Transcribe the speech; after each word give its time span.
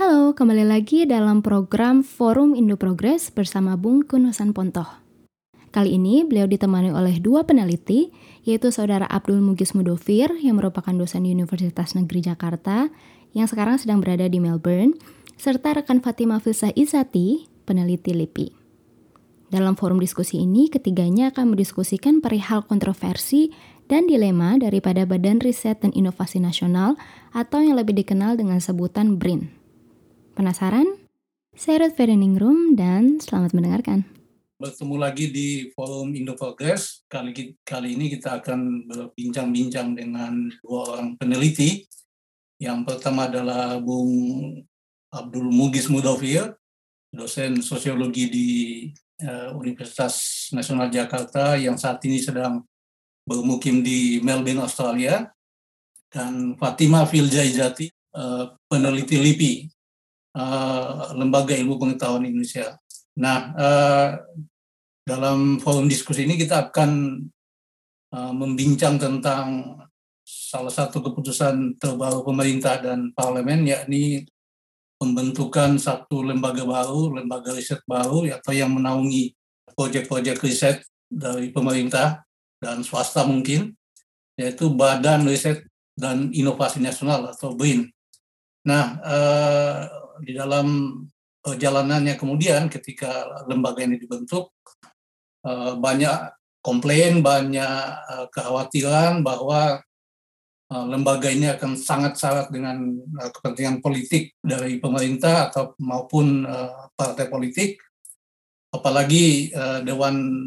Halo, 0.00 0.32
kembali 0.32 0.64
lagi 0.64 1.04
dalam 1.04 1.44
program 1.44 2.00
Forum 2.00 2.56
Indo 2.56 2.80
Progress 2.80 3.28
bersama 3.28 3.76
Bung 3.76 4.00
Kunosan 4.00 4.56
Pontoh. 4.56 4.88
Kali 5.76 6.00
ini 6.00 6.24
beliau 6.24 6.48
ditemani 6.48 6.88
oleh 6.88 7.20
dua 7.20 7.44
peneliti, 7.44 8.08
yaitu 8.40 8.72
Saudara 8.72 9.04
Abdul 9.04 9.44
Mugis 9.44 9.76
Mudofir 9.76 10.32
yang 10.40 10.56
merupakan 10.56 10.96
dosen 10.96 11.28
Universitas 11.28 11.92
Negeri 11.92 12.32
Jakarta 12.32 12.88
yang 13.36 13.44
sekarang 13.44 13.76
sedang 13.76 14.00
berada 14.00 14.24
di 14.24 14.40
Melbourne, 14.40 14.96
serta 15.36 15.76
rekan 15.76 16.00
Fatima 16.00 16.40
Filsah 16.40 16.72
Isati, 16.72 17.44
peneliti 17.68 18.16
LIPI. 18.16 18.56
Dalam 19.52 19.76
forum 19.76 20.00
diskusi 20.00 20.40
ini, 20.40 20.72
ketiganya 20.72 21.28
akan 21.28 21.52
mendiskusikan 21.52 22.24
perihal 22.24 22.64
kontroversi 22.64 23.52
dan 23.84 24.08
dilema 24.08 24.56
daripada 24.56 25.04
Badan 25.04 25.44
Riset 25.44 25.84
dan 25.84 25.92
Inovasi 25.92 26.40
Nasional 26.40 26.96
atau 27.36 27.60
yang 27.60 27.76
lebih 27.76 28.00
dikenal 28.00 28.40
dengan 28.40 28.64
sebutan 28.64 29.20
BRIN. 29.20 29.59
Penasaran? 30.40 30.88
Saya 31.52 31.84
Ruth 31.84 32.00
Room 32.40 32.72
dan 32.72 33.20
selamat 33.20 33.52
mendengarkan. 33.52 34.08
Bertemu 34.56 34.96
lagi 34.96 35.28
di 35.28 35.68
Forum 35.76 36.16
Indo 36.16 36.32
Progress. 36.32 37.04
Kali, 37.12 37.60
kali 37.60 37.92
ini 37.92 38.08
kita 38.08 38.40
akan 38.40 38.88
berbincang-bincang 38.88 39.92
dengan 40.00 40.48
dua 40.64 40.96
orang 40.96 41.20
peneliti. 41.20 41.84
Yang 42.56 42.88
pertama 42.88 43.28
adalah 43.28 43.76
Bung 43.84 44.64
Abdul 45.12 45.52
Mugis 45.52 45.92
Mudofir, 45.92 46.56
dosen 47.12 47.60
sosiologi 47.60 48.32
di 48.32 48.48
uh, 49.20 49.52
Universitas 49.60 50.48
Nasional 50.56 50.88
Jakarta 50.88 51.60
yang 51.60 51.76
saat 51.76 52.00
ini 52.08 52.16
sedang 52.16 52.64
bermukim 53.28 53.84
di 53.84 54.24
Melbourne, 54.24 54.64
Australia. 54.64 55.28
Dan 56.08 56.56
Fatima 56.56 57.04
Filjaizati, 57.04 57.92
uh, 58.16 58.56
peneliti 58.64 59.20
LIPI, 59.20 59.79
uh, 60.40 61.12
Lembaga 61.12 61.52
Ilmu 61.52 61.76
Pengetahuan 61.76 62.24
Indonesia. 62.24 62.80
Nah, 63.20 63.52
uh, 63.52 64.08
dalam 65.04 65.60
forum 65.60 65.84
diskusi 65.84 66.24
ini 66.24 66.40
kita 66.40 66.72
akan 66.72 67.20
uh, 68.16 68.32
membincang 68.32 68.96
tentang 68.96 69.76
salah 70.24 70.70
satu 70.72 71.02
keputusan 71.04 71.76
terbaru 71.76 72.24
pemerintah 72.24 72.80
dan 72.80 73.12
parlemen, 73.12 73.66
yakni 73.66 74.24
pembentukan 75.00 75.80
satu 75.80 76.22
lembaga 76.22 76.62
baru, 76.62 77.18
lembaga 77.18 77.50
riset 77.56 77.82
baru, 77.88 78.30
atau 78.30 78.52
yang 78.54 78.70
menaungi 78.70 79.34
proyek-proyek 79.74 80.38
riset 80.44 80.84
dari 81.10 81.50
pemerintah 81.50 82.22
dan 82.62 82.84
swasta 82.84 83.26
mungkin, 83.26 83.74
yaitu 84.38 84.70
Badan 84.70 85.26
Riset 85.26 85.66
dan 85.96 86.30
Inovasi 86.30 86.78
Nasional 86.78 87.32
atau 87.32 87.56
BRIN. 87.56 87.88
Nah, 88.68 89.00
eh, 89.00 89.82
di 90.22 90.32
dalam 90.36 91.00
perjalanannya 91.40 92.14
kemudian 92.20 92.68
ketika 92.68 93.44
lembaga 93.48 93.84
ini 93.84 93.96
dibentuk 93.96 94.52
eh, 95.44 95.72
banyak 95.76 96.36
komplain, 96.60 97.24
banyak 97.24 97.80
eh, 97.96 98.26
kekhawatiran 98.28 99.24
bahwa 99.24 99.80
eh, 100.68 100.86
lembaga 100.86 101.32
ini 101.32 101.48
akan 101.48 101.80
sangat 101.80 102.20
syarat 102.20 102.52
dengan 102.52 103.00
kepentingan 103.16 103.80
politik 103.80 104.36
dari 104.44 104.76
pemerintah 104.76 105.48
atau 105.48 105.72
maupun 105.80 106.44
partai 106.94 107.26
politik, 107.32 107.80
apalagi 108.70 109.50
dewan 109.82 110.46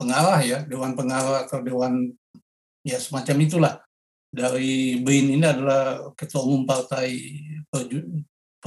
pengarah 0.00 0.40
ya, 0.42 0.58
dewan 0.66 0.98
pengarah 0.98 1.46
atau 1.46 1.62
dewan 1.62 2.10
ya 2.82 2.98
semacam 2.98 3.36
itulah. 3.44 3.74
Dari 4.26 5.00
BRIN 5.00 5.40
ini 5.40 5.46
adalah 5.46 6.12
ketua 6.12 6.44
umum 6.44 6.68
partai 6.68 7.08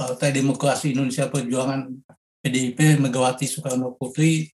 Partai 0.00 0.32
Demokrasi 0.32 0.96
Indonesia 0.96 1.28
Perjuangan 1.28 1.84
PDIP 2.40 2.96
Megawati 3.04 3.44
Soekarno 3.44 3.92
Putri 4.00 4.48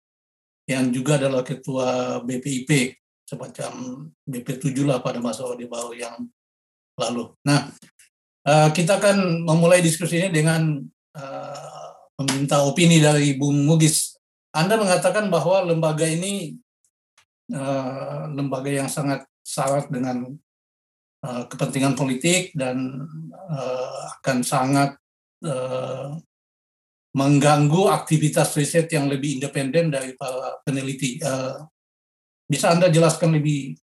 yang 0.66 0.90
juga 0.90 1.22
adalah 1.22 1.46
ketua 1.46 2.18
BPIP 2.26 2.98
semacam 3.22 4.02
BP7 4.26 4.74
lah 4.82 4.98
pada 4.98 5.22
masa 5.22 5.46
Orde 5.46 5.70
Baru 5.70 5.94
yang 5.94 6.26
lalu. 6.98 7.30
Nah, 7.46 7.70
eh, 8.42 8.68
kita 8.74 8.98
akan 8.98 9.46
memulai 9.46 9.78
diskusi 9.78 10.18
ini 10.18 10.34
dengan 10.34 10.82
uh, 11.14 11.90
meminta 12.18 12.66
opini 12.66 12.98
dari 12.98 13.38
Bung 13.38 13.62
Mugis. 13.62 14.18
Anda 14.50 14.74
mengatakan 14.74 15.30
bahwa 15.30 15.62
lembaga 15.62 16.10
ini 16.10 16.58
uh, 17.54 18.26
lembaga 18.34 18.70
yang 18.74 18.90
sangat 18.90 19.22
syarat 19.46 19.86
dengan 19.94 20.34
kepentingan 21.26 21.98
politik 21.98 22.54
dan 22.54 23.02
akan 24.22 24.46
sangat 24.46 24.94
uh, 25.46 26.18
mengganggu 27.16 27.88
aktivitas 27.88 28.52
riset 28.58 28.90
yang 28.92 29.08
lebih 29.08 29.40
independen 29.40 29.88
dari 29.88 30.12
para 30.18 30.60
peneliti. 30.66 31.16
Uh, 31.22 31.64
bisa 32.50 32.74
Anda 32.74 32.92
jelaskan 32.92 33.32
lebih 33.38 33.78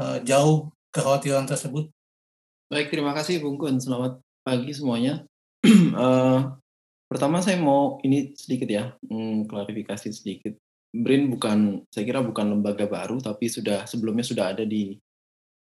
uh, 0.00 0.22
jauh 0.24 0.72
kekhawatiran 0.94 1.44
tersebut? 1.44 1.92
Baik, 2.72 2.88
terima 2.88 3.12
kasih 3.12 3.44
Bung 3.44 3.60
Kun. 3.60 3.76
Selamat 3.76 4.16
pagi 4.40 4.72
semuanya. 4.72 5.28
pertama 7.12 7.44
saya 7.44 7.60
mau 7.60 8.00
ini 8.00 8.32
sedikit 8.32 8.66
ya, 8.72 8.96
hmm, 9.04 9.44
klarifikasi 9.44 10.08
sedikit. 10.08 10.56
BRIN 10.92 11.28
bukan, 11.32 11.84
saya 11.88 12.04
kira 12.04 12.20
bukan 12.20 12.52
lembaga 12.52 12.84
baru, 12.84 13.20
tapi 13.20 13.48
sudah 13.48 13.84
sebelumnya 13.88 14.24
sudah 14.24 14.52
ada 14.56 14.64
di 14.64 14.96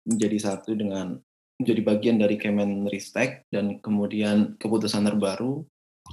menjadi 0.07 0.37
satu 0.39 0.77
dengan 0.77 1.19
menjadi 1.57 1.81
bagian 1.81 2.17
dari 2.21 2.37
Kemenristek 2.37 3.49
dan 3.49 3.81
kemudian 3.81 4.57
keputusan 4.61 5.09
terbaru 5.09 5.65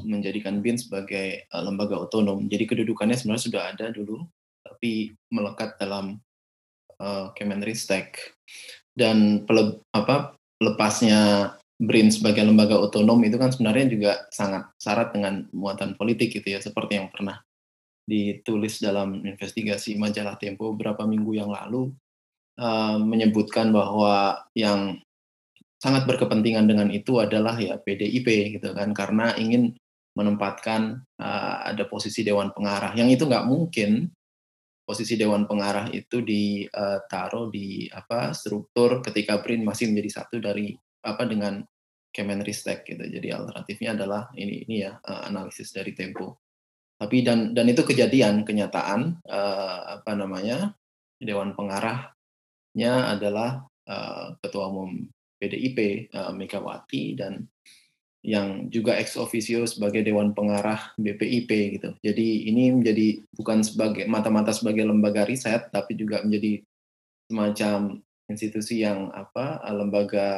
menjadikan 0.03 0.59
BIN 0.59 0.81
sebagai 0.81 1.47
uh, 1.55 1.63
lembaga 1.63 2.01
otonom. 2.01 2.49
Jadi 2.51 2.65
kedudukannya 2.67 3.15
sebenarnya 3.15 3.47
sudah 3.47 3.63
ada 3.71 3.87
dulu, 3.95 4.27
tapi 4.65 5.15
melekat 5.31 5.79
dalam 5.79 6.19
uh, 6.99 7.31
Kemenristek. 7.37 8.19
Dan 8.95 9.47
pele, 9.47 9.85
apa 9.95 10.35
lepasnya 10.63 11.55
BRIN 11.79 12.11
sebagai 12.11 12.47
lembaga 12.47 12.79
otonom 12.79 13.19
itu 13.27 13.35
kan 13.35 13.51
sebenarnya 13.51 13.87
juga 13.91 14.13
sangat 14.31 14.71
syarat 14.79 15.11
dengan 15.15 15.47
muatan 15.51 15.99
politik 15.99 16.35
gitu 16.41 16.55
ya, 16.55 16.59
seperti 16.63 16.99
yang 16.99 17.11
pernah 17.11 17.43
ditulis 18.05 18.85
dalam 18.85 19.25
investigasi 19.25 19.97
majalah 19.97 20.37
Tempo 20.37 20.77
beberapa 20.77 21.09
minggu 21.09 21.33
yang 21.41 21.51
lalu 21.51 21.91
uh, 22.61 23.01
menyebutkan 23.01 23.73
bahwa 23.73 24.45
yang 24.53 25.01
sangat 25.85 26.09
berkepentingan 26.09 26.65
dengan 26.65 26.89
itu 26.89 27.21
adalah 27.21 27.61
ya 27.61 27.77
PDIP 27.77 28.57
gitu 28.57 28.73
kan. 28.73 28.97
Karena 28.97 29.37
ingin 29.37 29.77
menempatkan 30.17 31.05
uh, 31.21 31.57
ada 31.69 31.85
posisi 31.85 32.25
dewan 32.25 32.57
pengarah. 32.57 32.97
Yang 32.97 33.21
itu 33.21 33.25
nggak 33.29 33.45
mungkin 33.45 34.09
posisi 34.89 35.21
dewan 35.21 35.45
pengarah 35.45 35.93
itu 35.93 36.25
ditaruh 36.25 37.53
di 37.53 37.89
apa 37.93 38.33
struktur 38.33 39.05
ketika 39.05 39.41
BRIN 39.45 39.65
masih 39.65 39.93
menjadi 39.93 40.25
satu 40.25 40.41
dari 40.41 40.73
apa 41.05 41.29
dengan 41.29 41.61
Kemenristek 42.15 42.87
gitu. 42.87 43.05
Jadi 43.05 43.29
alternatifnya 43.35 43.99
adalah 43.99 44.31
ini 44.39 44.65
ini 44.65 44.87
ya 44.87 44.97
uh, 44.97 45.27
analisis 45.29 45.75
dari 45.75 45.93
Tempo. 45.93 46.41
Tapi 46.95 47.27
dan 47.27 47.53
dan 47.53 47.67
itu 47.67 47.83
kejadian 47.83 48.47
kenyataan 48.47 49.19
uh, 49.27 49.99
apa 49.99 50.15
namanya 50.15 50.79
dewan 51.19 51.59
pengarahnya 51.59 53.19
adalah 53.19 53.67
uh, 53.91 54.39
ketua 54.39 54.71
umum 54.71 55.11
PDIP 55.39 55.79
eh, 56.11 56.33
Megawati 56.33 57.05
dan 57.19 57.45
yang 58.25 58.73
juga 58.73 58.97
ex 58.97 59.21
officio 59.21 59.69
sebagai 59.69 60.01
dewan 60.01 60.33
pengarah 60.33 60.97
BPIP 60.97 61.51
gitu. 61.77 61.93
Jadi 62.01 62.49
ini 62.49 62.73
menjadi 62.73 63.21
bukan 63.37 63.61
sebagai 63.61 64.09
mata-mata 64.09 64.49
sebagai 64.49 64.89
lembaga 64.89 65.29
riset 65.29 65.69
tapi 65.69 65.93
juga 65.93 66.25
menjadi 66.25 66.65
semacam 67.29 68.01
institusi 68.33 68.81
yang 68.81 69.13
apa 69.13 69.61
eh, 69.61 69.75
lembaga 69.77 70.29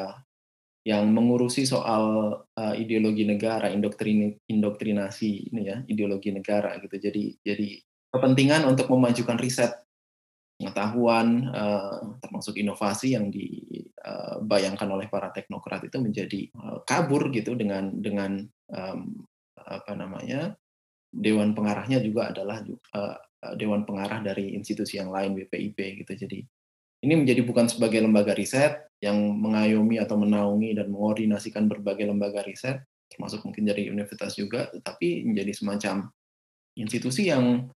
yang 0.86 1.10
mengurusi 1.10 1.66
soal 1.66 2.30
uh, 2.46 2.74
ideologi 2.78 3.26
negara, 3.26 3.66
indoktrin 3.74 4.38
indoktrinasi 4.46 5.50
ini 5.50 5.66
ya, 5.66 5.82
ideologi 5.90 6.30
negara 6.30 6.78
gitu. 6.78 6.94
Jadi 7.02 7.34
jadi 7.42 7.82
kepentingan 8.14 8.62
untuk 8.70 8.86
memajukan 8.94 9.34
riset 9.34 9.82
pengetahuan 10.54 11.50
uh, 11.50 12.16
termasuk 12.22 12.54
inovasi 12.54 13.18
yang 13.18 13.34
eh, 14.06 14.86
oleh 14.86 15.06
para 15.10 15.34
teknokrat 15.34 15.82
itu 15.90 15.98
menjadi 15.98 16.40
uh, 16.54 16.78
kabur 16.86 17.28
gitu 17.34 17.58
dengan 17.58 17.90
dengan 17.98 18.46
apa 19.66 19.94
namanya 19.94 20.58
dewan 21.10 21.54
pengarahnya 21.54 22.02
juga 22.02 22.34
adalah 22.34 22.62
uh, 22.66 23.16
dewan 23.54 23.86
pengarah 23.86 24.22
dari 24.22 24.58
institusi 24.58 24.98
yang 24.98 25.14
lain 25.14 25.38
BPIP 25.38 26.02
gitu. 26.02 26.12
Jadi 26.26 26.42
ini 27.06 27.14
menjadi 27.14 27.46
bukan 27.46 27.70
sebagai 27.70 28.02
lembaga 28.02 28.34
riset 28.34 28.90
yang 28.98 29.16
mengayomi 29.38 30.00
atau 30.00 30.18
menaungi 30.18 30.74
dan 30.74 30.90
mengordinasikan 30.90 31.68
berbagai 31.68 32.08
lembaga 32.08 32.42
riset 32.42 32.82
termasuk 33.06 33.44
mungkin 33.46 33.68
dari 33.68 33.86
universitas 33.86 34.34
juga 34.34 34.66
tetapi 34.72 35.28
menjadi 35.28 35.52
semacam 35.54 36.10
institusi 36.74 37.30
yang 37.30 37.70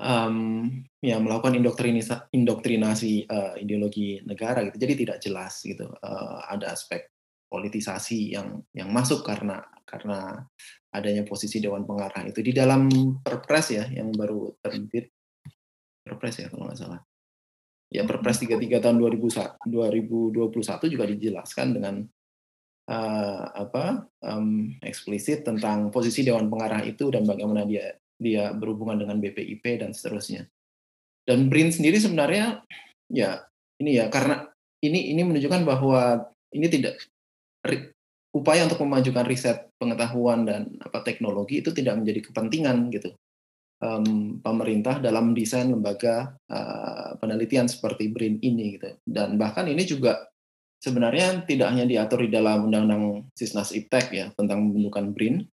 um, 0.00 0.66
ya 1.04 1.20
melakukan 1.20 1.54
indoktrinasi, 1.60 2.32
indoktrinasi 2.32 3.28
uh, 3.28 3.54
ideologi 3.60 4.24
negara 4.24 4.64
gitu. 4.66 4.80
Jadi 4.80 4.94
tidak 5.04 5.16
jelas 5.20 5.60
gitu. 5.60 5.86
Uh, 6.00 6.40
ada 6.48 6.72
aspek 6.72 7.12
politisasi 7.50 8.34
yang 8.34 8.64
yang 8.72 8.88
masuk 8.88 9.26
karena 9.26 9.60
karena 9.84 10.46
adanya 10.94 11.26
posisi 11.26 11.58
Dewan 11.58 11.84
Pengarah 11.84 12.26
itu 12.26 12.40
di 12.40 12.54
dalam 12.54 12.88
Perpres 13.20 13.74
ya 13.74 13.84
yang 13.90 14.10
baru 14.14 14.54
terbit 14.62 15.10
Perpres 16.00 16.40
ya 16.40 16.48
kalau 16.48 16.66
nggak 16.70 16.78
salah. 16.78 17.00
Ya 17.90 18.06
Perpres 18.06 18.38
33 18.38 18.78
tahun 18.78 18.96
2021 19.02 20.94
juga 20.94 21.04
dijelaskan 21.10 21.68
dengan 21.74 22.06
uh, 22.86 23.44
apa 23.50 24.06
um, 24.26 24.70
eksplisit 24.80 25.42
tentang 25.42 25.90
posisi 25.90 26.22
Dewan 26.22 26.46
Pengarah 26.46 26.86
itu 26.86 27.10
dan 27.10 27.26
bagaimana 27.26 27.66
dia 27.66 27.99
dia 28.20 28.52
berhubungan 28.52 29.00
dengan 29.00 29.16
BPIP 29.18 29.80
dan 29.80 29.96
seterusnya. 29.96 30.44
Dan 31.24 31.48
BRIN 31.48 31.72
sendiri 31.72 31.96
sebenarnya 31.96 32.60
ya 33.08 33.42
ini 33.80 33.96
ya 33.96 34.12
karena 34.12 34.46
ini 34.84 35.12
ini 35.16 35.24
menunjukkan 35.24 35.62
bahwa 35.64 36.28
ini 36.52 36.66
tidak 36.68 37.00
upaya 38.30 38.64
untuk 38.68 38.86
memajukan 38.86 39.26
riset 39.26 39.72
pengetahuan 39.76 40.46
dan 40.46 40.70
apa 40.80 41.02
teknologi 41.02 41.60
itu 41.60 41.74
tidak 41.74 41.98
menjadi 41.98 42.30
kepentingan 42.30 42.92
gitu 42.94 43.10
um, 43.82 44.38
pemerintah 44.38 45.02
dalam 45.02 45.34
desain 45.34 45.66
lembaga 45.66 46.38
uh, 46.46 47.18
penelitian 47.18 47.66
seperti 47.66 48.12
BRIN 48.12 48.38
ini 48.40 48.78
gitu 48.78 48.94
dan 49.02 49.34
bahkan 49.34 49.66
ini 49.66 49.82
juga 49.82 50.30
sebenarnya 50.78 51.44
tidak 51.44 51.74
hanya 51.74 51.84
diatur 51.84 52.24
di 52.24 52.30
dalam 52.30 52.70
undang-undang 52.70 53.28
Sisnas 53.34 53.74
Iptek 53.74 54.06
ya 54.14 54.26
tentang 54.38 54.70
pembentukan 54.70 55.10
BRIN 55.12 55.44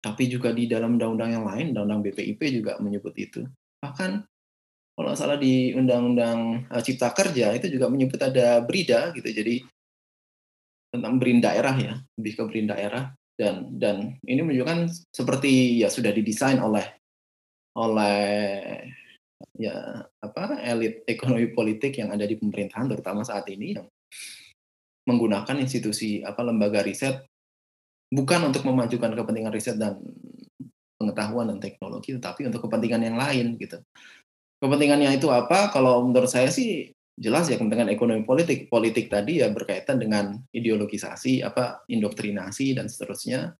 tapi 0.00 0.32
juga 0.32 0.50
di 0.50 0.64
dalam 0.64 0.96
undang-undang 0.96 1.30
yang 1.36 1.44
lain 1.44 1.76
undang-undang 1.76 2.00
BPIP 2.08 2.40
juga 2.60 2.80
menyebut 2.80 3.12
itu. 3.20 3.44
Bahkan 3.84 4.24
kalau 4.96 5.12
salah 5.16 5.40
di 5.40 5.72
undang-undang 5.72 6.68
uh, 6.68 6.82
Cipta 6.84 7.12
Kerja 7.12 7.52
itu 7.56 7.72
juga 7.72 7.88
menyebut 7.88 8.20
ada 8.20 8.60
BRIDA 8.64 9.12
gitu. 9.16 9.28
Jadi 9.28 9.64
tentang 10.90 11.22
BRIN 11.22 11.38
daerah 11.38 11.72
ya, 11.78 11.94
lebih 12.18 12.32
ke 12.36 12.42
BRIN 12.48 12.68
daerah. 12.68 13.12
Dan 13.32 13.80
dan 13.80 14.20
ini 14.28 14.44
menunjukkan 14.44 14.92
seperti 15.08 15.80
ya 15.80 15.88
sudah 15.88 16.12
didesain 16.12 16.60
oleh 16.60 16.84
oleh 17.80 18.20
ya 19.56 20.04
apa 20.20 20.60
elit 20.60 21.08
ekonomi 21.08 21.48
politik 21.48 21.96
yang 21.96 22.12
ada 22.12 22.28
di 22.28 22.36
pemerintahan 22.36 22.92
terutama 22.92 23.24
saat 23.24 23.48
ini 23.48 23.80
yang 23.80 23.88
menggunakan 25.08 25.56
institusi 25.56 26.20
apa 26.20 26.44
lembaga 26.44 26.84
riset 26.84 27.24
bukan 28.10 28.50
untuk 28.50 28.66
memajukan 28.66 29.14
kepentingan 29.14 29.54
riset 29.54 29.78
dan 29.78 30.02
pengetahuan 31.00 31.48
dan 31.48 31.58
teknologi 31.62 32.12
tetapi 32.12 32.50
untuk 32.50 32.68
kepentingan 32.68 33.02
yang 33.06 33.16
lain 33.16 33.56
gitu. 33.56 33.80
Kepentingannya 34.60 35.16
itu 35.16 35.32
apa? 35.32 35.72
Kalau 35.72 36.04
menurut 36.04 36.28
saya 36.28 36.52
sih 36.52 36.92
jelas 37.16 37.48
ya 37.48 37.56
kepentingan 37.56 37.88
ekonomi 37.88 38.28
politik. 38.28 38.68
Politik 38.68 39.08
tadi 39.08 39.40
ya 39.40 39.48
berkaitan 39.48 39.96
dengan 39.96 40.36
ideologisasi, 40.52 41.40
apa 41.40 41.88
indoktrinasi 41.88 42.76
dan 42.76 42.92
seterusnya. 42.92 43.56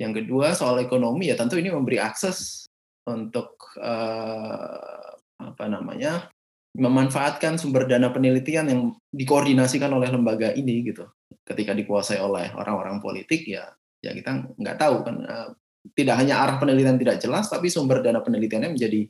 Yang 0.00 0.24
kedua 0.24 0.56
soal 0.56 0.80
ekonomi 0.80 1.28
ya 1.28 1.36
tentu 1.36 1.60
ini 1.60 1.68
memberi 1.68 2.00
akses 2.00 2.64
untuk 3.04 3.76
uh, 3.76 5.12
apa 5.42 5.64
namanya 5.68 6.32
memanfaatkan 6.72 7.60
sumber 7.60 7.84
dana 7.84 8.08
penelitian 8.08 8.66
yang 8.72 8.80
dikoordinasikan 9.12 9.92
oleh 9.92 10.08
lembaga 10.08 10.56
ini 10.56 10.80
gitu. 10.88 11.04
Ketika 11.42 11.74
dikuasai 11.74 12.22
oleh 12.22 12.54
orang-orang 12.54 13.02
politik 13.02 13.46
ya 13.50 13.66
ya 14.02 14.10
kita 14.14 14.58
nggak 14.58 14.76
tahu 14.78 14.96
kan 15.06 15.16
uh, 15.22 15.48
tidak 15.94 16.18
hanya 16.18 16.42
arah 16.42 16.56
penelitian 16.58 16.98
tidak 16.98 17.22
jelas 17.22 17.46
tapi 17.50 17.70
sumber 17.70 18.02
dana 18.02 18.22
penelitiannya 18.22 18.74
menjadi 18.74 19.06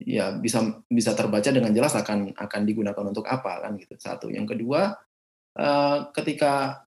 ya 0.00 0.34
bisa 0.38 0.82
bisa 0.88 1.12
terbaca 1.12 1.50
dengan 1.52 1.70
jelas 1.74 1.92
akan 1.92 2.32
akan 2.34 2.62
digunakan 2.64 3.04
untuk 3.04 3.26
apa 3.28 3.66
kan 3.66 3.76
gitu 3.76 3.94
satu. 3.98 4.32
Yang 4.32 4.56
kedua 4.56 4.94
uh, 5.58 5.98
ketika 6.14 6.82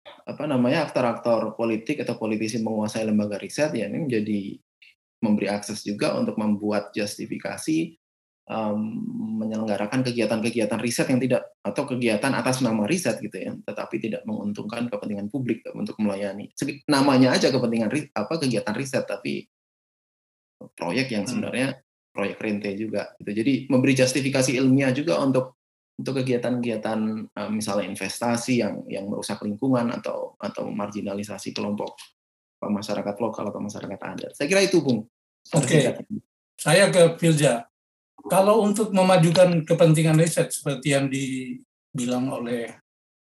apa 0.00 0.44
namanya 0.48 0.88
aktor-aktor 0.88 1.54
politik 1.54 2.02
atau 2.02 2.16
politisi 2.16 2.58
menguasai 2.58 3.04
lembaga 3.04 3.36
riset 3.36 3.70
ya 3.76 3.86
ini 3.86 4.08
menjadi 4.08 4.40
memberi 5.20 5.48
akses 5.52 5.84
juga 5.84 6.16
untuk 6.16 6.40
membuat 6.40 6.96
justifikasi 6.96 7.99
um, 8.50 8.78
menyelenggarakan 9.40 10.02
kegiatan-kegiatan 10.02 10.80
riset 10.82 11.06
yang 11.06 11.22
tidak 11.22 11.54
atau 11.62 11.86
kegiatan 11.86 12.34
atas 12.34 12.60
nama 12.60 12.84
riset 12.84 13.22
gitu 13.22 13.38
ya 13.38 13.54
tetapi 13.54 14.02
tidak 14.02 14.26
menguntungkan 14.26 14.90
kepentingan 14.90 15.30
publik 15.30 15.62
untuk 15.72 15.94
melayani 16.02 16.50
namanya 16.90 17.38
aja 17.38 17.48
kepentingan 17.48 17.88
apa 18.12 18.34
kegiatan 18.42 18.74
riset 18.74 19.06
tapi 19.06 19.46
proyek 20.74 21.14
yang 21.14 21.24
hmm. 21.24 21.30
sebenarnya 21.30 21.68
proyek 22.10 22.36
rente 22.42 22.70
juga 22.76 23.14
gitu. 23.22 23.30
Jadi 23.32 23.52
memberi 23.70 23.94
justifikasi 23.96 24.50
ilmiah 24.58 24.92
juga 24.92 25.22
untuk 25.22 25.56
untuk 26.00 26.20
kegiatan-kegiatan 26.24 27.00
uh, 27.36 27.50
misalnya 27.52 27.86
investasi 27.92 28.60
yang 28.60 28.84
yang 28.88 29.06
merusak 29.06 29.40
lingkungan 29.44 29.92
atau 29.92 30.34
atau 30.40 30.68
marginalisasi 30.68 31.52
kelompok 31.52 31.96
masyarakat 32.60 33.16
lokal 33.20 33.48
atau 33.48 33.60
masyarakat 33.60 34.00
adat. 34.00 34.32
Saya 34.36 34.46
kira 34.48 34.60
itu, 34.60 34.84
Bung. 34.84 35.08
Oke. 35.56 35.64
Okay. 35.64 35.96
Saya 36.60 36.92
ke 36.92 37.16
Filja. 37.16 37.69
Kalau 38.28 38.66
untuk 38.66 38.92
memajukan 38.92 39.64
kepentingan 39.64 40.18
riset 40.18 40.52
seperti 40.52 40.92
yang 40.92 41.08
dibilang 41.08 42.28
oleh 42.28 42.76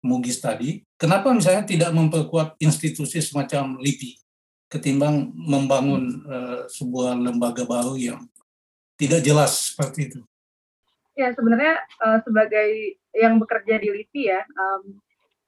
Mugis 0.05 0.37
tadi, 0.37 0.85
kenapa 0.99 1.33
misalnya 1.33 1.65
tidak 1.65 1.89
memperkuat 1.89 2.61
institusi 2.61 3.17
semacam 3.23 3.81
LIPI 3.81 4.21
ketimbang 4.69 5.33
membangun 5.33 6.25
uh, 6.25 6.61
sebuah 6.69 7.17
lembaga 7.17 7.65
baru 7.65 7.97
yang 7.97 8.21
tidak 8.99 9.21
jelas 9.25 9.73
seperti 9.73 10.13
itu. 10.13 10.19
Ya 11.15 11.31
sebenarnya 11.31 11.79
uh, 12.03 12.19
sebagai 12.27 12.99
yang 13.15 13.39
bekerja 13.39 13.79
di 13.79 13.87
LIPI 13.87 14.23
ya, 14.27 14.41
um, 14.43 14.99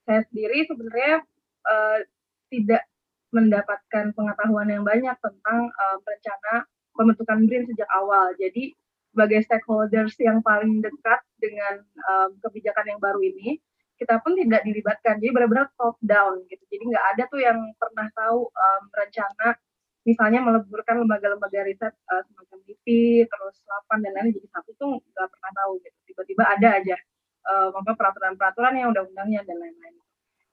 saya 0.07 0.23
sendiri 0.31 0.63
sebenarnya 0.63 1.21
uh, 1.67 1.99
tidak 2.47 2.87
mendapatkan 3.35 4.15
pengetahuan 4.15 4.71
yang 4.71 4.87
banyak 4.87 5.15
tentang 5.19 5.67
uh, 5.67 5.97
rencana 5.99 6.63
pembentukan 6.95 7.43
BRIN 7.43 7.67
sejak 7.67 7.89
awal. 7.91 8.31
Jadi 8.39 8.71
sebagai 9.17 9.41
stakeholders 9.49 10.13
yang 10.21 10.45
paling 10.45 10.77
dekat 10.77 11.25
dengan 11.41 11.81
um, 12.05 12.37
kebijakan 12.37 12.85
yang 12.85 13.01
baru 13.01 13.17
ini, 13.17 13.57
kita 13.97 14.21
pun 14.21 14.37
tidak 14.37 14.61
dilibatkan. 14.61 15.17
Jadi 15.17 15.33
benar-benar 15.33 15.73
top 15.73 15.97
down 16.05 16.45
gitu. 16.45 16.61
Jadi 16.69 16.93
nggak 16.93 17.05
ada 17.17 17.23
tuh 17.25 17.41
yang 17.41 17.57
pernah 17.81 18.05
tahu 18.13 18.45
um, 18.45 18.83
rencana 18.93 19.57
misalnya 20.05 20.39
meleburkan 20.39 21.01
lembaga-lembaga 21.01 21.65
riset 21.65 21.91
uh, 22.13 22.21
semacam 22.29 22.57
LIPI, 22.69 23.27
terus 23.27 23.55
LAPAN 23.65 23.99
dan 24.05 24.11
lain 24.15 24.37
jadi 24.37 24.47
satu 24.53 24.71
tuh 24.77 25.01
nggak 25.01 25.27
pernah 25.33 25.51
tahu 25.65 25.71
gitu. 25.81 25.97
Tiba-tiba 26.13 26.43
ada 26.45 26.69
aja 26.77 26.97
uh, 27.49 27.73
peraturan-peraturan 27.73 28.73
yang 28.77 28.93
undang-undangnya 28.93 29.41
dan 29.49 29.57
lain-lain. 29.57 29.95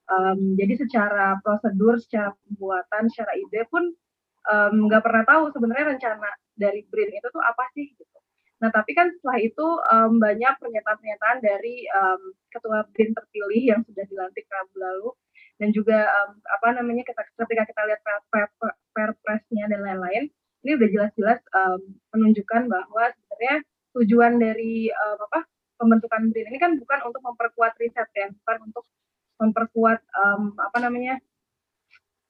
Um, 0.05 0.41
jadi 0.57 0.81
secara 0.81 1.37
prosedur, 1.45 2.01
secara 2.01 2.33
pembuatan, 2.49 3.13
secara 3.13 3.37
ide 3.37 3.69
pun 3.69 3.93
nggak 4.89 5.01
um, 5.01 5.07
pernah 5.07 5.25
tahu 5.25 5.53
sebenarnya 5.53 5.97
rencana 5.97 6.29
dari 6.57 6.85
BRIN 6.89 7.13
itu 7.13 7.29
tuh 7.29 7.41
apa 7.45 7.65
sih 7.77 7.93
gitu. 7.93 8.19
Nah 8.65 8.73
tapi 8.73 8.97
kan 8.97 9.13
setelah 9.13 9.39
itu 9.45 9.67
um, 9.93 10.17
banyak 10.17 10.57
pernyataan-pernyataan 10.57 11.39
dari 11.45 11.85
um, 11.93 12.33
ketua 12.49 12.89
BRIN 12.97 13.13
terpilih 13.13 13.63
yang 13.77 13.81
sudah 13.85 14.09
dilantik 14.09 14.49
Rabu 14.49 14.77
lalu 14.81 15.09
dan 15.61 15.69
juga 15.77 16.09
um, 16.09 16.41
apa 16.49 16.81
namanya 16.81 17.05
ketika 17.05 17.69
kita 17.69 17.83
lihat 17.85 18.01
perpresnya 18.97 19.69
dan 19.69 19.85
lain-lain 19.85 20.33
ini 20.65 20.71
udah 20.81 20.89
jelas-jelas 20.89 21.45
um, 21.53 21.93
menunjukkan 22.17 22.73
bahwa 22.73 23.13
sebenarnya 23.13 23.57
tujuan 24.01 24.33
dari 24.41 24.89
um, 24.89 25.19
apa 25.29 25.45
pembentukan 25.77 26.33
BRIN 26.33 26.49
ini 26.49 26.57
kan 26.57 26.73
bukan 26.81 26.99
untuk 27.05 27.21
memperkuat 27.21 27.77
riset 27.77 28.09
ya 28.17 28.33
bukan 28.33 28.73
untuk 28.73 28.89
memperkuat 29.45 30.01
um, 30.17 30.57
apa 30.57 30.79
namanya 30.81 31.21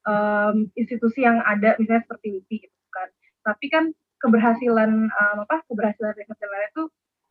um, 0.03 0.69
institusi 0.77 1.25
yang 1.25 1.41
ada 1.41 1.75
misalnya 1.81 2.05
seperti 2.05 2.39
LIPI 2.39 2.57
gitu 2.69 2.77
kan. 2.93 3.09
Tapi 3.45 3.65
kan 3.71 3.85
keberhasilan 4.25 4.91
um, 5.07 5.37
apa 5.45 5.61
keberhasilan 5.69 6.17
riset 6.17 6.37
dan 6.41 6.49
lain 6.49 6.69
itu 6.73 6.83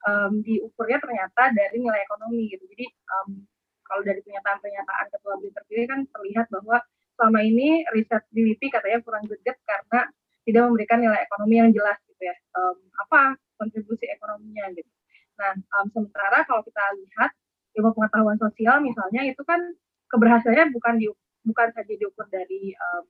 um, 0.06 0.32
diukurnya 0.40 0.98
ternyata 1.02 1.42
dari 1.50 1.76
nilai 1.82 2.00
ekonomi 2.06 2.48
gitu 2.54 2.64
jadi 2.70 2.86
um, 3.10 3.42
kalau 3.84 4.00
dari 4.00 4.20
pernyataan-pernyataan 4.24 5.06
ketua 5.12 5.34
BRIN 5.38 5.52
terpilih 5.52 5.86
kan 5.86 6.00
terlihat 6.08 6.46
bahwa 6.48 6.80
selama 7.14 7.40
ini 7.44 7.84
riset 7.94 8.24
di 8.32 8.42
LIPI 8.52 8.66
katanya 8.72 8.98
kurang 9.04 9.24
greget 9.28 9.60
karena 9.62 10.10
tidak 10.44 10.62
memberikan 10.68 10.98
nilai 11.00 11.20
ekonomi 11.24 11.56
yang 11.60 11.70
jelas 11.72 11.96
gitu 12.08 12.22
ya. 12.24 12.36
Um, 12.56 12.76
apa 13.00 13.38
kontribusi 13.56 14.04
ekonominya 14.10 14.72
gitu. 14.76 14.90
Nah, 15.40 15.52
um, 15.80 15.86
sementara 15.92 16.42
kalau 16.44 16.60
kita 16.66 16.82
lihat 17.00 17.30
ilmu 17.74 17.90
pengetahuan 17.96 18.38
sosial 18.38 18.82
misalnya 18.82 19.22
itu 19.26 19.42
kan 19.46 19.60
keberhasilannya 20.10 20.70
bukan 20.74 20.94
di 21.00 21.06
bukan 21.44 21.68
saja 21.74 21.92
diukur 21.94 22.26
dari 22.32 22.72
um, 22.76 23.04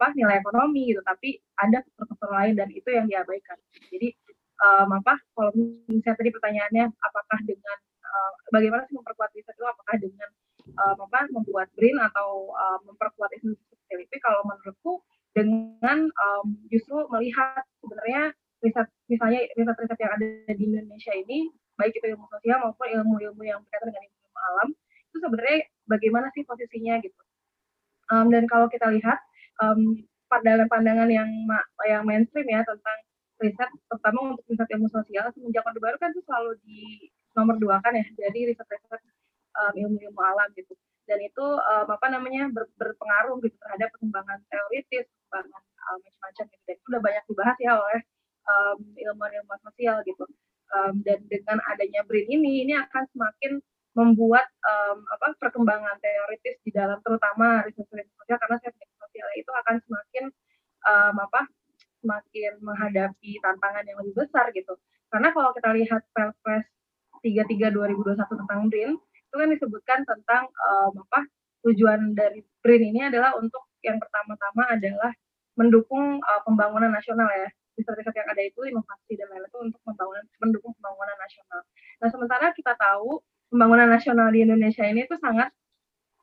apa 0.00 0.16
nilai 0.16 0.40
ekonomi 0.40 0.88
gitu, 0.88 1.04
tapi 1.04 1.36
ada 1.60 1.84
faktor-faktor 1.84 2.32
lain 2.32 2.56
dan 2.56 2.72
itu 2.72 2.88
yang 2.88 3.04
diabaikan. 3.04 3.60
Jadi 3.92 4.16
um, 4.64 4.96
apa 4.96 5.20
kalau 5.36 5.52
misalnya 5.92 6.16
tadi 6.16 6.32
pertanyaannya 6.32 6.84
apakah 6.88 7.38
dengan 7.44 7.76
uh, 8.00 8.32
bagaimana 8.48 8.88
sih 8.88 8.96
memperkuat 8.96 9.28
riset 9.36 9.52
itu 9.52 9.68
apakah 9.68 10.00
dengan 10.00 10.28
uh, 10.72 10.96
apa 10.96 11.28
membuat 11.36 11.68
BRIN 11.76 12.00
atau 12.00 12.48
uh, 12.56 12.80
memperkuat 12.88 13.28
institusi 13.36 14.16
kalau 14.24 14.40
menurutku 14.48 15.04
dengan 15.36 16.08
um, 16.08 16.56
justru 16.72 16.96
melihat 17.12 17.60
sebenarnya 17.84 18.32
riset 18.64 18.88
misalnya 19.12 19.44
riset-riset 19.52 19.98
yang 20.00 20.12
ada 20.16 20.26
di 20.48 20.64
Indonesia 20.64 21.12
ini 21.12 21.52
baik 21.76 21.92
itu 21.92 22.16
ilmu 22.16 22.24
sosial 22.32 22.56
maupun 22.64 22.88
ilmu-ilmu 22.88 23.42
yang 23.44 23.60
berkaitan 23.68 23.92
dengan 23.92 24.04
ilmu 24.08 24.40
alam 24.40 24.68
itu 25.12 25.16
sebenarnya 25.20 25.58
bagaimana 25.84 26.26
sih 26.32 26.42
posisinya 26.48 26.96
gitu 27.04 27.20
Um, 28.10 28.26
dan 28.26 28.50
kalau 28.50 28.66
kita 28.66 28.90
lihat 28.90 29.22
um, 29.60 29.80
pandangan-pandangan 30.30 31.08
yang 31.10 31.30
yang 31.86 32.02
mainstream 32.06 32.46
ya 32.48 32.62
tentang 32.62 32.98
riset, 33.40 33.70
terutama 33.88 34.36
untuk 34.36 34.44
riset 34.46 34.68
ilmu 34.68 34.88
sosial 34.92 35.26
semenjak 35.32 35.64
Orde 35.64 35.80
Baru 35.80 35.96
kan 35.96 36.12
itu 36.12 36.22
selalu 36.28 36.60
di 36.62 37.08
nomor 37.34 37.56
dua 37.56 37.80
kan 37.80 37.96
ya, 37.96 38.04
jadi 38.14 38.52
riset-riset 38.52 39.02
um, 39.56 39.74
ilmu-ilmu 39.74 40.20
alam 40.20 40.48
gitu. 40.54 40.76
Dan 41.08 41.18
itu 41.26 41.42
um, 41.42 41.86
apa 41.90 42.06
namanya 42.06 42.46
ber, 42.54 42.70
berpengaruh 42.78 43.42
gitu 43.42 43.56
terhadap 43.58 43.90
perkembangan 43.98 44.38
teoritis, 44.46 45.10
perkembangan 45.26 45.62
um, 45.90 45.98
macam-macam 45.98 46.44
gitu. 46.46 46.62
Dan 46.68 46.74
itu 46.76 46.86
udah 46.86 47.02
banyak 47.02 47.24
dibahas 47.26 47.56
ya 47.58 47.72
oleh 47.74 48.00
um, 48.46 48.78
ilmuwan-ilmuwan 48.94 49.60
sosial 49.66 49.96
gitu. 50.06 50.24
Um, 50.70 51.02
dan 51.02 51.18
dengan 51.26 51.58
adanya 51.66 52.06
BRIN 52.06 52.30
ini, 52.30 52.62
ini 52.62 52.78
akan 52.78 53.02
semakin 53.10 53.58
membuat 53.98 54.46
um, 54.62 55.02
apa 55.10 55.34
perkembangan 55.42 55.98
teoritis 55.98 56.62
di 56.62 56.70
dalam 56.70 57.02
terutama 57.02 57.66
riset-riset 57.66 58.14
sosial 58.14 58.38
karena 58.38 58.56
riset 58.62 58.99
sosial 59.10 59.28
itu 59.34 59.50
akan 59.50 59.76
semakin 59.82 60.24
um, 60.86 61.14
apa 61.18 61.50
semakin 61.98 62.62
menghadapi 62.62 63.42
tantangan 63.42 63.82
yang 63.82 63.98
lebih 64.06 64.14
besar 64.22 64.46
gitu. 64.54 64.78
Karena 65.10 65.34
kalau 65.34 65.50
kita 65.50 65.74
lihat 65.74 66.06
Perpres 66.14 66.64
33 67.26 67.74
2021 67.74 68.14
tentang 68.22 68.60
BRIN 68.70 68.94
itu 68.94 69.34
kan 69.34 69.48
disebutkan 69.50 69.98
tentang 70.06 70.46
um, 70.46 71.02
apa 71.10 71.26
tujuan 71.66 72.14
dari 72.14 72.46
BRIN 72.62 72.94
ini 72.94 73.10
adalah 73.10 73.34
untuk 73.34 73.66
yang 73.82 73.98
pertama-tama 73.98 74.78
adalah 74.78 75.10
mendukung 75.58 76.22
uh, 76.22 76.40
pembangunan 76.46 76.94
nasional 76.94 77.26
ya 77.34 77.50
riset-riset 77.74 78.14
yang 78.14 78.28
ada 78.30 78.42
itu 78.46 78.60
inovasi 78.62 79.18
dan 79.18 79.26
lain-lain 79.34 79.50
itu 79.50 79.58
untuk 79.58 79.80
pembangunan 79.82 80.24
mendukung 80.38 80.72
pembangunan 80.78 81.16
nasional. 81.18 81.60
Nah 81.98 82.08
sementara 82.08 82.46
kita 82.54 82.72
tahu 82.78 83.18
pembangunan 83.50 83.90
nasional 83.90 84.30
di 84.30 84.46
Indonesia 84.46 84.86
ini 84.86 85.04
itu 85.04 85.18
sangat 85.18 85.50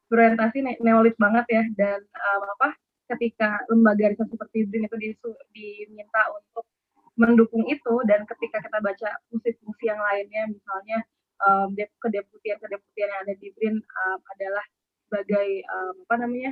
berorientasi 0.07 0.57
ne 0.63 0.73
neolit 0.79 1.15
banget 1.19 1.45
ya 1.51 1.63
dan 1.75 1.99
um, 2.03 2.43
apa 2.57 2.75
ketika 3.15 3.63
lembaga 3.71 4.11
riset 4.11 4.27
seperti 4.27 4.67
BRIN 4.67 4.87
itu 4.87 4.97
disu, 4.99 5.31
diminta 5.55 6.27
untuk 6.35 6.67
mendukung 7.15 7.63
itu 7.71 7.95
dan 8.05 8.27
ketika 8.27 8.61
kita 8.61 8.77
baca 8.83 9.09
fungsi-fungsi 9.31 9.83
yang 9.87 9.99
lainnya 9.99 10.43
misalnya 10.51 10.99
um, 11.43 11.71
kedeputian-kedeputian 11.75 13.09
yang 13.09 13.21
ada 13.23 13.33
di 13.39 13.47
BRIN 13.55 13.75
um, 13.79 14.19
adalah 14.37 14.65
sebagai 15.07 15.47
um, 15.71 15.95
apa 16.07 16.15
namanya 16.19 16.51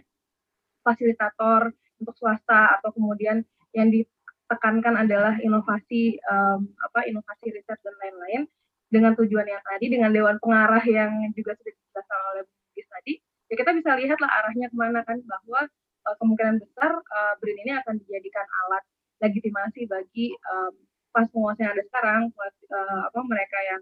fasilitator 0.82 1.76
untuk 2.00 2.16
swasta 2.16 2.80
atau 2.80 2.92
kemudian 2.96 3.44
yang 3.76 3.92
di 3.92 4.08
tekankan 4.48 4.96
adalah 4.96 5.36
inovasi 5.42 6.22
um, 6.30 6.70
apa 6.86 7.10
inovasi 7.10 7.52
riset 7.52 7.80
dan 7.82 7.96
lain-lain 8.00 8.42
dengan 8.88 9.18
tujuan 9.18 9.48
yang 9.50 9.62
tadi 9.66 9.86
dengan 9.90 10.14
dewan 10.14 10.38
pengarah 10.38 10.84
yang 10.86 11.12
juga 11.34 11.58
sudah 11.58 11.74
dijelaskan 11.74 12.22
oleh 12.32 12.44
Bugis 12.46 12.88
tadi 12.88 13.14
ya 13.50 13.56
kita 13.58 13.72
bisa 13.78 13.92
lihat 13.98 14.18
lah 14.22 14.32
arahnya 14.42 14.68
ke 14.72 14.76
mana 14.78 15.02
kan 15.06 15.22
bahwa 15.26 15.62
uh, 16.06 16.16
kemungkinan 16.22 16.62
besar 16.62 16.92
uh, 16.98 17.34
BRIN 17.42 17.58
ini 17.66 17.74
akan 17.82 18.02
dijadikan 18.02 18.46
alat 18.66 18.84
legitimasi 19.22 19.88
bagi 19.90 20.34
um, 20.50 20.74
pas 21.16 21.26
penguasa 21.32 21.64
yang 21.64 21.74
ada 21.74 21.84
sekarang 21.88 22.22
uh, 22.36 23.02
apa 23.08 23.20
mereka 23.24 23.58
yang 23.64 23.82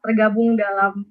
tergabung 0.00 0.54
dalam 0.54 1.04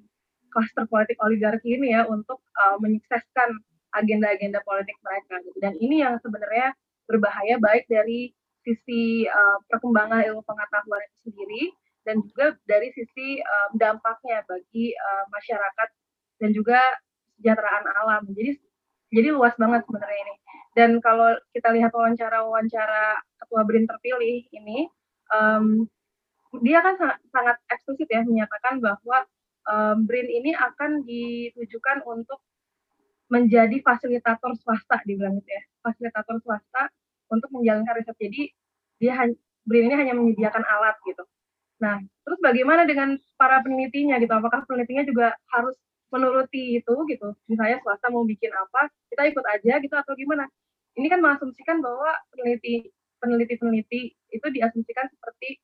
klaster 0.50 0.88
politik 0.90 1.20
oligarki 1.22 1.78
ini 1.78 1.94
ya 1.94 2.08
untuk 2.08 2.42
uh, 2.58 2.76
menyukseskan 2.82 3.60
agenda-agenda 3.94 4.62
politik 4.62 4.96
mereka 5.02 5.38
gitu. 5.42 5.58
dan 5.62 5.74
ini 5.78 6.02
yang 6.02 6.18
sebenarnya 6.22 6.74
berbahaya 7.06 7.58
baik 7.58 7.86
dari 7.90 8.30
sisi 8.62 9.26
uh, 9.26 9.58
perkembangan 9.66 10.22
ilmu 10.30 10.42
pengetahuan 10.46 11.02
itu 11.06 11.16
sendiri 11.30 11.62
dan 12.06 12.16
juga 12.24 12.56
dari 12.64 12.88
sisi 12.94 13.38
um, 13.42 13.70
dampaknya 13.76 14.40
bagi 14.46 14.94
uh, 14.94 15.24
masyarakat 15.28 15.88
dan 16.40 16.50
juga 16.56 16.80
kesejahteraan 17.40 17.84
alam. 18.04 18.28
Jadi 18.36 18.60
jadi 19.10 19.28
luas 19.34 19.56
banget 19.56 19.82
sebenarnya 19.88 20.18
ini. 20.28 20.34
Dan 20.70 20.90
kalau 21.02 21.34
kita 21.50 21.74
lihat 21.74 21.90
wawancara-wawancara 21.90 23.18
ketua 23.42 23.66
BRIN 23.66 23.90
terpilih 23.90 24.46
ini, 24.54 24.86
um, 25.34 25.88
dia 26.62 26.78
kan 26.78 26.94
sangat, 26.94 27.18
sangat 27.34 27.56
eksplisit 27.74 28.06
ya 28.06 28.22
menyatakan 28.22 28.78
bahwa 28.78 29.26
um, 29.66 30.06
BRIN 30.06 30.30
ini 30.30 30.54
akan 30.54 31.02
ditujukan 31.02 32.06
untuk 32.06 32.38
menjadi 33.30 33.82
fasilitator 33.82 34.54
swasta 34.62 35.02
dibilang 35.02 35.42
gitu 35.42 35.50
ya, 35.50 35.62
fasilitator 35.82 36.38
swasta 36.38 36.86
untuk 37.34 37.50
menjalankan 37.50 37.98
riset. 37.98 38.14
Jadi 38.14 38.54
dia 39.02 39.26
BRIN 39.66 39.90
ini 39.90 39.96
hanya 39.98 40.14
menyediakan 40.14 40.62
alat 40.62 40.94
gitu. 41.02 41.26
Nah, 41.82 41.98
terus 41.98 42.38
bagaimana 42.38 42.86
dengan 42.86 43.18
para 43.34 43.58
penelitinya 43.64 44.22
gitu? 44.22 44.30
Apakah 44.38 44.68
penelitinya 44.68 45.02
juga 45.02 45.34
harus 45.50 45.74
menuruti 46.10 46.82
itu 46.82 46.94
gitu? 47.06 47.28
Misalnya 47.46 47.78
swasta 47.82 48.10
mau 48.10 48.26
bikin 48.26 48.50
apa, 48.50 48.90
kita 49.10 49.22
ikut 49.30 49.44
aja 49.46 49.72
gitu 49.78 49.94
atau 49.94 50.12
gimana? 50.18 50.46
Ini 50.98 51.06
kan 51.06 51.22
mengasumsikan 51.22 51.78
bahwa 51.80 52.10
peneliti 52.34 52.90
peneliti-peneliti 53.20 54.16
itu 54.32 54.46
diasumsikan 54.50 55.06
seperti 55.12 55.60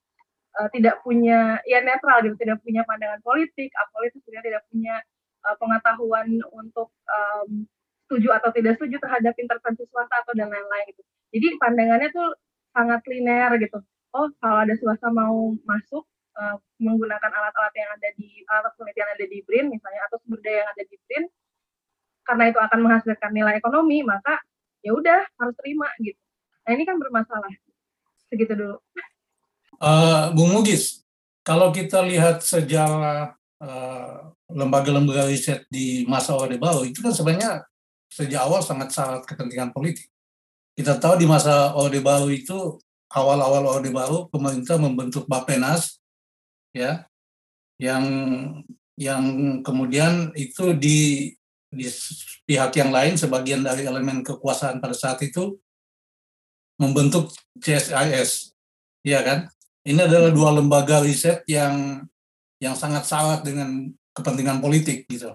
uh, 0.60 0.68
tidak 0.70 1.02
punya 1.02 1.58
ya 1.66 1.82
netral 1.82 2.22
gitu, 2.22 2.36
tidak 2.38 2.62
punya 2.62 2.86
pandangan 2.86 3.18
politik, 3.24 3.72
apolitis, 3.74 4.22
tidak 4.22 4.62
punya 4.70 5.02
uh, 5.44 5.56
pengetahuan 5.58 6.28
untuk 6.52 6.92
um, 7.10 7.64
setuju 8.06 8.38
atau 8.38 8.54
tidak 8.54 8.78
setuju 8.78 9.02
terhadap 9.02 9.34
intervensi 9.34 9.82
swasta 9.90 10.22
atau 10.22 10.32
dan 10.38 10.46
lain-lain 10.46 10.86
gitu. 10.94 11.02
Jadi 11.34 11.46
pandangannya 11.58 12.08
tuh 12.14 12.28
sangat 12.70 13.02
linear 13.10 13.50
gitu. 13.58 13.82
Oh, 14.14 14.30
kalau 14.38 14.62
ada 14.62 14.74
swasta 14.78 15.10
mau 15.10 15.52
masuk 15.66 16.06
uh, 16.36 16.56
menggunakan 16.78 17.30
alat-alat 17.32 17.74
yang 17.74 17.90
ada 17.96 18.08
di 18.14 18.44
alat 18.46 18.72
penelitian 18.76 19.08
ada 19.16 19.24
di 19.24 19.38
BRIN 19.42 19.66
misalnya 19.72 20.00
atau 20.08 20.16
sumber 20.22 20.40
daya 20.44 20.64
yang 20.64 20.70
ada 20.70 20.84
di 20.84 20.96
BRIN 21.08 21.24
karena 22.26 22.44
itu 22.50 22.58
akan 22.58 22.78
menghasilkan 22.82 23.30
nilai 23.30 23.54
ekonomi, 23.62 24.02
maka 24.02 24.42
ya 24.82 24.90
udah 24.92 25.22
harus 25.38 25.54
terima 25.62 25.86
gitu. 26.02 26.18
Nah, 26.66 26.70
ini 26.74 26.82
kan 26.82 26.98
bermasalah. 26.98 27.54
Segitu 28.26 28.58
dulu. 28.58 28.76
Uh, 29.78 30.34
Bung 30.34 30.50
Mugis, 30.50 31.06
kalau 31.46 31.70
kita 31.70 32.02
lihat 32.02 32.42
sejarah 32.42 33.38
lembaga-lembaga 34.52 35.24
uh, 35.24 35.28
riset 35.32 35.64
di 35.72 36.04
masa 36.04 36.36
Orde 36.36 36.60
Baru 36.60 36.84
itu 36.84 37.00
kan 37.00 37.08
sebenarnya 37.08 37.64
sejak 38.12 38.44
awal 38.44 38.60
sangat 38.60 38.92
syarat 38.92 39.22
kepentingan 39.24 39.72
politik. 39.72 40.10
Kita 40.76 41.00
tahu 41.00 41.16
di 41.16 41.24
masa 41.24 41.72
Orde 41.72 42.02
Baru 42.04 42.28
itu 42.28 42.76
awal-awal 43.14 43.80
Orde 43.80 43.88
Baru 43.88 44.28
pemerintah 44.28 44.76
membentuk 44.76 45.24
Bapenas 45.24 46.02
ya 46.76 47.08
yang 47.80 48.04
yang 48.96 49.24
kemudian 49.64 50.32
itu 50.36 50.76
di 50.76 51.32
di 51.72 51.86
pihak 52.44 52.72
yang 52.76 52.92
lain 52.92 53.16
sebagian 53.16 53.64
dari 53.64 53.84
elemen 53.84 54.20
kekuasaan 54.24 54.80
pada 54.80 54.96
saat 54.96 55.20
itu 55.24 55.56
membentuk 56.76 57.32
CSIS 57.60 58.52
ya 59.04 59.24
kan? 59.24 59.48
Ini 59.86 60.02
adalah 60.02 60.34
dua 60.34 60.50
lembaga 60.50 61.00
riset 61.00 61.46
yang 61.46 62.02
yang 62.58 62.74
sangat 62.74 63.06
syarat 63.06 63.44
dengan 63.44 63.92
kepentingan 64.16 64.58
politik 64.64 65.04
gitu. 65.06 65.30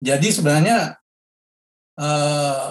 Jadi 0.00 0.28
sebenarnya 0.32 0.96
uh, 1.98 2.64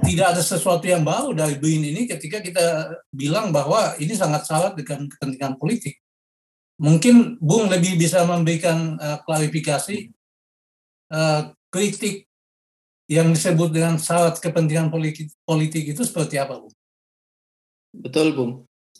tidak 0.00 0.26
ada 0.34 0.42
sesuatu 0.42 0.86
yang 0.86 1.04
baru 1.04 1.36
dari 1.36 1.60
BRIN 1.60 1.92
ini 1.92 2.08
ketika 2.08 2.40
kita 2.40 2.96
bilang 3.12 3.52
bahwa 3.52 3.94
ini 4.00 4.14
sangat 4.16 4.46
syarat 4.48 4.72
dengan 4.78 5.06
kepentingan 5.10 5.54
politik. 5.60 6.00
Mungkin 6.74 7.38
Bung 7.38 7.70
lebih 7.70 7.94
bisa 7.94 8.26
memberikan 8.26 8.98
uh, 8.98 9.18
klarifikasi 9.22 10.10
uh, 11.14 11.54
kritik 11.70 12.26
yang 13.06 13.30
disebut 13.30 13.70
dengan 13.70 14.00
syarat 14.00 14.40
kepentingan 14.40 14.90
politik, 14.90 15.30
politik 15.46 15.94
itu 15.94 16.02
seperti 16.02 16.40
apa, 16.40 16.58
Bung? 16.58 16.74
Betul, 17.94 18.34
Bung. 18.34 18.52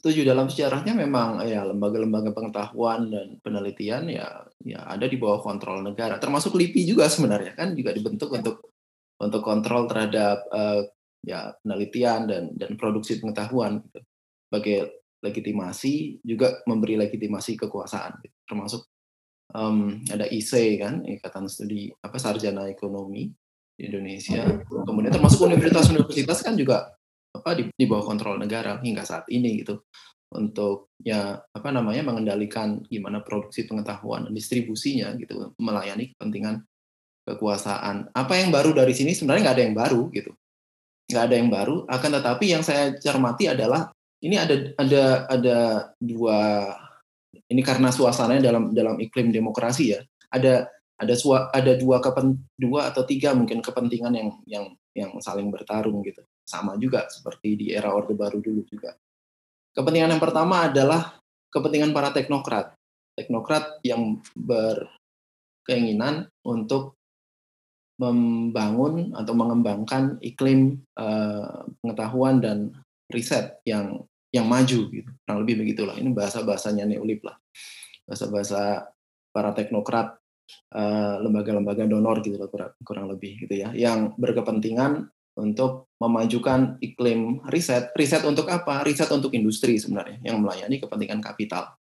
Setuju 0.04 0.20
dalam 0.22 0.52
sejarahnya 0.52 0.92
memang 0.92 1.40
ya 1.48 1.64
lembaga-lembaga 1.64 2.36
pengetahuan 2.36 3.08
dan 3.08 3.40
penelitian 3.40 4.04
ya 4.12 4.44
ya 4.60 4.84
ada 4.84 5.08
di 5.08 5.16
bawah 5.16 5.40
kontrol 5.40 5.80
negara. 5.80 6.20
Termasuk 6.20 6.52
LIPI 6.52 6.92
juga 6.92 7.08
sebenarnya 7.08 7.56
kan 7.56 7.72
juga 7.72 7.96
dibentuk 7.96 8.28
untuk 8.28 8.68
untuk 9.16 9.40
kontrol 9.40 9.88
terhadap 9.88 10.44
uh, 10.52 10.84
ya 11.24 11.56
penelitian 11.64 12.28
dan 12.28 12.42
dan 12.52 12.76
produksi 12.76 13.16
pengetahuan 13.16 13.80
gitu. 13.80 14.04
sebagai 14.52 14.78
legitimasi 15.24 16.20
juga 16.20 16.60
memberi 16.68 17.00
legitimasi 17.00 17.56
kekuasaan 17.56 18.20
termasuk 18.44 18.84
um, 19.56 20.04
ada 20.12 20.28
IC 20.28 20.52
kan 20.78 21.00
ikatan 21.08 21.48
studi 21.48 21.88
apa 22.04 22.20
sarjana 22.20 22.68
ekonomi 22.68 23.32
di 23.74 23.88
Indonesia 23.88 24.44
kemudian 24.84 25.10
termasuk 25.10 25.48
universitas-universitas 25.48 26.44
kan 26.44 26.54
juga 26.54 26.92
apa 27.34 27.50
di, 27.58 27.66
di 27.72 27.84
bawah 27.88 28.06
kontrol 28.06 28.38
negara 28.38 28.78
hingga 28.78 29.02
saat 29.02 29.26
ini 29.32 29.64
gitu 29.64 29.82
untuk 30.34 30.90
ya 30.98 31.38
apa 31.38 31.68
namanya 31.70 32.02
mengendalikan 32.10 32.82
gimana 32.90 33.22
produksi 33.22 33.66
pengetahuan 33.70 34.26
dan 34.26 34.34
distribusinya 34.34 35.14
gitu 35.14 35.54
melayani 35.62 36.10
kepentingan 36.14 36.66
kekuasaan. 37.24 38.10
Apa 38.12 38.42
yang 38.42 38.50
baru 38.50 38.74
dari 38.74 38.92
sini 38.92 39.14
sebenarnya 39.14 39.50
nggak 39.50 39.56
ada 39.56 39.64
yang 39.64 39.76
baru 39.78 40.02
gitu, 40.10 40.30
nggak 41.08 41.24
ada 41.24 41.34
yang 41.38 41.50
baru. 41.50 41.76
Akan 41.86 42.10
tetapi 42.12 42.44
yang 42.50 42.62
saya 42.66 42.98
cermati 42.98 43.48
adalah 43.48 43.93
ini 44.24 44.40
ada 44.40 44.72
ada 44.80 45.04
ada 45.28 45.58
dua 46.00 46.72
ini 47.52 47.60
karena 47.60 47.92
suasananya 47.92 48.48
dalam 48.48 48.72
dalam 48.72 48.96
iklim 48.96 49.28
demokrasi 49.28 49.92
ya 49.92 50.00
ada 50.32 50.72
ada 50.94 51.14
sua, 51.18 51.50
ada 51.50 51.74
dua 51.74 51.98
kepen, 51.98 52.38
dua 52.54 52.94
atau 52.94 53.02
tiga 53.02 53.34
mungkin 53.34 53.58
kepentingan 53.58 54.14
yang 54.14 54.30
yang 54.46 54.64
yang 54.94 55.10
saling 55.18 55.50
bertarung 55.50 55.98
gitu. 56.06 56.22
Sama 56.46 56.78
juga 56.78 57.10
seperti 57.10 57.58
di 57.58 57.66
era 57.74 57.90
Orde 57.90 58.14
Baru 58.14 58.38
dulu 58.38 58.62
juga. 58.62 58.94
Kepentingan 59.74 60.14
yang 60.14 60.22
pertama 60.22 60.70
adalah 60.70 61.18
kepentingan 61.50 61.90
para 61.90 62.14
teknokrat. 62.14 62.78
Teknokrat 63.18 63.82
yang 63.82 64.22
berkeinginan 64.38 66.30
untuk 66.46 66.94
membangun 67.98 69.14
atau 69.14 69.34
mengembangkan 69.34 70.18
iklim 70.18 70.82
uh, 70.98 71.62
pengetahuan 71.82 72.42
dan 72.42 72.74
riset 73.10 73.62
yang 73.66 74.02
yang 74.34 74.50
maju 74.50 74.90
gitu. 74.90 75.10
Kurang 75.22 75.38
lebih 75.46 75.62
begitulah. 75.62 75.94
Ini 75.94 76.10
bahasa-bahasanya 76.10 76.90
Neolib 76.90 77.22
lah. 77.22 77.38
Bahasa-bahasa 78.04 78.90
para 79.30 79.54
teknokrat 79.54 80.18
lembaga 80.74 81.22
lembaga-lembaga 81.54 81.82
donor 81.88 82.16
gitu 82.20 82.36
lah 82.36 82.50
kurang, 82.84 83.06
lebih 83.08 83.46
gitu 83.46 83.54
ya 83.64 83.72
yang 83.72 84.12
berkepentingan 84.18 85.08
untuk 85.34 85.90
memajukan 85.98 86.78
iklim 86.78 87.42
riset 87.50 87.90
riset 87.96 88.22
untuk 88.22 88.46
apa 88.50 88.84
riset 88.86 89.08
untuk 89.10 89.34
industri 89.34 89.80
sebenarnya 89.80 90.22
yang 90.22 90.38
melayani 90.42 90.78
kepentingan 90.78 91.24
kapital 91.24 91.74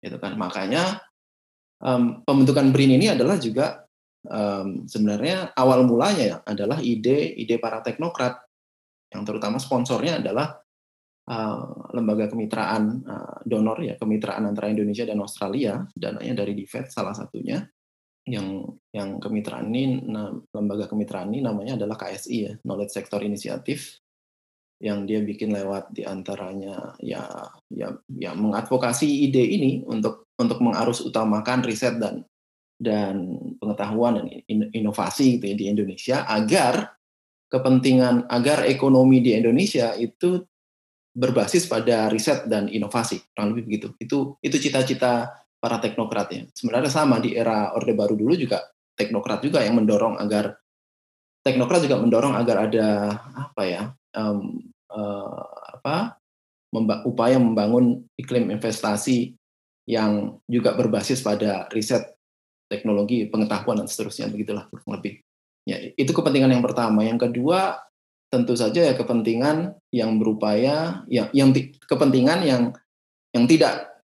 itu 0.00 0.14
kan 0.16 0.38
makanya 0.38 1.02
um, 1.82 2.22
pembentukan 2.22 2.70
BRIN 2.70 2.96
ini 2.96 3.12
adalah 3.12 3.36
juga 3.36 3.84
um, 4.24 4.86
sebenarnya 4.86 5.52
awal 5.58 5.84
mulanya 5.84 6.24
ya 6.24 6.36
adalah 6.46 6.78
ide 6.80 7.34
ide 7.34 7.58
para 7.58 7.82
teknokrat 7.82 8.38
yang 9.12 9.24
terutama 9.24 9.58
sponsornya 9.58 10.20
adalah 10.22 10.60
uh, 11.28 11.92
lembaga 11.92 12.32
kemitraan 12.32 13.04
uh, 13.04 13.38
donor 13.44 13.84
ya 13.84 13.94
kemitraan 14.00 14.48
antara 14.48 14.72
Indonesia 14.72 15.04
dan 15.04 15.20
Australia. 15.20 15.84
Dananya 15.92 16.42
dari 16.42 16.56
DFED 16.56 16.88
salah 16.88 17.12
satunya. 17.12 17.60
Yang 18.28 18.76
yang 18.92 19.20
kemitraan 19.20 19.72
ini 19.72 20.04
nah, 20.04 20.32
lembaga 20.52 20.88
kemitraan 20.88 21.32
ini 21.32 21.40
namanya 21.44 21.80
adalah 21.80 21.96
KSI 21.96 22.36
ya 22.36 22.52
Knowledge 22.64 22.92
Sector 22.92 23.20
Initiative. 23.24 24.00
Yang 24.78 24.98
dia 25.10 25.20
bikin 25.26 25.50
lewat 25.52 25.90
di 25.90 26.06
antaranya 26.06 26.94
ya 27.02 27.24
ya 27.72 27.88
ya 28.14 28.30
mengadvokasi 28.32 29.26
ide 29.26 29.42
ini 29.42 29.82
untuk 29.84 30.30
untuk 30.38 30.62
mengarus 30.62 31.02
utamakan 31.02 31.66
riset 31.66 31.98
dan 31.98 32.22
dan 32.78 33.34
pengetahuan 33.58 34.22
dan 34.22 34.26
inovasi 34.70 35.36
gitu 35.36 35.50
ya 35.50 35.56
di 35.58 35.66
Indonesia 35.66 36.16
agar 36.30 36.94
kepentingan 37.50 38.30
agar 38.30 38.70
ekonomi 38.70 39.18
di 39.18 39.34
Indonesia 39.34 39.98
itu 39.98 40.46
berbasis 41.18 41.66
pada 41.66 42.06
riset 42.06 42.46
dan 42.46 42.70
inovasi 42.70 43.18
kurang 43.34 43.50
lebih 43.54 43.64
begitu 43.66 43.88
itu 43.98 44.18
itu 44.38 44.56
cita-cita 44.62 45.34
para 45.58 45.82
teknokrat 45.82 46.28
ya 46.30 46.42
sebenarnya 46.54 46.90
sama 46.94 47.18
di 47.18 47.34
era 47.34 47.74
orde 47.74 47.90
baru 47.98 48.14
dulu 48.14 48.38
juga 48.38 48.62
teknokrat 48.94 49.42
juga 49.42 49.66
yang 49.66 49.74
mendorong 49.74 50.22
agar 50.22 50.54
teknokrat 51.42 51.82
juga 51.82 51.98
mendorong 51.98 52.34
agar 52.38 52.70
ada 52.70 52.86
apa 53.34 53.62
ya 53.66 53.82
um, 54.14 54.62
uh, 54.94 55.42
apa 55.74 56.18
memba 56.70 57.02
upaya 57.02 57.40
membangun 57.40 58.06
iklim 58.14 58.52
investasi 58.54 59.34
yang 59.88 60.36
juga 60.44 60.76
berbasis 60.76 61.24
pada 61.24 61.64
riset 61.72 62.04
teknologi, 62.68 63.24
pengetahuan 63.32 63.80
dan 63.80 63.88
seterusnya 63.88 64.28
begitulah 64.28 64.68
kurang 64.68 65.00
lebih. 65.00 65.24
Ya, 65.64 65.80
itu 65.96 66.12
kepentingan 66.12 66.52
yang 66.52 66.64
pertama. 66.64 67.00
Yang 67.00 67.28
kedua 67.28 67.80
tentu 68.28 68.52
saja 68.54 68.92
ya 68.92 68.94
kepentingan 68.96 69.76
yang 69.88 70.20
berupaya 70.20 71.04
yang 71.08 71.32
yang 71.32 71.50
kepentingan 71.88 72.44
yang 72.44 72.62
yang 73.32 73.44
tidak 73.48 74.04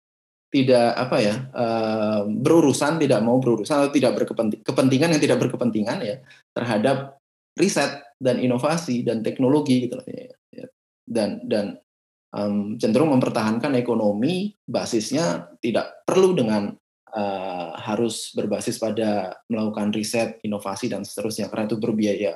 tidak 0.52 0.94
apa 0.94 1.16
ya 1.18 1.34
uh, 1.56 2.22
berurusan 2.28 3.00
tidak 3.02 3.24
mau 3.24 3.40
berurusan 3.42 3.82
atau 3.82 3.90
tidak 3.90 4.14
berkepentingan 4.20 4.62
kepentingan 4.62 5.10
yang 5.16 5.22
tidak 5.22 5.38
berkepentingan 5.42 5.98
ya 6.04 6.16
terhadap 6.54 7.18
riset 7.58 8.04
dan 8.20 8.38
inovasi 8.38 9.02
dan 9.02 9.24
teknologi 9.24 9.88
gitu 9.88 9.98
ya, 10.06 10.30
ya. 10.54 10.66
dan 11.08 11.42
dan 11.48 11.82
um, 12.30 12.76
cenderung 12.78 13.12
mempertahankan 13.16 13.74
ekonomi 13.74 14.54
basisnya 14.64 15.50
tidak 15.58 16.04
perlu 16.06 16.36
dengan 16.36 16.72
uh, 17.12 17.68
harus 17.76 18.32
berbasis 18.32 18.80
pada 18.80 19.36
melakukan 19.48 19.92
riset, 19.92 20.40
inovasi 20.44 20.88
dan 20.88 21.04
seterusnya 21.04 21.52
karena 21.52 21.68
itu 21.68 21.76
berbiaya 21.80 22.32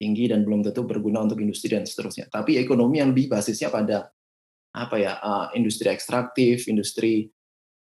tinggi 0.00 0.32
dan 0.32 0.40
belum 0.48 0.64
tentu 0.64 0.88
berguna 0.88 1.20
untuk 1.28 1.44
industri 1.44 1.76
dan 1.76 1.84
seterusnya. 1.84 2.32
Tapi 2.32 2.56
ekonomi 2.56 3.04
yang 3.04 3.12
lebih 3.12 3.28
basisnya 3.28 3.68
pada 3.68 4.08
apa 4.72 4.96
ya 4.96 5.20
uh, 5.20 5.46
industri 5.52 5.92
ekstraktif, 5.92 6.64
industri 6.72 7.28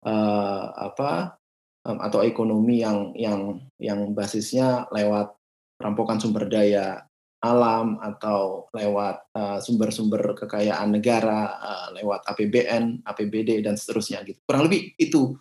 uh, 0.10 0.66
apa 0.74 1.38
um, 1.86 2.02
atau 2.02 2.26
ekonomi 2.26 2.82
yang 2.82 3.14
yang 3.14 3.62
yang 3.78 4.18
basisnya 4.18 4.90
lewat 4.90 5.38
perampokan 5.78 6.18
sumber 6.18 6.50
daya 6.50 7.06
alam 7.40 7.96
atau 8.04 8.68
lewat 8.76 9.32
sumber-sumber 9.64 10.36
uh, 10.36 10.36
kekayaan 10.44 10.92
negara 10.92 11.56
uh, 11.56 11.88
lewat 11.96 12.28
APBN, 12.36 13.08
APBD 13.08 13.64
dan 13.64 13.80
seterusnya 13.80 14.28
gitu. 14.28 14.44
Kurang 14.44 14.68
lebih 14.68 14.92
itu 15.00 15.40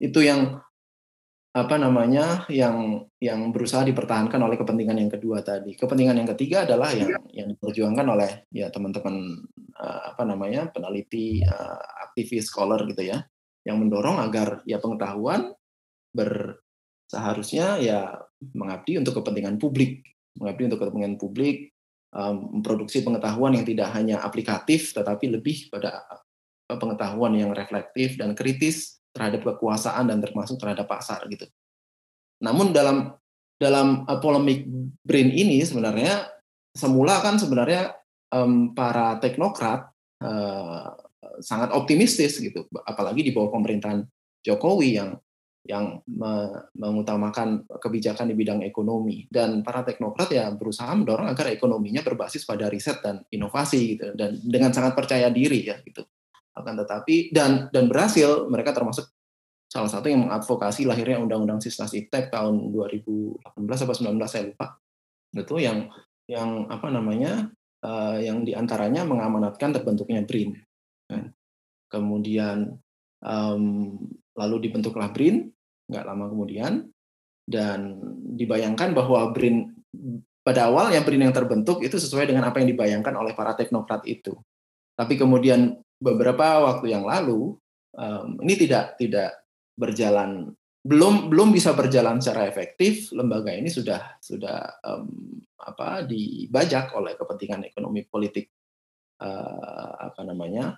itu 0.00 0.20
yang 0.24 0.56
apa 1.54 1.78
namanya 1.78 2.50
yang 2.50 3.06
yang 3.22 3.54
berusaha 3.54 3.86
dipertahankan 3.86 4.42
oleh 4.42 4.58
kepentingan 4.58 4.98
yang 4.98 5.06
kedua 5.06 5.38
tadi. 5.46 5.78
Kepentingan 5.78 6.18
yang 6.18 6.28
ketiga 6.34 6.66
adalah 6.66 6.90
yang 6.90 7.14
yang 7.30 7.46
diperjuangkan 7.54 8.06
oleh 8.10 8.30
ya 8.50 8.74
teman-teman 8.74 9.38
uh, 9.78 10.00
apa 10.10 10.26
namanya 10.26 10.74
peneliti, 10.74 11.46
uh, 11.46 11.78
aktivis, 12.10 12.50
scholar 12.50 12.82
gitu 12.90 13.06
ya, 13.06 13.22
yang 13.62 13.78
mendorong 13.78 14.18
agar 14.18 14.66
ya 14.66 14.82
pengetahuan 14.82 15.54
ber 16.10 16.58
seharusnya 17.06 17.78
ya 17.78 18.18
mengabdi 18.50 18.98
untuk 18.98 19.22
kepentingan 19.22 19.62
publik, 19.62 20.02
mengabdi 20.34 20.74
untuk 20.74 20.82
kepentingan 20.82 21.22
publik, 21.22 21.70
um, 22.10 22.58
memproduksi 22.58 23.06
pengetahuan 23.06 23.54
yang 23.54 23.62
tidak 23.62 23.94
hanya 23.94 24.26
aplikatif 24.26 24.90
tetapi 24.90 25.30
lebih 25.30 25.70
pada 25.70 26.02
pengetahuan 26.66 27.38
yang 27.38 27.54
reflektif 27.54 28.18
dan 28.18 28.34
kritis 28.34 29.03
terhadap 29.14 29.46
kekuasaan 29.46 30.10
dan 30.10 30.18
termasuk 30.18 30.58
terhadap 30.58 30.90
pasar 30.90 31.22
gitu. 31.30 31.46
Namun 32.42 32.74
dalam 32.74 33.14
dalam 33.54 34.02
uh, 34.04 34.18
polemik 34.18 34.66
brain 35.06 35.30
ini 35.30 35.62
sebenarnya 35.62 36.26
semula 36.74 37.22
kan 37.22 37.38
sebenarnya 37.38 37.94
um, 38.34 38.74
para 38.74 39.22
teknokrat 39.22 39.86
uh, 40.18 40.90
sangat 41.38 41.70
optimistis 41.70 42.42
gitu, 42.42 42.66
apalagi 42.82 43.22
di 43.22 43.30
bawah 43.30 43.54
pemerintahan 43.54 44.02
Jokowi 44.44 44.98
yang 44.98 45.10
yang 45.64 46.04
me 46.04 46.52
mengutamakan 46.76 47.64
kebijakan 47.80 48.28
di 48.28 48.36
bidang 48.36 48.60
ekonomi. 48.68 49.24
Dan 49.30 49.64
para 49.64 49.80
teknokrat 49.80 50.28
ya 50.28 50.52
berusaha 50.52 50.92
mendorong 50.92 51.32
agar 51.32 51.48
ekonominya 51.48 52.04
berbasis 52.04 52.44
pada 52.44 52.68
riset 52.68 53.00
dan 53.00 53.24
inovasi 53.32 53.96
gitu. 53.96 54.12
Dan 54.12 54.36
dengan 54.44 54.76
sangat 54.76 54.92
percaya 54.92 55.32
diri 55.32 55.64
ya 55.64 55.80
gitu 55.80 56.04
akan 56.54 56.74
tetapi 56.86 57.34
dan 57.34 57.68
dan 57.74 57.90
berhasil 57.90 58.46
mereka 58.46 58.70
termasuk 58.70 59.10
salah 59.74 59.90
satu 59.90 60.06
yang 60.06 60.30
mengadvokasi 60.30 60.86
lahirnya 60.86 61.18
Undang-Undang 61.18 61.58
Sisnas 61.58 61.90
Iptek 61.90 62.30
tahun 62.30 62.70
2018 62.70 63.42
atau 63.58 63.94
19 63.94 64.22
saya 64.30 64.46
lupa. 64.46 64.78
Itu 65.34 65.58
yang 65.58 65.90
yang 66.30 66.70
apa 66.70 66.94
namanya 66.94 67.50
uh, 67.82 68.16
yang 68.22 68.46
di 68.46 68.54
antaranya 68.54 69.02
mengamanatkan 69.02 69.74
terbentuknya 69.74 70.22
BRIN. 70.22 70.54
Kan. 71.04 71.36
kemudian 71.92 72.80
um, 73.20 73.92
lalu 74.32 74.56
dibentuklah 74.66 75.12
BRIN 75.12 75.52
nggak 75.84 76.06
lama 76.08 76.32
kemudian 76.32 76.88
dan 77.44 78.00
dibayangkan 78.34 78.96
bahwa 78.96 79.36
BRIN 79.36 79.68
pada 80.40 80.72
awal 80.72 80.96
yang 80.96 81.04
BRIN 81.04 81.28
yang 81.28 81.36
terbentuk 81.36 81.84
itu 81.84 82.00
sesuai 82.00 82.30
dengan 82.30 82.48
apa 82.48 82.62
yang 82.62 82.72
dibayangkan 82.72 83.14
oleh 83.16 83.36
para 83.36 83.52
teknokrat 83.52 84.06
itu. 84.08 84.32
Tapi 84.96 85.18
kemudian 85.18 85.76
beberapa 86.04 86.60
waktu 86.68 86.92
yang 86.92 87.08
lalu 87.08 87.56
um, 87.96 88.28
ini 88.44 88.54
tidak 88.60 89.00
tidak 89.00 89.32
berjalan 89.74 90.52
belum 90.84 91.32
belum 91.32 91.48
bisa 91.56 91.72
berjalan 91.72 92.20
secara 92.20 92.44
efektif 92.44 93.08
lembaga 93.16 93.56
ini 93.56 93.72
sudah 93.72 94.20
sudah 94.20 94.84
um, 94.84 95.40
apa 95.56 96.04
dibajak 96.04 96.92
oleh 96.92 97.16
kepentingan 97.16 97.64
ekonomi 97.64 98.04
politik 98.04 98.52
uh, 99.24 100.12
apa 100.12 100.20
namanya 100.28 100.76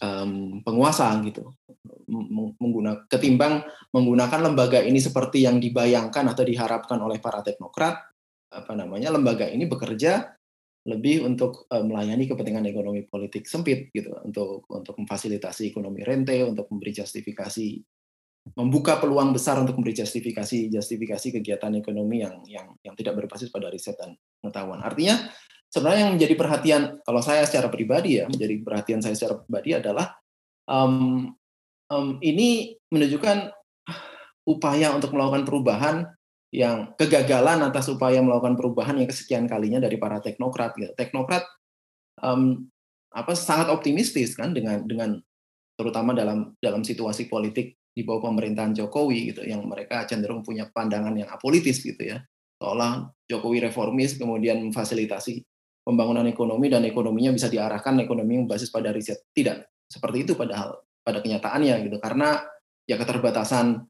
um, 0.00 0.64
penguasa 0.64 1.12
gitu. 1.20 1.52
Menggunakan 2.08 3.04
ketimbang 3.08 3.64
menggunakan 3.92 4.40
lembaga 4.40 4.80
ini 4.80 4.96
seperti 5.00 5.44
yang 5.44 5.60
dibayangkan 5.60 6.24
atau 6.32 6.44
diharapkan 6.44 6.96
oleh 7.00 7.20
para 7.20 7.44
teknokrat 7.44 8.00
apa 8.54 8.72
namanya 8.72 9.12
lembaga 9.12 9.44
ini 9.50 9.68
bekerja 9.68 10.32
lebih 10.84 11.24
untuk 11.24 11.64
uh, 11.72 11.80
melayani 11.80 12.28
kepentingan 12.28 12.68
ekonomi 12.68 13.08
politik 13.08 13.48
sempit 13.48 13.88
gitu 13.96 14.12
untuk 14.20 14.68
untuk 14.68 14.94
memfasilitasi 15.00 15.72
ekonomi 15.72 16.04
rente 16.04 16.44
untuk 16.44 16.68
memberi 16.68 16.92
justifikasi 16.92 17.68
membuka 18.52 19.00
peluang 19.00 19.32
besar 19.32 19.56
untuk 19.56 19.80
memberi 19.80 19.96
justifikasi 19.96 20.68
justifikasi 20.68 21.40
kegiatan 21.40 21.72
ekonomi 21.80 22.20
yang 22.20 22.44
yang 22.44 22.68
yang 22.84 22.92
tidak 22.92 23.16
berbasis 23.16 23.48
pada 23.48 23.72
riset 23.72 23.96
dan 23.96 24.12
pengetahuan. 24.44 24.84
Artinya 24.84 25.16
sebenarnya 25.72 26.00
yang 26.04 26.14
menjadi 26.20 26.34
perhatian 26.36 26.82
kalau 27.00 27.24
saya 27.24 27.48
secara 27.48 27.72
pribadi 27.72 28.20
ya 28.20 28.28
menjadi 28.28 28.60
perhatian 28.60 29.00
saya 29.00 29.16
secara 29.16 29.40
pribadi 29.40 29.80
adalah 29.80 30.20
um, 30.68 31.32
um, 31.88 32.20
ini 32.20 32.76
menunjukkan 32.92 33.48
upaya 34.44 34.92
untuk 34.92 35.16
melakukan 35.16 35.48
perubahan 35.48 35.96
yang 36.54 36.94
kegagalan 36.94 37.66
atas 37.66 37.90
upaya 37.90 38.22
melakukan 38.22 38.54
perubahan 38.54 38.94
yang 39.02 39.10
kesekian 39.10 39.50
kalinya 39.50 39.82
dari 39.82 39.98
para 39.98 40.22
teknokrat. 40.22 40.78
Gitu. 40.78 40.94
Teknokrat 40.94 41.42
um, 42.22 42.70
apa 43.10 43.34
sangat 43.34 43.74
optimistis 43.74 44.38
kan 44.38 44.54
dengan 44.54 44.86
dengan 44.86 45.18
terutama 45.74 46.14
dalam 46.14 46.54
dalam 46.62 46.86
situasi 46.86 47.26
politik 47.26 47.74
di 47.94 48.02
bawah 48.06 48.30
pemerintahan 48.30 48.74
Jokowi 48.74 49.34
gitu 49.34 49.42
yang 49.46 49.66
mereka 49.66 50.06
cenderung 50.06 50.42
punya 50.42 50.70
pandangan 50.70 51.14
yang 51.14 51.30
apolitis 51.30 51.82
gitu 51.82 51.98
ya 51.98 52.22
seolah 52.58 53.06
Jokowi 53.30 53.70
reformis 53.70 54.18
kemudian 54.18 54.58
memfasilitasi 54.66 55.46
pembangunan 55.86 56.26
ekonomi 56.26 56.66
dan 56.66 56.82
ekonominya 56.82 57.34
bisa 57.34 57.46
diarahkan 57.46 58.02
ekonomi 58.02 58.34
yang 58.34 58.50
berbasis 58.50 58.70
pada 58.74 58.90
riset 58.90 59.22
tidak 59.30 59.70
seperti 59.86 60.26
itu 60.26 60.34
padahal 60.34 60.82
pada 61.06 61.22
kenyataannya 61.22 61.86
gitu 61.86 62.02
karena 62.02 62.42
ya 62.82 62.98
keterbatasan 62.98 63.86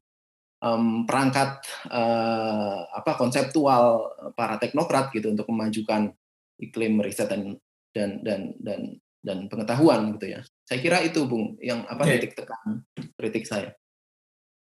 um, 0.61 1.03
perangkat 1.03 1.59
uh, 1.89 2.87
apa 2.95 3.17
konseptual 3.19 4.11
para 4.37 4.55
teknokrat 4.61 5.11
gitu 5.11 5.31
untuk 5.31 5.47
memajukan 5.51 6.13
iklim 6.61 7.01
riset 7.03 7.27
dan 7.27 7.59
dan 7.91 8.09
dan 8.23 8.41
dan 8.59 8.81
dan 9.25 9.37
pengetahuan 9.49 10.15
gitu 10.15 10.37
ya. 10.37 10.41
Saya 10.63 10.79
kira 10.79 11.01
itu 11.01 11.25
Bung 11.25 11.57
yang 11.59 11.83
apa 11.89 12.05
okay. 12.05 12.21
titik 12.21 12.37
tekan 12.37 12.85
kritik 13.17 13.45
saya. 13.49 13.73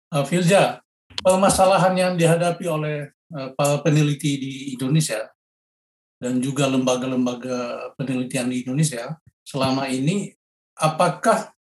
Uh, 0.09 0.25
Filja, 0.25 0.81
permasalahan 1.21 1.95
yang 1.95 2.13
dihadapi 2.17 2.65
oleh 2.67 3.13
uh, 3.33 3.53
para 3.55 3.81
peneliti 3.85 4.41
di 4.41 4.53
Indonesia 4.75 5.29
dan 6.19 6.43
juga 6.43 6.67
lembaga-lembaga 6.67 7.93
penelitian 7.95 8.51
di 8.51 8.67
Indonesia 8.67 9.15
selama 9.47 9.87
ini 9.87 10.35
apakah 10.75 11.55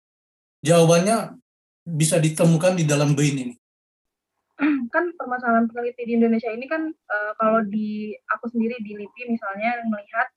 jawabannya 0.65 1.37
bisa 1.85 2.17
ditemukan 2.17 2.75
di 2.75 2.83
dalam 2.83 3.13
BRIN 3.13 3.37
ini? 3.47 3.55
kan 4.93 5.13
permasalahan 5.13 5.69
peneliti 5.69 6.03
di 6.09 6.13
Indonesia 6.17 6.49
ini 6.49 6.65
kan 6.65 6.89
uh, 6.89 7.31
kalau 7.37 7.61
di 7.65 8.13
aku 8.33 8.49
sendiri 8.49 8.77
di 8.81 8.97
LIPI 8.97 9.29
misalnya 9.29 9.81
melihat 9.85 10.27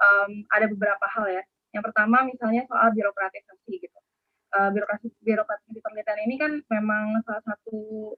um, 0.00 0.44
ada 0.52 0.68
beberapa 0.68 1.06
hal 1.08 1.26
ya. 1.32 1.42
Yang 1.72 1.92
pertama 1.92 2.26
misalnya 2.26 2.66
soal 2.68 2.92
birokratisasi 2.92 3.72
gitu. 3.80 3.98
Uh, 4.50 4.68
birokrasi 4.74 5.14
birokrasi 5.22 5.70
di 5.70 5.80
penelitian 5.80 6.20
ini 6.26 6.34
kan 6.34 6.52
memang 6.68 7.22
salah 7.22 7.40
satu 7.46 8.12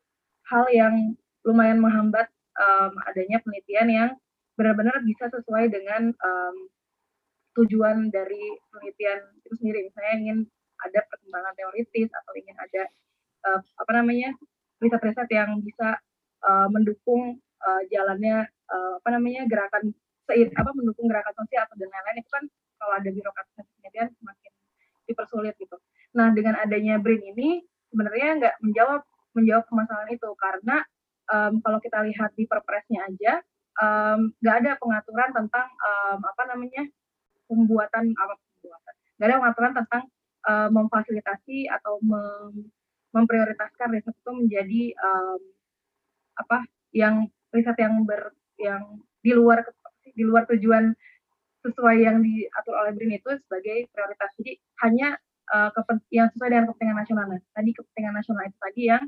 hal 0.49 0.65
yang 0.73 1.13
lumayan 1.45 1.79
menghambat 1.79 2.33
um, 2.57 2.93
adanya 3.07 3.39
penelitian 3.45 3.89
yang 3.93 4.11
benar-benar 4.57 4.97
bisa 5.05 5.29
sesuai 5.29 5.69
dengan 5.69 6.13
um, 6.17 6.57
tujuan 7.61 8.09
dari 8.09 8.57
penelitian 8.73 9.21
itu 9.45 9.55
sendiri. 9.61 9.79
Misalnya 9.93 10.15
ingin 10.19 10.39
ada 10.83 11.01
perkembangan 11.07 11.55
teoritis 11.55 12.09
atau 12.11 12.33
ingin 12.35 12.57
ada 12.57 12.83
uh, 13.53 13.61
apa 13.61 13.93
namanya 14.01 14.33
riset-riset 14.83 15.29
yang 15.31 15.63
bisa 15.63 15.97
uh, 16.43 16.67
mendukung 16.69 17.39
uh, 17.63 17.83
jalannya 17.89 18.51
uh, 18.67 18.99
apa 18.99 19.09
namanya 19.15 19.47
gerakan 19.47 19.95
seir 20.27 20.51
apa 20.55 20.71
mendukung 20.75 21.07
gerakan 21.07 21.35
sosial 21.39 21.63
atau 21.67 21.77
dan 21.79 21.89
lain-lain 21.91 22.19
itu 22.23 22.31
kan 22.31 22.45
kalau 22.83 22.95
ada 22.99 23.09
birokratisasi 23.15 23.71
penelitian 23.79 24.09
semakin 24.19 24.53
dipersulit 25.07 25.55
gitu. 25.59 25.77
Nah 26.19 26.35
dengan 26.35 26.59
adanya 26.59 26.99
BRIN 26.99 27.23
ini 27.35 27.63
sebenarnya 27.95 28.29
nggak 28.43 28.55
menjawab 28.63 29.03
menjawab 29.39 29.65
permasalahan 29.71 30.11
itu 30.13 30.31
karena 30.37 30.77
um, 31.31 31.53
kalau 31.63 31.79
kita 31.79 31.99
lihat 32.05 32.31
di 32.35 32.45
perpresnya 32.51 33.07
aja 33.07 33.41
nggak 34.43 34.55
um, 34.55 34.59
ada 34.61 34.73
pengaturan 34.77 35.31
tentang 35.33 35.67
um, 35.81 36.19
apa 36.21 36.43
namanya 36.53 36.83
pembuatan 37.49 38.13
apa 38.13 38.35
pembuatan 38.61 38.95
nggak 39.17 39.29
ada 39.29 39.37
pengaturan 39.41 39.73
tentang 39.73 40.03
uh, 40.45 40.69
memfasilitasi 40.69 41.71
atau 41.73 41.97
mem 42.05 42.69
memprioritaskan 43.13 43.89
riset 43.93 44.17
itu 44.17 44.33
menjadi 44.33 44.83
um, 45.01 45.41
apa 46.37 46.65
yang 46.97 47.29
riset 47.53 47.77
yang 47.77 48.05
ber 48.09 48.33
yang 48.57 49.01
di 49.21 49.33
luar 49.37 49.65
di 50.13 50.23
luar 50.25 50.45
tujuan 50.49 50.93
sesuai 51.63 51.97
yang 52.03 52.19
diatur 52.21 52.75
oleh 52.75 52.93
BRIN 52.97 53.23
itu 53.23 53.31
sebagai 53.47 53.87
prioritas. 53.95 54.31
Jadi 54.35 54.59
hanya 54.83 55.15
uh, 55.55 55.71
yang 56.11 56.27
sesuai 56.35 56.51
dengan 56.51 56.67
kepentingan 56.73 56.99
nasional. 56.99 57.25
Nah, 57.31 57.41
tadi 57.55 57.71
kepentingan 57.71 58.15
nasional 58.19 58.43
itu 58.51 58.59
tadi 58.59 58.83
yang 58.91 59.05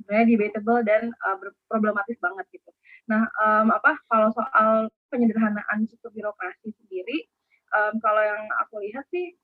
sebenarnya 0.00 0.26
debatable 0.32 0.80
dan 0.82 1.02
uh, 1.28 1.36
problematis 1.68 2.16
banget 2.18 2.48
gitu. 2.56 2.70
Nah, 3.12 3.28
um, 3.44 3.68
apa 3.70 4.00
kalau 4.08 4.32
soal 4.32 4.88
penyederhanaan 5.12 5.84
struktur 5.84 6.16
birokrasi 6.16 6.72
sendiri, 6.80 7.28
um, 7.76 8.00
kalau 8.00 8.22
yang 8.24 8.48
aku 8.64 8.80
lihat 8.88 9.04
sih 9.12 9.36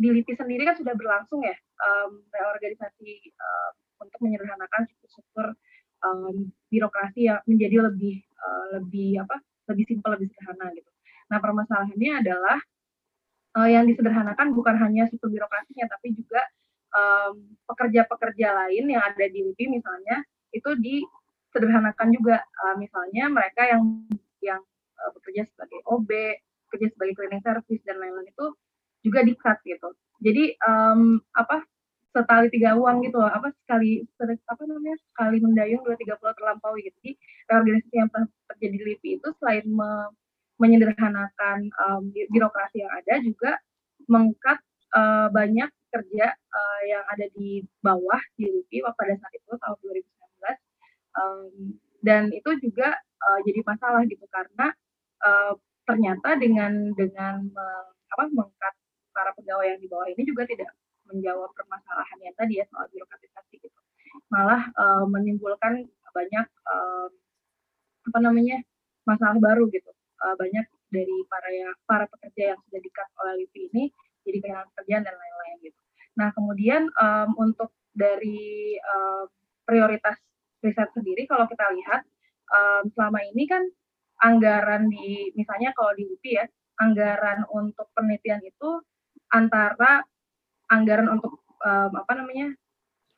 di 0.00 0.08
LIPI 0.08 0.32
sendiri 0.32 0.64
kan 0.64 0.76
sudah 0.80 0.96
berlangsung 0.96 1.44
ya 1.44 1.52
um, 1.76 2.24
reorganisasi 2.32 3.20
um, 3.36 3.72
untuk 4.00 4.18
menyederhanakan 4.24 4.88
struktur 5.04 5.52
um, 6.00 6.48
birokrasi 6.72 7.28
yang 7.28 7.44
menjadi 7.44 7.84
lebih 7.92 8.24
uh, 8.40 8.80
lebih 8.80 9.20
apa 9.20 9.36
lebih 9.68 9.84
simpel 9.92 10.16
lebih 10.16 10.32
sederhana 10.32 10.72
gitu. 10.72 10.88
Nah 11.28 11.38
permasalahannya 11.38 12.12
adalah 12.24 12.58
uh, 13.60 13.68
yang 13.68 13.84
disederhanakan 13.84 14.56
bukan 14.56 14.80
hanya 14.80 15.04
struktur 15.12 15.28
birokrasinya 15.28 15.84
tapi 15.92 16.16
juga 16.16 16.40
pekerja-pekerja 17.70 18.50
um, 18.50 18.56
lain 18.66 18.84
yang 18.90 18.98
ada 18.98 19.24
di 19.30 19.46
LIPI 19.46 19.78
misalnya 19.78 20.26
itu 20.50 20.74
disederhanakan 20.74 22.10
juga 22.10 22.42
uh, 22.42 22.74
misalnya 22.82 23.30
mereka 23.30 23.62
yang 23.62 24.10
yang 24.42 24.58
uh, 24.98 25.10
bekerja 25.14 25.46
sebagai 25.54 25.86
OB, 25.86 26.10
bekerja 26.66 26.90
sebagai 26.90 27.14
cleaning 27.14 27.44
service 27.46 27.82
dan 27.86 28.02
lain-lain 28.02 28.26
itu 28.26 28.46
juga 29.04 29.20
di 29.24 29.32
cut 29.36 29.58
gitu. 29.64 29.88
Jadi 30.20 30.54
um, 30.64 31.20
apa 31.32 31.64
setali 32.10 32.50
tiga 32.50 32.74
uang 32.74 33.06
gitu 33.06 33.22
loh, 33.22 33.30
apa 33.30 33.54
sekali 33.64 34.02
apa 34.20 34.62
namanya 34.66 34.98
sekali 34.98 35.38
mendayung 35.38 35.82
dua 35.86 35.96
tiga 35.96 36.18
pulau 36.18 36.34
terlampaui 36.34 36.84
gitu. 36.84 36.96
Jadi 37.00 37.12
reorganisasi 37.48 37.94
yang 37.96 38.10
terjadi 38.50 38.76
di 38.76 38.84
LIPI 38.92 39.10
itu 39.22 39.28
selain 39.38 39.64
me, 39.70 39.90
menyederhanakan 40.60 41.70
um, 41.86 42.12
birokrasi 42.12 42.84
yang 42.84 42.92
ada 42.92 43.14
juga 43.24 43.52
mengkat 44.10 44.58
uh, 44.92 45.30
banyak 45.32 45.70
kerja 45.90 46.26
uh, 46.34 46.80
yang 46.86 47.02
ada 47.10 47.26
di 47.34 47.64
bawah 47.82 48.20
di 48.38 48.46
LIPI 48.46 48.86
pada 48.94 49.14
saat 49.16 49.32
itu 49.34 49.50
tahun 49.56 49.78
2019 49.82 50.10
um, 51.18 51.50
dan 52.00 52.22
itu 52.30 52.50
juga 52.62 52.94
uh, 52.96 53.38
jadi 53.44 53.60
masalah 53.66 54.02
gitu 54.06 54.24
karena 54.30 54.66
uh, 55.24 55.52
ternyata 55.84 56.38
dengan 56.38 56.94
dengan 56.94 57.42
uh, 57.50 57.88
apa 58.14 58.24
mengkat 58.30 58.74
para 59.20 59.36
pegawai 59.36 59.76
yang 59.76 59.80
di 59.84 59.88
bawah 59.92 60.08
ini 60.08 60.24
juga 60.24 60.48
tidak 60.48 60.72
menjawab 61.12 61.52
permasalahan 61.52 62.18
yang 62.24 62.34
tadi 62.40 62.56
ya 62.56 62.64
soal 62.72 62.88
birokratisasi 62.88 63.60
gitu. 63.60 63.78
Malah 64.32 64.72
uh, 64.72 65.04
menimbulkan 65.04 65.84
banyak 66.16 66.46
uh, 66.64 67.08
apa 68.08 68.18
namanya 68.24 68.64
masalah 69.04 69.36
baru 69.36 69.68
gitu. 69.68 69.92
Uh, 70.24 70.32
banyak 70.40 70.64
dari 70.88 71.16
para 71.28 71.48
ya, 71.52 71.68
para 71.84 72.08
pekerja 72.08 72.56
yang 72.56 72.60
sudah 72.64 72.80
dikat 72.80 73.08
oleh 73.20 73.44
LIPI 73.44 73.60
ini 73.76 73.84
jadi 74.24 74.38
kehilangan 74.40 74.68
pekerjaan 74.72 75.02
dan 75.04 75.14
lain-lain 75.20 75.56
gitu. 75.68 75.80
Nah 76.16 76.28
kemudian 76.32 76.82
um, 76.96 77.30
untuk 77.36 77.76
dari 77.92 78.80
um, 78.80 79.28
prioritas 79.68 80.16
riset 80.64 80.88
sendiri 80.96 81.28
kalau 81.28 81.44
kita 81.44 81.68
lihat 81.76 82.02
um, 82.48 82.88
selama 82.96 83.20
ini 83.28 83.44
kan 83.44 83.62
anggaran 84.20 84.88
di 84.88 85.32
misalnya 85.36 85.72
kalau 85.72 85.92
di 85.96 86.04
UPI 86.04 86.32
ya 86.36 86.46
anggaran 86.80 87.44
untuk 87.52 87.88
penelitian 87.96 88.40
itu 88.44 88.80
antara 89.30 90.04
anggaran 90.70 91.10
untuk 91.10 91.42
um, 91.62 91.92
apa 91.94 92.12
namanya 92.18 92.54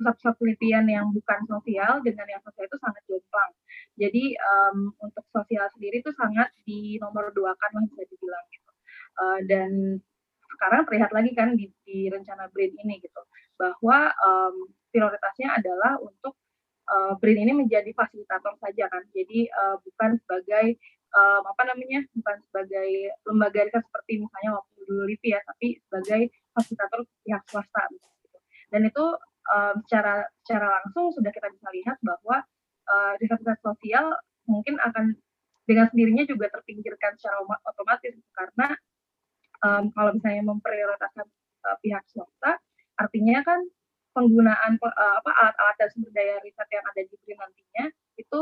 pusat-pusat 0.03 0.35
penelitian 0.40 0.85
yang 0.90 1.07
bukan 1.14 1.40
sosial 1.46 2.03
dengan 2.03 2.27
yang 2.27 2.42
sosial 2.42 2.66
itu 2.66 2.79
sangat 2.83 3.03
jomplang. 3.07 3.53
Jadi 3.94 4.25
um, 4.35 4.77
untuk 4.98 5.25
sosial 5.31 5.70
sendiri 5.79 6.03
itu 6.03 6.11
sangat 6.18 6.51
di 6.66 6.98
nomor 6.98 7.31
dua 7.31 7.55
kan 7.55 7.70
lah 7.77 7.85
bisa 7.87 8.03
dibilang 8.11 8.44
gitu. 8.51 8.72
Uh, 9.12 9.38
dan 9.46 9.70
sekarang 10.59 10.83
terlihat 10.90 11.11
lagi 11.14 11.31
kan 11.38 11.55
di, 11.55 11.70
di 11.87 12.11
rencana 12.11 12.51
BRIN 12.51 12.75
ini 12.83 12.98
gitu 12.98 13.22
bahwa 13.57 14.11
um, 14.27 14.68
prioritasnya 14.90 15.55
adalah 15.61 16.01
untuk 16.03 16.35
uh, 16.90 17.14
BRIN 17.22 17.46
ini 17.46 17.53
menjadi 17.62 17.94
fasilitator 17.94 18.59
saja 18.59 18.90
kan. 18.90 19.07
Jadi 19.14 19.46
uh, 19.53 19.77
bukan 19.87 20.18
sebagai 20.25 20.77
um, 21.12 21.42
apa 21.46 21.62
namanya 21.68 22.01
bukan 22.16 22.37
sebagai 22.48 22.90
lembaga 23.29 23.61
riset 23.68 23.85
seperti 23.85 24.12
misalnya 24.25 24.51
waktu 24.61 24.77
dulu 24.88 25.03
LIPI 25.09 25.29
ya, 25.37 25.40
tapi 25.46 25.68
sebagai 25.88 26.20
fasilitator 26.53 27.01
pihak 27.25 27.42
swasta 27.48 27.83
gitu. 27.92 28.38
Dan 28.72 28.81
itu 28.88 29.05
um, 29.53 29.75
secara 29.87 30.27
secara 30.44 30.66
langsung 30.81 31.12
sudah 31.12 31.31
kita 31.31 31.48
bisa 31.53 31.68
lihat 31.72 31.96
bahwa 32.01 32.37
uh, 32.88 33.12
riset-riset 33.20 33.61
sosial 33.61 34.16
mungkin 34.48 34.81
akan 34.81 35.16
dengan 35.62 35.87
sendirinya 35.94 36.27
juga 36.27 36.51
terpinggirkan 36.51 37.14
secara 37.14 37.38
otomatis 37.62 38.18
karena 38.35 38.75
um, 39.62 39.94
kalau 39.94 40.11
misalnya 40.18 40.42
memprioritaskan 40.42 41.27
uh, 41.70 41.77
pihak 41.79 42.03
swasta, 42.11 42.59
artinya 42.98 43.40
kan 43.46 43.62
penggunaan 44.12 44.77
uh, 44.83 45.14
apa 45.22 45.31
alat-alat 45.31 45.77
dan 45.81 45.88
sumber 45.94 46.11
daya 46.12 46.37
riset 46.44 46.68
yang 46.68 46.85
ada 46.85 47.01
di 47.01 47.14
BRIN 47.25 47.38
nantinya 47.40 47.85
itu 48.20 48.40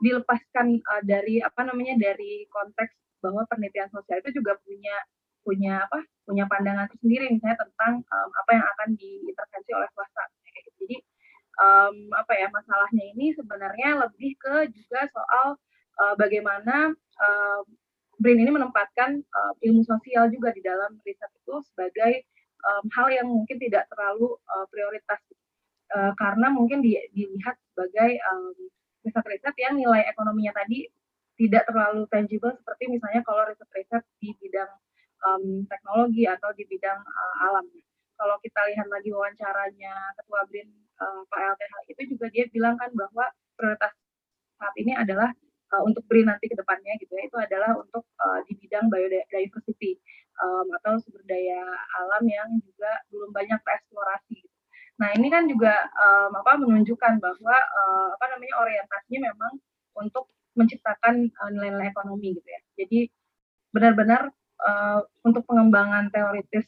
dilepaskan 0.00 0.80
uh, 0.80 1.02
dari 1.04 1.40
apa 1.40 1.64
namanya 1.64 1.96
dari 1.96 2.44
konteks 2.52 2.92
bahwa 3.24 3.42
penelitian 3.48 3.88
sosial 3.88 4.20
itu 4.20 4.40
juga 4.42 4.56
punya 4.60 4.96
punya 5.46 5.86
apa 5.86 6.02
punya 6.26 6.44
pandangan 6.50 6.90
tersendiri 6.90 7.30
misalnya 7.30 7.58
tentang 7.62 8.02
um, 8.02 8.30
apa 8.34 8.50
yang 8.58 8.66
akan 8.66 8.88
diintervensi 8.98 9.70
oleh 9.72 9.88
swasta 9.94 10.24
gitu. 10.42 10.70
jadi 10.82 10.96
um, 11.62 11.96
apa 12.12 12.32
ya 12.34 12.50
masalahnya 12.50 13.04
ini 13.14 13.30
sebenarnya 13.38 14.02
lebih 14.02 14.34
ke 14.36 14.74
juga 14.74 15.06
soal 15.14 15.54
uh, 16.02 16.14
bagaimana 16.18 16.92
uh, 17.22 17.62
BRIN 18.18 18.42
ini 18.42 18.50
menempatkan 18.50 19.22
uh, 19.22 19.52
ilmu 19.60 19.84
sosial 19.84 20.32
juga 20.32 20.50
di 20.50 20.64
dalam 20.64 20.98
riset 21.04 21.30
itu 21.36 21.54
sebagai 21.72 22.24
um, 22.64 22.84
hal 22.96 23.06
yang 23.12 23.28
mungkin 23.28 23.60
tidak 23.60 23.86
terlalu 23.92 24.34
uh, 24.50 24.66
prioritas 24.72 25.20
uh, 25.94 26.12
karena 26.16 26.48
mungkin 26.48 26.80
di, 26.80 26.96
dilihat 27.12 27.54
sebagai 27.70 28.18
um, 28.32 28.56
riset-riset 29.06 29.54
yang 29.62 29.78
nilai 29.78 30.02
ekonominya 30.10 30.52
tadi 30.52 30.90
tidak 31.36 31.68
terlalu 31.68 32.08
tangible 32.10 32.50
seperti 32.58 32.90
misalnya 32.90 33.22
kalau 33.22 33.46
riset-riset 33.46 34.02
di 34.18 34.34
bidang 34.42 34.70
um, 35.22 35.62
teknologi 35.68 36.24
atau 36.26 36.50
di 36.56 36.64
bidang 36.66 36.98
uh, 36.98 37.36
alam. 37.46 37.66
Kalau 38.16 38.36
kita 38.40 38.60
lihat 38.72 38.88
lagi 38.88 39.12
wawancaranya 39.12 39.92
Ketua 40.16 40.40
BRIN 40.48 40.68
uh, 40.98 41.20
Pak 41.28 41.40
LTH 41.54 41.74
itu 41.92 42.02
juga 42.16 42.26
dia 42.32 42.44
bilang 42.48 42.74
kan 42.80 42.88
bahwa 42.96 43.28
prioritas 43.54 43.92
saat 44.56 44.74
ini 44.80 44.96
adalah 44.96 45.28
uh, 45.76 45.82
untuk 45.84 46.00
BRIN 46.08 46.32
nanti 46.32 46.48
ke 46.48 46.56
depannya 46.56 46.96
gitu 46.96 47.12
ya 47.12 47.28
itu 47.28 47.36
adalah 47.36 47.76
untuk 47.76 48.08
uh, 48.16 48.40
di 48.48 48.56
bidang 48.56 48.88
biodiversity 48.88 50.00
um, 50.40 50.66
atau 50.80 50.96
sumber 51.04 51.20
daya 51.28 51.60
alam 52.00 52.24
yang 52.24 52.48
juga 52.64 53.04
belum 53.12 53.30
banyak 53.36 53.60
tereksplorasi. 53.60 54.40
Gitu. 54.40 54.55
Nah 54.96 55.12
ini 55.12 55.28
kan 55.28 55.44
juga 55.44 55.74
um, 55.92 56.32
apa 56.40 56.56
menunjukkan 56.56 57.20
bahwa 57.20 57.56
uh, 57.56 58.08
apa 58.16 58.24
namanya 58.32 58.54
orientasinya 58.64 59.32
memang 59.32 59.52
untuk 59.96 60.32
menciptakan 60.56 61.28
nilai-nilai 61.52 61.92
ekonomi 61.92 62.36
gitu 62.36 62.48
ya. 62.48 62.60
Jadi 62.80 63.12
benar-benar 63.72 64.32
uh, 64.64 65.04
untuk 65.20 65.44
pengembangan 65.44 66.08
teoritis 66.08 66.64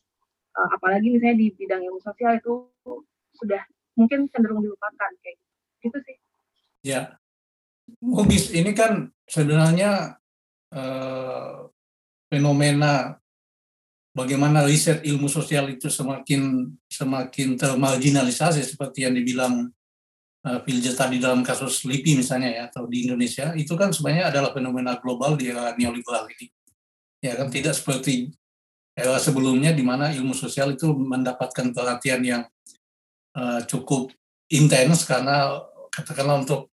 uh, 0.52 0.68
apalagi 0.76 1.16
misalnya 1.16 1.40
di 1.40 1.48
bidang 1.56 1.80
ilmu 1.88 2.00
sosial 2.04 2.36
itu 2.36 2.68
sudah 3.38 3.64
mungkin 3.96 4.28
cenderung 4.28 4.60
dilupakan 4.60 5.10
kayak 5.24 5.36
gitu, 5.40 5.88
gitu 5.88 5.98
sih. 6.04 6.16
Ya, 6.84 7.18
Mubis 8.04 8.52
ini 8.52 8.76
kan 8.76 9.10
sebenarnya 9.24 10.20
uh, 10.76 11.66
fenomena 12.28 13.16
bagaimana 14.18 14.66
riset 14.66 15.06
ilmu 15.06 15.30
sosial 15.30 15.70
itu 15.70 15.86
semakin 15.86 16.74
semakin 16.90 17.54
termarginalisasi 17.54 18.66
seperti 18.66 19.06
yang 19.06 19.14
dibilang 19.14 19.70
uh, 20.42 20.58
Pilja 20.66 20.98
tadi 20.98 21.22
dalam 21.22 21.46
kasus 21.46 21.86
LIPI 21.86 22.18
misalnya 22.18 22.50
ya 22.50 22.62
atau 22.66 22.90
di 22.90 23.06
Indonesia 23.06 23.54
itu 23.54 23.78
kan 23.78 23.94
sebenarnya 23.94 24.34
adalah 24.34 24.50
fenomena 24.50 24.98
global 24.98 25.38
di 25.38 25.54
era 25.54 25.70
neoliberal 25.78 26.26
ini. 26.34 26.50
Ya 27.22 27.38
kan 27.38 27.54
tidak 27.54 27.78
seperti 27.78 28.34
era 28.98 29.14
sebelumnya 29.22 29.70
di 29.70 29.86
mana 29.86 30.10
ilmu 30.10 30.34
sosial 30.34 30.74
itu 30.74 30.90
mendapatkan 30.90 31.70
perhatian 31.70 32.22
yang 32.26 32.42
uh, 33.38 33.62
cukup 33.70 34.10
intens 34.50 35.06
karena 35.06 35.62
katakanlah 35.94 36.42
untuk 36.42 36.74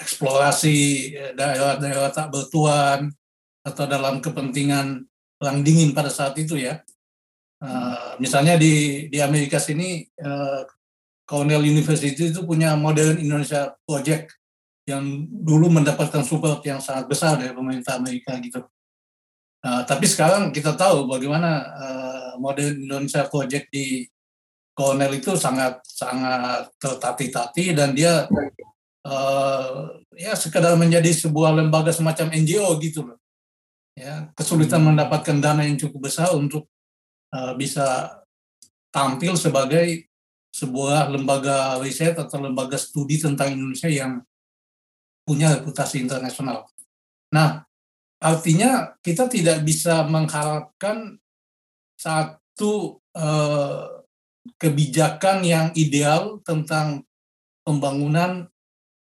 eksplorasi 0.00 0.76
eh, 1.12 1.32
daerah-daerah 1.36 2.08
tak 2.08 2.32
bertuan 2.32 3.12
atau 3.60 3.84
dalam 3.84 4.24
kepentingan 4.24 5.04
perang 5.40 5.64
dingin 5.64 5.96
pada 5.96 6.12
saat 6.12 6.36
itu 6.36 6.60
ya. 6.60 6.84
Uh, 7.60 8.20
misalnya 8.20 8.60
di 8.60 9.08
di 9.08 9.18
Amerika 9.20 9.56
sini 9.56 10.04
uh, 10.20 10.68
Cornell 11.24 11.64
University 11.64 12.12
itu 12.28 12.44
punya 12.44 12.76
Modern 12.76 13.16
Indonesia 13.16 13.72
Project 13.88 14.36
yang 14.84 15.24
dulu 15.28 15.72
mendapatkan 15.72 16.24
support 16.24 16.60
yang 16.68 16.80
sangat 16.80 17.08
besar 17.08 17.40
dari 17.40 17.56
pemerintah 17.56 17.96
Amerika 17.96 18.36
gitu. 18.40 18.64
Uh, 19.60 19.84
tapi 19.84 20.08
sekarang 20.08 20.52
kita 20.56 20.72
tahu 20.72 21.04
bagaimana 21.04 21.50
uh, 21.76 22.32
Modern 22.40 22.80
Indonesia 22.80 23.28
Project 23.28 23.68
di 23.72 24.08
Cornell 24.72 25.20
itu 25.20 25.36
sangat 25.36 25.84
sangat 25.84 26.72
tertati-tati 26.80 27.76
dan 27.76 27.92
dia 27.92 28.24
uh, 29.04 30.00
ya 30.16 30.32
sekedar 30.32 30.72
menjadi 30.80 31.12
sebuah 31.12 31.52
lembaga 31.52 31.92
semacam 31.92 32.32
NGO 32.32 32.72
gitu 32.80 33.04
loh. 33.04 33.19
Ya, 33.98 34.30
kesulitan 34.38 34.80
hmm. 34.82 34.88
mendapatkan 34.94 35.36
dana 35.42 35.66
yang 35.66 35.76
cukup 35.76 36.08
besar 36.08 36.32
untuk 36.32 36.70
uh, 37.34 37.52
bisa 37.58 38.18
tampil 38.90 39.34
sebagai 39.34 40.10
sebuah 40.50 41.10
lembaga 41.14 41.78
riset 41.78 42.18
atau 42.18 42.42
lembaga 42.42 42.74
studi 42.74 43.22
tentang 43.22 43.54
Indonesia 43.54 43.86
yang 43.86 44.18
punya 45.22 45.54
reputasi 45.54 46.02
internasional. 46.02 46.66
Nah, 47.30 47.62
artinya 48.18 48.98
kita 48.98 49.30
tidak 49.30 49.62
bisa 49.62 50.02
mengharapkan 50.10 51.22
satu 51.94 52.98
uh, 53.14 54.02
kebijakan 54.58 55.46
yang 55.46 55.66
ideal 55.78 56.42
tentang 56.42 57.06
pembangunan 57.62 58.50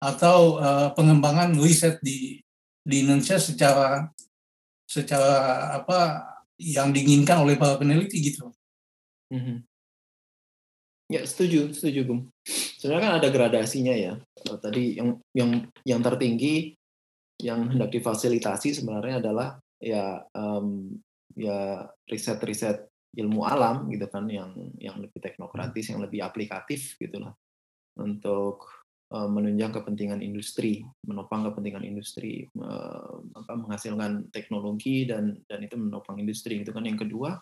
atau 0.01 0.57
uh, 0.57 0.89
pengembangan 0.97 1.53
riset 1.57 2.01
di 2.01 2.41
di 2.87 3.03
Indonesia 3.03 3.37
secara 3.37 4.07
secara 4.87 5.75
apa 5.75 5.99
yang 6.57 6.95
diinginkan 6.95 7.43
oleh 7.43 7.59
para 7.59 7.75
peneliti 7.77 8.33
gitu. 8.33 8.49
Mm-hmm. 9.29 9.57
Ya 11.07 11.21
setuju, 11.23 11.71
setuju 11.71 12.03
Bung. 12.03 12.21
Sebenarnya 12.79 13.03
kan 13.03 13.15
ada 13.19 13.29
gradasinya 13.31 13.95
ya. 13.95 14.19
Tadi 14.43 14.99
yang 14.99 15.19
yang 15.35 15.67
yang 15.83 16.01
tertinggi 16.03 16.75
yang 17.37 17.69
hendak 17.69 17.93
difasilitasi 17.93 18.73
sebenarnya 18.73 19.21
adalah 19.21 19.61
ya 19.77 20.25
um, 20.33 20.97
ya 21.37 21.85
riset-riset 22.09 22.89
ilmu 23.13 23.45
alam 23.45 23.87
gitu 23.93 24.09
kan 24.09 24.25
yang 24.27 24.51
yang 24.81 24.97
lebih 24.99 25.21
teknokratis, 25.21 25.93
yang 25.93 26.01
lebih 26.01 26.25
aplikatif 26.25 26.97
gitulah 26.97 27.31
untuk 27.97 28.76
menunjang 29.07 29.71
kepentingan 29.71 30.19
industri, 30.19 30.83
menopang 31.07 31.47
kepentingan 31.47 31.87
industri, 31.87 32.43
apa, 33.31 33.53
menghasilkan 33.55 34.27
teknologi 34.35 35.07
dan 35.07 35.39
dan 35.47 35.63
itu 35.63 35.79
menopang 35.79 36.19
industri 36.19 36.59
itu 36.59 36.75
kan 36.75 36.83
yang 36.83 36.99
kedua. 36.99 37.39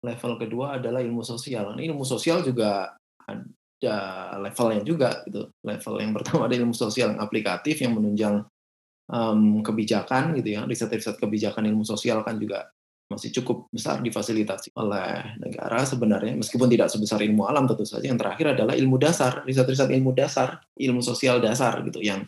Level 0.00 0.36
kedua 0.40 0.76
adalah 0.80 1.00
ilmu 1.00 1.24
sosial. 1.24 1.76
Ini 1.76 1.92
ilmu 1.92 2.04
sosial 2.04 2.40
juga 2.44 2.96
ada 3.24 3.96
levelnya 4.40 4.84
juga 4.84 5.24
gitu. 5.24 5.48
Level 5.64 5.94
yang 6.00 6.12
pertama 6.16 6.48
ada 6.48 6.56
ilmu 6.56 6.76
sosial 6.76 7.16
yang 7.16 7.20
aplikatif 7.24 7.80
yang 7.80 7.96
menunjang 7.96 8.44
kebijakan 9.64 10.36
gitu 10.36 10.56
ya. 10.56 10.68
Riset-riset 10.68 11.16
kebijakan 11.16 11.64
ilmu 11.64 11.84
sosial 11.84 12.20
kan 12.24 12.36
juga 12.36 12.68
masih 13.10 13.34
cukup 13.42 13.66
besar 13.74 13.98
difasilitasi 13.98 14.70
oleh 14.78 15.34
negara 15.42 15.82
sebenarnya 15.82 16.38
meskipun 16.38 16.70
tidak 16.70 16.94
sebesar 16.94 17.18
ilmu 17.18 17.42
alam 17.42 17.66
tentu 17.66 17.82
saja. 17.82 18.06
Yang 18.06 18.22
terakhir 18.22 18.46
adalah 18.54 18.78
ilmu 18.78 18.96
dasar 19.02 19.42
riset-riset 19.42 19.90
ilmu 19.90 20.14
dasar 20.14 20.62
ilmu 20.78 21.02
sosial 21.02 21.42
dasar 21.42 21.82
gitu 21.82 21.98
yang 21.98 22.22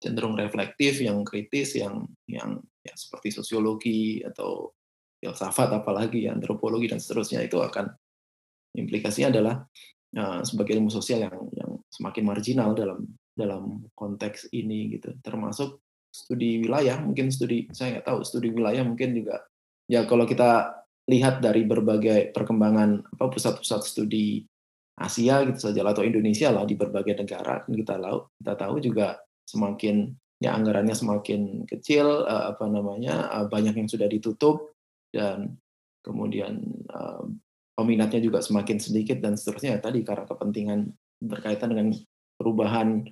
cenderung 0.00 0.32
reflektif 0.34 1.04
yang 1.04 1.20
kritis 1.20 1.76
yang 1.76 2.08
yang 2.24 2.56
ya, 2.80 2.94
seperti 2.96 3.28
sosiologi 3.28 4.24
atau 4.24 4.72
filsafat 5.20 5.84
apalagi 5.84 6.24
antropologi 6.32 6.88
dan 6.88 6.98
seterusnya. 6.98 7.44
Itu 7.44 7.60
akan 7.60 7.92
implikasinya 8.72 9.36
adalah 9.36 9.60
uh, 10.16 10.40
sebagai 10.48 10.80
ilmu 10.80 10.88
sosial 10.88 11.28
yang 11.28 11.36
yang 11.52 11.70
semakin 11.92 12.24
marginal 12.24 12.72
dalam 12.72 13.04
dalam 13.36 13.84
konteks 13.92 14.48
ini 14.56 14.96
gitu. 14.96 15.12
Termasuk 15.20 15.76
studi 16.08 16.64
wilayah 16.64 17.04
mungkin 17.04 17.28
studi 17.28 17.68
saya 17.72 18.00
nggak 18.00 18.06
tahu 18.08 18.24
studi 18.24 18.48
wilayah 18.48 18.80
mungkin 18.80 19.12
juga 19.12 19.44
ya 19.88 20.06
kalau 20.06 20.26
kita 20.28 20.82
lihat 21.10 21.42
dari 21.42 21.66
berbagai 21.66 22.30
perkembangan 22.30 23.02
apa 23.18 23.26
pusat-pusat 23.30 23.80
studi 23.82 24.46
Asia 24.92 25.42
gitu 25.48 25.72
saja 25.72 25.82
atau 25.82 26.04
Indonesia 26.04 26.52
lah 26.52 26.62
di 26.68 26.78
berbagai 26.78 27.18
negara 27.18 27.64
kita 27.66 27.98
tahu 27.98 28.18
kita 28.38 28.54
tahu 28.54 28.74
juga 28.78 29.18
semakin 29.48 30.14
ya 30.38 30.54
anggarannya 30.54 30.94
semakin 30.94 31.66
kecil 31.66 32.26
uh, 32.26 32.54
apa 32.54 32.66
namanya 32.70 33.30
uh, 33.30 33.46
banyak 33.50 33.74
yang 33.74 33.88
sudah 33.90 34.06
ditutup 34.06 34.74
dan 35.10 35.58
kemudian 36.02 36.62
uh, 36.90 37.26
peminatnya 37.78 38.20
juga 38.20 38.44
semakin 38.44 38.78
sedikit 38.78 39.18
dan 39.22 39.38
seterusnya. 39.38 39.80
Tadi 39.80 40.04
karena 40.04 40.28
kepentingan 40.28 40.80
berkaitan 41.22 41.72
dengan 41.72 41.88
perubahan 42.36 43.06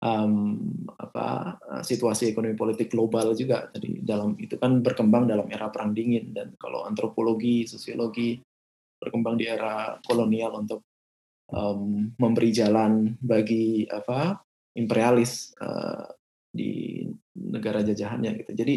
um, 0.00 0.56
apa 0.96 1.56
eh, 1.60 1.82
situasi 1.84 2.32
ekonomi 2.32 2.56
politik 2.56 2.90
global 2.92 3.36
juga 3.36 3.68
tadi 3.70 4.00
dalam 4.00 4.34
itu 4.40 4.56
kan 4.56 4.80
berkembang 4.80 5.28
dalam 5.28 5.46
era 5.52 5.68
perang 5.68 5.92
dingin 5.92 6.32
dan 6.32 6.56
kalau 6.56 6.84
antropologi 6.88 7.68
sosiologi 7.68 8.40
berkembang 9.00 9.40
di 9.40 9.48
era 9.48 9.96
kolonial 10.04 10.60
untuk 10.60 10.84
um, 11.52 12.12
memberi 12.20 12.50
jalan 12.52 13.16
bagi 13.20 13.88
apa 13.88 14.40
imperialis 14.76 15.56
uh, 15.60 16.04
di 16.50 17.06
negara 17.38 17.80
jajahannya 17.80 18.42
gitu. 18.42 18.52
Jadi 18.52 18.74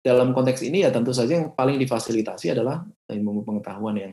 dalam 0.00 0.30
konteks 0.32 0.62
ini 0.62 0.86
ya 0.86 0.90
tentu 0.94 1.10
saja 1.10 1.36
yang 1.36 1.52
paling 1.52 1.76
difasilitasi 1.76 2.54
adalah 2.54 2.86
ilmu 3.10 3.42
pengetahuan 3.42 3.96
yang 3.98 4.12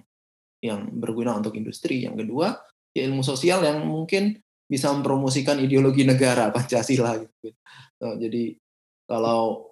yang 0.60 0.82
berguna 0.90 1.38
untuk 1.38 1.54
industri. 1.56 2.04
Yang 2.04 2.26
kedua 2.26 2.58
ya 2.92 3.06
ilmu 3.08 3.22
sosial 3.22 3.62
yang 3.64 3.86
mungkin 3.86 4.42
bisa 4.66 4.90
mempromosikan 4.92 5.62
ideologi 5.62 6.04
negara 6.04 6.50
Pancasila 6.56 7.18
gitu. 7.22 7.54
So, 8.02 8.18
jadi 8.18 8.58
kalau 9.06 9.72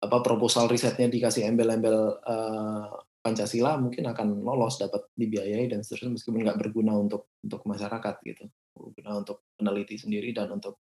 apa 0.00 0.24
proposal 0.24 0.70
risetnya 0.70 1.12
dikasih 1.12 1.44
embel-embel 1.44 2.16
uh, 2.24 2.88
Pancasila 3.20 3.76
mungkin 3.76 4.08
akan 4.08 4.40
lolos 4.40 4.80
dapat 4.80 5.12
dibiayai 5.12 5.68
dan 5.68 5.84
seterusnya 5.84 6.16
meskipun 6.16 6.40
nggak 6.40 6.56
berguna 6.56 6.96
untuk 6.96 7.36
untuk 7.44 7.60
masyarakat 7.68 8.14
gitu. 8.24 8.48
Berguna 8.72 9.20
untuk 9.20 9.44
peneliti 9.60 10.00
sendiri 10.00 10.32
dan 10.32 10.48
untuk 10.56 10.80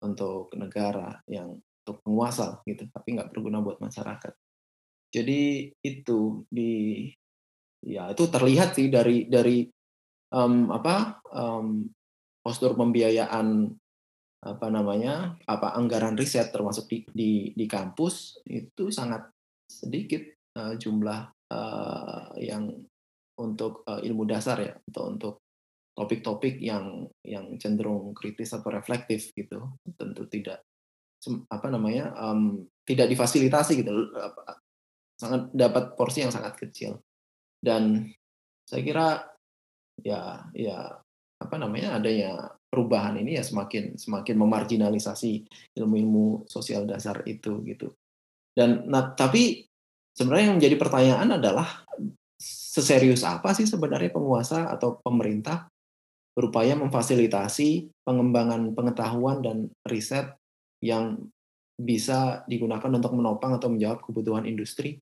untuk 0.00 0.48
negara 0.56 1.20
yang 1.28 1.60
untuk 1.60 2.00
penguasa 2.00 2.64
gitu. 2.64 2.88
Tapi 2.88 3.20
nggak 3.20 3.28
berguna 3.36 3.60
buat 3.60 3.84
masyarakat. 3.84 4.32
Jadi 5.12 5.68
itu 5.84 6.48
di 6.48 7.04
ya 7.84 8.16
itu 8.16 8.24
terlihat 8.32 8.72
sih 8.72 8.88
dari 8.88 9.28
dari 9.28 9.68
um, 10.32 10.72
apa 10.72 11.20
um, 11.36 11.84
postur 12.48 12.72
pembiayaan 12.72 13.68
apa 14.38 14.66
namanya 14.72 15.36
apa 15.44 15.76
anggaran 15.76 16.16
riset 16.16 16.48
termasuk 16.48 16.88
di 16.88 17.04
di, 17.12 17.30
di 17.52 17.66
kampus 17.68 18.40
itu 18.48 18.88
sangat 18.88 19.28
sedikit 19.68 20.24
uh, 20.56 20.72
jumlah 20.80 21.28
uh, 21.52 22.32
yang 22.40 22.72
untuk 23.36 23.84
uh, 23.84 24.00
ilmu 24.00 24.24
dasar 24.24 24.64
ya 24.64 24.72
atau 24.88 25.12
untuk 25.12 25.34
topik-topik 25.92 26.56
yang 26.62 27.04
yang 27.26 27.60
cenderung 27.60 28.16
kritis 28.16 28.56
atau 28.56 28.72
reflektif 28.72 29.28
gitu. 29.36 29.76
Tentu 29.98 30.24
tidak 30.30 30.64
apa 31.52 31.66
namanya 31.68 32.14
um, 32.16 32.64
tidak 32.86 33.10
difasilitasi 33.10 33.82
gitu 33.82 33.90
sangat 35.18 35.50
dapat 35.50 35.98
porsi 35.98 36.22
yang 36.24 36.30
sangat 36.30 36.54
kecil. 36.56 37.02
Dan 37.58 38.06
saya 38.64 38.82
kira 38.86 39.08
ya 39.98 40.46
ya 40.54 41.02
apa 41.38 41.54
namanya 41.54 41.98
adanya 41.98 42.50
perubahan 42.68 43.16
ini 43.22 43.38
ya 43.38 43.44
semakin 43.46 43.94
semakin 43.94 44.36
memarginalisasi 44.36 45.46
ilmu-ilmu 45.78 46.50
sosial 46.50 46.84
dasar 46.84 47.22
itu 47.24 47.62
gitu 47.62 47.94
dan 48.58 48.90
nah 48.90 49.14
tapi 49.14 49.70
sebenarnya 50.18 50.50
yang 50.50 50.58
menjadi 50.58 50.76
pertanyaan 50.76 51.38
adalah 51.38 51.86
seserius 52.38 53.22
apa 53.22 53.54
sih 53.54 53.66
sebenarnya 53.66 54.10
penguasa 54.10 54.70
atau 54.70 54.98
pemerintah 54.98 55.70
berupaya 56.38 56.78
memfasilitasi 56.78 57.90
pengembangan 58.06 58.70
pengetahuan 58.70 59.42
dan 59.42 59.70
riset 59.82 60.38
yang 60.78 61.18
bisa 61.78 62.46
digunakan 62.46 62.90
untuk 62.90 63.14
menopang 63.14 63.58
atau 63.58 63.70
menjawab 63.70 64.02
kebutuhan 64.06 64.46
industri. 64.46 65.02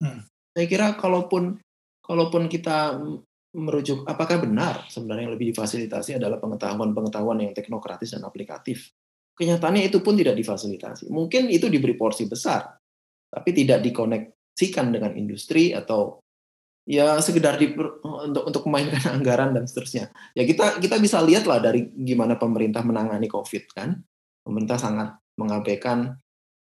Hmm. 0.00 0.24
Saya 0.52 0.66
kira 0.68 0.96
kalaupun 1.00 1.56
kalaupun 2.04 2.52
kita 2.52 3.00
merujuk 3.56 4.04
apakah 4.04 4.44
benar 4.44 4.84
sebenarnya 4.92 5.30
yang 5.30 5.34
lebih 5.34 5.56
difasilitasi 5.56 6.20
adalah 6.20 6.36
pengetahuan-pengetahuan 6.36 7.48
yang 7.48 7.52
teknokratis 7.56 8.12
dan 8.12 8.24
aplikatif. 8.28 8.92
Kenyataannya 9.38 9.88
itu 9.88 10.02
pun 10.02 10.18
tidak 10.18 10.34
difasilitasi. 10.34 11.08
Mungkin 11.08 11.48
itu 11.48 11.70
diberi 11.70 11.94
porsi 11.94 12.26
besar, 12.26 12.66
tapi 13.30 13.50
tidak 13.54 13.80
dikonek 13.80 14.38
koneksikan 14.58 14.90
dengan 14.90 15.14
industri 15.14 15.70
atau 15.70 16.18
ya 16.82 17.22
sekedar 17.22 17.62
di, 17.62 17.70
untuk 18.02 18.50
untuk 18.50 18.62
memainkan 18.66 19.06
anggaran 19.22 19.54
dan 19.54 19.70
seterusnya. 19.70 20.10
Ya 20.34 20.42
kita 20.42 20.82
kita 20.82 20.98
bisa 20.98 21.22
lihat 21.22 21.46
lah 21.46 21.62
dari 21.62 21.86
gimana 21.94 22.34
pemerintah 22.34 22.82
menangani 22.82 23.30
COVID 23.30 23.64
kan. 23.70 23.94
Pemerintah 24.42 24.82
sangat 24.82 25.14
mengabaikan 25.38 26.18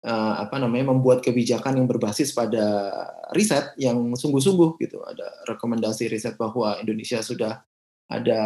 uh, 0.04 0.34
apa 0.44 0.60
namanya 0.60 0.92
membuat 0.92 1.24
kebijakan 1.24 1.80
yang 1.80 1.88
berbasis 1.88 2.36
pada 2.36 2.62
riset 3.32 3.72
yang 3.80 4.12
sungguh-sungguh 4.14 4.76
gitu. 4.84 5.00
Ada 5.00 5.48
rekomendasi 5.48 6.12
riset 6.12 6.36
bahwa 6.36 6.76
Indonesia 6.78 7.24
sudah 7.24 7.64
ada 8.06 8.40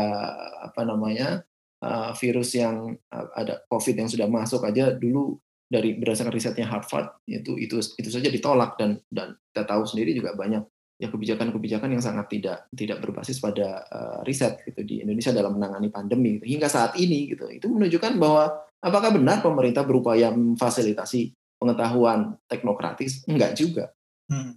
apa 0.70 0.86
namanya 0.86 1.42
uh, 1.82 2.14
virus 2.14 2.54
yang 2.54 2.94
uh, 3.10 3.26
ada 3.34 3.66
COVID 3.66 3.94
yang 3.98 4.08
sudah 4.08 4.30
masuk 4.30 4.62
aja 4.62 4.94
dulu 4.94 5.36
dari 5.68 5.98
berdasarkan 5.98 6.32
risetnya 6.32 6.64
Harvard 6.64 7.20
itu 7.28 7.60
itu 7.60 7.76
itu 8.00 8.08
saja 8.08 8.32
ditolak 8.32 8.80
dan 8.80 8.96
dan 9.12 9.36
kita 9.52 9.68
tahu 9.68 9.84
sendiri 9.84 10.16
juga 10.16 10.32
banyak 10.32 10.64
ya 10.98 11.12
kebijakan-kebijakan 11.12 11.94
yang 11.94 12.02
sangat 12.02 12.26
tidak 12.26 12.66
tidak 12.74 12.98
berbasis 13.04 13.38
pada 13.38 13.86
uh, 13.86 14.18
riset 14.26 14.64
gitu 14.66 14.82
di 14.82 15.04
Indonesia 15.04 15.30
dalam 15.30 15.54
menangani 15.54 15.92
pandemi 15.92 16.40
gitu. 16.40 16.58
hingga 16.58 16.66
saat 16.66 16.96
ini 16.98 17.30
gitu 17.30 17.46
itu 17.52 17.70
menunjukkan 17.70 18.18
bahwa 18.18 18.50
apakah 18.82 19.14
benar 19.14 19.38
pemerintah 19.38 19.86
berupaya 19.86 20.34
memfasilitasi 20.34 21.38
pengetahuan 21.58 22.38
teknokratis 22.46 23.26
enggak 23.26 23.54
juga. 23.58 23.92
Hmm. 24.28 24.56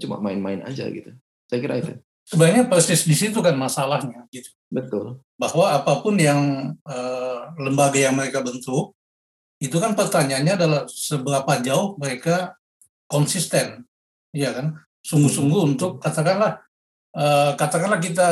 cuma 0.00 0.18
main-main 0.18 0.64
aja 0.64 0.88
gitu. 0.88 1.12
Saya 1.52 1.60
kira 1.60 1.76
itu. 1.78 1.92
Sebenarnya 2.24 2.64
persis 2.64 3.04
di 3.04 3.12
situ 3.12 3.44
kan 3.44 3.52
masalahnya 3.60 4.24
gitu. 4.32 4.48
Betul. 4.72 5.20
Bahwa 5.36 5.68
apa 5.68 6.00
pun 6.00 6.16
yang 6.16 6.72
uh, 6.88 7.52
lembaga 7.60 8.00
yang 8.00 8.16
mereka 8.16 8.40
bentuk 8.40 8.96
itu 9.60 9.76
kan 9.76 9.92
pertanyaannya 9.92 10.54
adalah 10.56 10.82
seberapa 10.88 11.52
jauh 11.60 11.94
mereka 12.00 12.56
konsisten, 13.04 13.84
ya 14.32 14.50
kan? 14.56 14.80
Sungguh-sungguh 15.04 15.60
hmm. 15.60 15.70
untuk 15.76 16.00
katakanlah 16.00 16.64
uh, 17.14 17.52
katakanlah 17.54 18.00
kita 18.00 18.30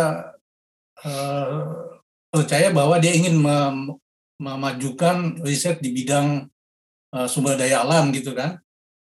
uh, 1.04 2.00
percaya 2.32 2.72
bahwa 2.72 2.96
dia 2.98 3.12
ingin 3.12 3.36
mem 3.36 3.94
memajukan 4.40 5.44
riset 5.44 5.84
di 5.84 5.92
bidang 5.92 6.48
uh, 7.14 7.28
sumber 7.30 7.54
daya 7.54 7.82
alam 7.82 8.10
gitu 8.10 8.34
kan? 8.34 8.58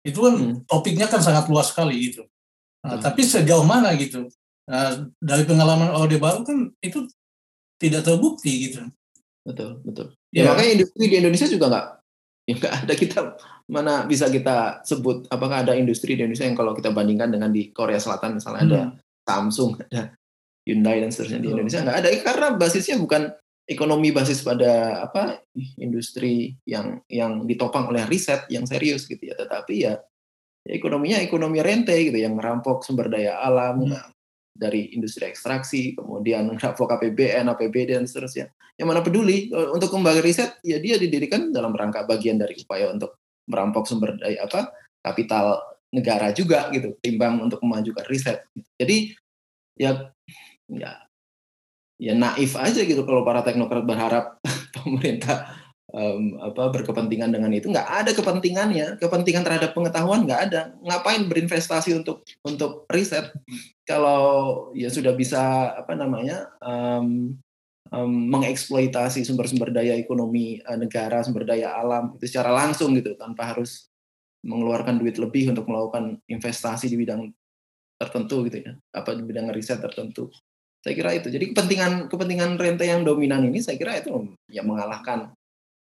Itu 0.06 0.22
kan 0.22 0.34
hmm. 0.38 0.56
topiknya 0.70 1.10
kan 1.10 1.20
sangat 1.20 1.50
luas 1.50 1.74
sekali 1.74 2.12
gitu. 2.12 2.24
Nah, 2.86 2.96
hmm. 2.96 3.02
Tapi 3.02 3.20
sejauh 3.26 3.66
mana 3.66 3.92
gitu? 3.98 4.30
Nah, 4.66 5.10
dari 5.18 5.46
pengalaman 5.46 5.94
Orde 5.94 6.18
Baru 6.18 6.42
kan 6.42 6.70
itu 6.82 7.06
tidak 7.78 8.06
terbukti 8.06 8.70
gitu. 8.70 8.86
Betul, 9.46 9.78
betul. 9.86 10.06
Ya, 10.34 10.42
ya 10.42 10.52
makanya 10.52 10.70
industri 10.82 11.04
di 11.06 11.16
Indonesia 11.22 11.46
juga 11.46 11.66
nggak 11.70 11.86
ya 12.46 12.54
nggak 12.62 12.74
ada 12.86 12.94
kita 12.94 13.18
mana 13.66 14.06
bisa 14.06 14.30
kita 14.30 14.86
sebut 14.86 15.26
apakah 15.26 15.66
ada 15.66 15.74
industri 15.74 16.14
di 16.14 16.22
Indonesia 16.22 16.46
yang 16.46 16.54
kalau 16.54 16.72
kita 16.74 16.94
bandingkan 16.94 17.34
dengan 17.34 17.50
di 17.50 17.74
Korea 17.74 17.98
Selatan 17.98 18.38
misalnya 18.38 18.62
hmm. 18.62 18.70
ada 18.70 18.80
Samsung 19.26 19.70
ada 19.82 20.14
Hyundai 20.62 21.02
dan 21.02 21.10
seterusnya 21.10 21.42
di 21.42 21.50
Indonesia 21.50 21.82
nggak 21.82 21.98
ada 21.98 22.08
karena 22.22 22.48
basisnya 22.54 22.96
bukan 23.02 23.34
ekonomi 23.66 24.14
basis 24.14 24.46
pada 24.46 25.02
apa 25.02 25.42
industri 25.82 26.54
yang 26.66 27.02
yang 27.10 27.42
ditopang 27.44 27.90
oleh 27.90 28.06
riset 28.06 28.46
yang 28.46 28.62
serius 28.64 29.10
gitu 29.10 29.20
ya 29.20 29.34
tetapi 29.34 29.74
ya, 29.82 29.98
ya 30.62 30.72
ekonominya 30.72 31.18
ekonomi 31.18 31.58
rente 31.58 31.94
gitu 31.98 32.16
yang 32.16 32.38
merampok 32.38 32.86
sumber 32.86 33.10
daya 33.10 33.42
alam 33.42 33.90
hmm 33.90 34.16
dari 34.56 34.96
industri 34.96 35.28
ekstraksi, 35.28 35.92
kemudian 35.92 36.48
ngerampok 36.48 36.96
APBN, 36.96 37.52
APBD, 37.52 38.00
dan 38.00 38.08
seterusnya. 38.08 38.50
Yang 38.80 38.88
mana 38.88 39.00
peduli 39.04 39.52
untuk 39.52 39.92
kembali 39.92 40.24
riset, 40.24 40.58
ya 40.64 40.80
dia 40.80 40.96
didirikan 40.96 41.52
dalam 41.52 41.76
rangka 41.76 42.08
bagian 42.08 42.40
dari 42.40 42.56
upaya 42.56 42.90
untuk 42.90 43.20
merampok 43.46 43.86
sumber 43.86 44.18
daya 44.18 44.42
apa 44.48 44.74
kapital 45.04 45.60
negara 45.92 46.34
juga 46.34 46.72
gitu, 46.74 46.96
timbang 46.98 47.40
untuk 47.40 47.62
memajukan 47.62 48.04
riset. 48.10 48.42
Jadi 48.80 49.14
ya 49.76 50.10
ya 50.66 51.05
ya 51.96 52.12
naif 52.12 52.56
aja 52.60 52.84
gitu 52.84 53.02
kalau 53.08 53.24
para 53.24 53.40
teknokrat 53.40 53.84
berharap 53.88 54.24
pemerintah 54.76 55.48
um, 55.92 56.36
apa 56.40 56.72
berkepentingan 56.72 57.32
dengan 57.32 57.50
itu. 57.52 57.72
Nggak 57.72 57.88
ada 57.88 58.10
kepentingannya. 58.12 58.86
Kepentingan 59.00 59.44
terhadap 59.44 59.70
pengetahuan 59.72 60.28
nggak 60.28 60.40
ada. 60.50 60.60
Ngapain 60.84 61.24
berinvestasi 61.26 61.96
untuk 61.96 62.22
untuk 62.44 62.84
riset? 62.92 63.32
Kalau 63.88 64.70
ya 64.76 64.92
sudah 64.92 65.16
bisa 65.16 65.72
apa 65.72 65.96
namanya 65.96 66.52
um, 66.60 67.38
um, 67.90 68.12
mengeksploitasi 68.30 69.24
sumber-sumber 69.24 69.72
daya 69.72 69.96
ekonomi 69.96 70.60
uh, 70.66 70.76
negara 70.76 71.22
sumber 71.22 71.46
daya 71.46 71.74
alam 71.78 72.18
itu 72.18 72.28
secara 72.28 72.50
langsung 72.52 72.92
gitu 72.98 73.14
tanpa 73.14 73.56
harus 73.56 73.88
mengeluarkan 74.46 75.02
duit 75.02 75.18
lebih 75.18 75.50
untuk 75.50 75.66
melakukan 75.66 76.22
investasi 76.30 76.86
di 76.86 76.96
bidang 76.98 77.30
tertentu 77.96 78.46
gitu 78.46 78.62
ya. 78.62 78.72
Apa 78.92 79.16
di 79.16 79.22
bidang 79.24 79.50
riset 79.50 79.80
tertentu 79.80 80.28
saya 80.86 80.94
kira 80.94 81.10
itu 81.18 81.34
jadi 81.34 81.50
kepentingan 81.50 82.06
kepentingan 82.06 82.54
rente 82.54 82.86
yang 82.86 83.02
dominan 83.02 83.42
ini 83.42 83.58
saya 83.58 83.74
kira 83.74 83.98
itu 83.98 84.30
ya 84.46 84.62
mengalahkan 84.62 85.34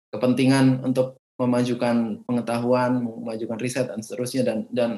kepentingan 0.08 0.80
untuk 0.80 1.20
memajukan 1.36 2.24
pengetahuan, 2.24 3.04
memajukan 3.04 3.58
riset 3.60 3.92
dan 3.92 4.00
seterusnya 4.00 4.42
dan 4.44 4.58
dan 4.72 4.90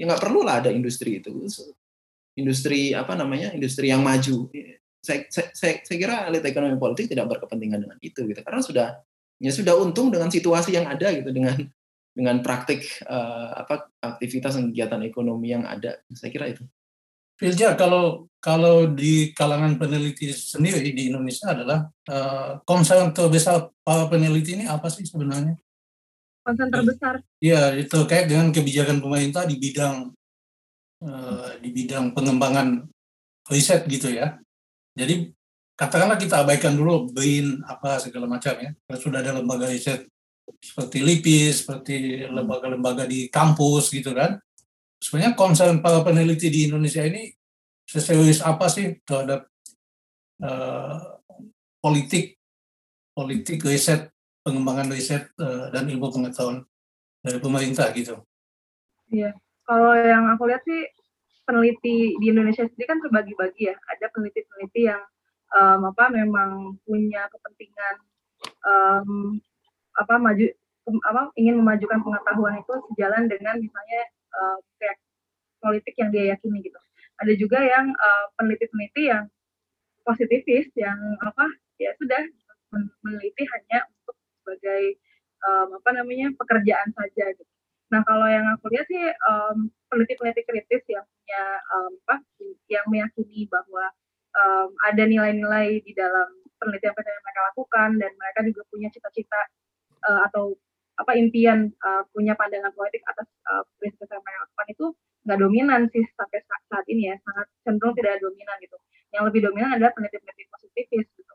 ya 0.00 0.08
nggak 0.08 0.22
perlu 0.24 0.40
lah 0.40 0.64
ada 0.64 0.72
industri 0.72 1.20
itu. 1.20 1.44
Industri 2.34 2.96
apa 2.96 3.14
namanya? 3.14 3.52
Industri 3.52 3.92
yang 3.92 4.02
maju. 4.02 4.48
Saya, 5.04 5.28
saya, 5.28 5.52
saya, 5.52 5.84
saya 5.84 5.96
kira 6.00 6.16
elit 6.32 6.40
ekonomi 6.48 6.80
politik 6.80 7.12
tidak 7.12 7.28
berkepentingan 7.36 7.84
dengan 7.84 7.98
itu 8.00 8.24
gitu 8.24 8.40
karena 8.40 8.64
sudah 8.64 8.88
ya 9.36 9.52
sudah 9.52 9.76
untung 9.76 10.08
dengan 10.08 10.32
situasi 10.32 10.72
yang 10.72 10.88
ada 10.88 11.12
gitu 11.12 11.28
dengan 11.28 11.60
dengan 12.16 12.40
praktik 12.40 13.04
uh, 13.04 13.52
apa 13.52 13.92
aktivitas 14.00 14.56
dan 14.56 14.72
kegiatan 14.72 15.04
ekonomi 15.04 15.52
yang 15.52 15.68
ada. 15.68 16.00
Saya 16.16 16.32
kira 16.32 16.48
itu. 16.48 16.64
Filja, 17.34 17.74
kalau 17.74 18.30
kalau 18.38 18.86
di 18.86 19.32
kalangan 19.34 19.74
peneliti 19.80 20.30
sendiri 20.30 20.84
di 20.84 21.10
Indonesia 21.10 21.50
adalah 21.50 21.88
uh, 22.06 22.60
concern 22.62 23.10
terbesar 23.10 23.72
para 23.82 24.06
peneliti 24.06 24.54
ini 24.54 24.68
apa 24.68 24.86
sih 24.86 25.02
sebenarnya? 25.02 25.58
Concern 26.44 26.70
terbesar? 26.70 27.24
Iya, 27.40 27.74
itu 27.74 27.98
kayak 28.06 28.30
dengan 28.30 28.52
kebijakan 28.54 29.00
pemerintah 29.00 29.48
di 29.48 29.56
bidang 29.58 30.12
uh, 31.02 31.48
di 31.58 31.68
bidang 31.72 32.12
pengembangan 32.14 32.86
riset 33.50 33.82
gitu 33.90 34.14
ya. 34.14 34.38
Jadi 34.94 35.34
katakanlah 35.74 36.20
kita 36.20 36.46
abaikan 36.46 36.78
dulu 36.78 37.10
BRIN 37.10 37.66
apa 37.66 37.98
segala 37.98 38.30
macam 38.30 38.54
ya. 38.60 38.70
Sudah 38.94 39.24
ada 39.24 39.34
lembaga 39.34 39.66
riset 39.66 40.06
seperti 40.60 41.02
LIPI, 41.02 41.50
seperti 41.50 42.28
lembaga-lembaga 42.28 43.08
di 43.08 43.26
kampus 43.26 43.90
gitu 43.90 44.14
kan 44.14 44.38
sebenarnya 45.04 45.36
concern 45.36 45.84
para 45.84 46.00
peneliti 46.00 46.48
di 46.48 46.72
Indonesia 46.72 47.04
ini 47.04 47.28
seserius 47.84 48.40
apa 48.40 48.72
sih 48.72 48.96
terhadap 49.04 49.44
uh, 50.40 51.20
politik 51.84 52.40
politik 53.12 53.60
riset 53.68 54.08
pengembangan 54.40 54.88
riset 54.88 55.28
uh, 55.36 55.68
dan 55.68 55.84
ilmu 55.92 56.08
pengetahuan 56.08 56.64
dari 57.20 57.36
pemerintah 57.36 57.92
gitu. 57.92 58.16
Iya, 59.12 59.36
kalau 59.68 59.92
yang 59.92 60.24
aku 60.32 60.48
lihat 60.48 60.64
sih 60.64 60.88
peneliti 61.44 62.16
di 62.16 62.26
Indonesia 62.32 62.64
sendiri 62.64 62.88
kan 62.88 63.00
terbagi-bagi 63.04 63.68
ya. 63.68 63.76
Ada 63.76 64.08
peneliti-peneliti 64.12 64.88
yang 64.88 65.00
um, 65.52 65.92
apa 65.92 66.08
memang 66.12 66.76
punya 66.84 67.28
kepentingan 67.28 67.94
um, 68.64 69.40
apa 69.96 70.14
maju 70.20 70.46
apa 70.84 71.32
ingin 71.40 71.56
memajukan 71.60 72.04
pengetahuan 72.04 72.60
itu 72.60 72.74
sejalan 72.92 73.24
dengan 73.24 73.56
misalnya 73.56 74.02
uh, 74.34 74.58
politik 75.64 75.94
yang 75.96 76.12
dia 76.12 76.36
yakini 76.36 76.60
gitu. 76.60 76.76
Ada 77.24 77.32
juga 77.40 77.62
yang 77.64 77.88
uh, 77.94 78.26
peneliti-peneliti 78.36 79.08
yang 79.08 79.24
positifis 80.04 80.68
yang 80.76 80.98
apa 81.24 81.48
ya 81.80 81.96
sudah 81.96 82.20
meneliti 83.00 83.48
hanya 83.48 83.88
untuk 83.88 84.16
sebagai 84.42 85.00
um, 85.40 85.80
apa 85.80 85.90
namanya 85.96 86.28
pekerjaan 86.36 86.92
saja 86.92 87.32
gitu. 87.32 87.52
Nah 87.88 88.04
kalau 88.04 88.28
yang 88.28 88.44
aku 88.52 88.68
lihat 88.74 88.84
sih 88.90 89.00
um, 89.24 89.72
peneliti-peneliti 89.88 90.42
kritis 90.44 90.84
yang 90.92 91.06
punya 91.06 91.42
um, 91.72 91.92
apa 92.04 92.16
yang 92.68 92.84
meyakini 92.92 93.48
bahwa 93.48 93.88
um, 94.36 94.68
ada 94.84 95.08
nilai-nilai 95.08 95.80
di 95.80 95.92
dalam 95.96 96.28
penelitian 96.60 96.92
yang 96.92 97.24
mereka 97.24 97.40
lakukan 97.54 97.88
dan 97.96 98.10
mereka 98.18 98.38
juga 98.44 98.62
punya 98.68 98.88
cita-cita 98.92 99.40
uh, 100.10 100.20
atau 100.28 100.56
apa 100.94 101.12
impian 101.18 101.74
uh, 101.82 102.02
punya 102.14 102.38
pandangan 102.38 102.70
politik 102.74 103.02
atas 103.10 103.26
uh, 103.50 103.62
prinsip 103.82 104.06
yang 104.06 104.22
lakukan 104.22 104.66
itu 104.70 104.86
nggak 105.24 105.38
dominan 105.40 105.80
sih 105.90 106.04
sampai 106.14 106.38
saat 106.46 106.86
ini 106.86 107.10
ya. 107.10 107.16
Sangat 107.22 107.46
cenderung 107.66 107.94
tidak 107.98 108.22
dominan 108.22 108.56
gitu. 108.62 108.76
Yang 109.10 109.22
lebih 109.30 109.40
dominan 109.50 109.70
adalah 109.78 109.92
peneliti-peneliti 109.94 110.44
positifis 110.50 111.06
gitu. 111.18 111.34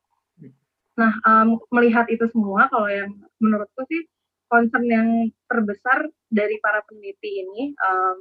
Nah 0.99 1.12
um, 1.28 1.60
melihat 1.72 2.07
itu 2.12 2.28
semua 2.32 2.68
kalau 2.72 2.88
yang 2.88 3.12
menurutku 3.39 3.84
sih 3.88 4.07
concern 4.49 4.86
yang 4.89 5.07
terbesar 5.45 6.10
dari 6.28 6.57
para 6.60 6.82
peneliti 6.84 7.45
ini 7.45 7.72
um, 7.78 8.18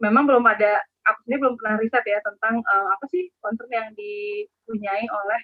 memang 0.00 0.24
belum 0.24 0.42
ada 0.48 0.80
aku 1.04 1.18
sendiri 1.28 1.40
belum 1.44 1.56
pernah 1.60 1.76
riset 1.78 2.04
ya 2.08 2.18
tentang 2.24 2.64
uh, 2.64 2.88
apa 2.96 3.04
sih 3.12 3.28
concern 3.38 3.70
yang 3.70 3.92
dipunyai 3.92 5.04
oleh 5.06 5.40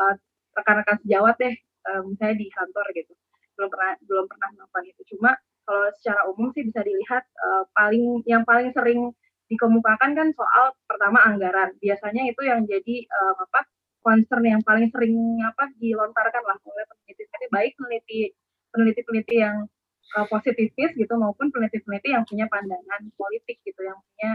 uh, 0.00 0.14
rekan-rekan 0.56 0.98
sejawat 1.04 1.36
deh 1.38 1.54
uh, 1.92 2.00
misalnya 2.08 2.36
di 2.40 2.48
kantor 2.50 2.86
gitu 2.96 3.12
belum 3.58 3.68
pernah 3.74 3.92
belum 4.06 4.24
pernah 4.30 4.48
melakukan 4.54 4.84
itu. 4.86 5.02
Cuma 5.14 5.34
kalau 5.66 5.90
secara 5.98 6.20
umum 6.30 6.48
sih 6.54 6.62
bisa 6.64 6.80
dilihat 6.86 7.26
uh, 7.42 7.66
paling 7.74 8.22
yang 8.24 8.46
paling 8.46 8.70
sering 8.70 9.10
dikemukakan 9.50 10.14
kan 10.14 10.28
soal 10.32 10.72
pertama 10.86 11.18
anggaran. 11.26 11.74
Biasanya 11.82 12.30
itu 12.30 12.40
yang 12.46 12.62
jadi 12.64 13.04
uh, 13.10 13.34
apa 13.42 13.66
concern 14.00 14.46
yang 14.46 14.62
paling 14.62 14.88
sering 14.94 15.18
apa 15.42 15.68
dilontarkan 15.76 16.42
lah 16.46 16.56
oleh 16.62 16.84
peneliti. 16.86 17.26
Baik 17.50 17.72
peneliti 17.76 18.32
peneliti-peneliti 18.72 19.36
yang 19.42 19.66
uh, 20.14 20.26
positifis 20.30 20.94
gitu 20.94 21.14
maupun 21.18 21.50
peneliti-peneliti 21.50 22.14
yang 22.14 22.24
punya 22.24 22.46
pandangan 22.46 23.02
politik 23.18 23.58
gitu 23.66 23.80
yang 23.82 23.98
punya 23.98 24.30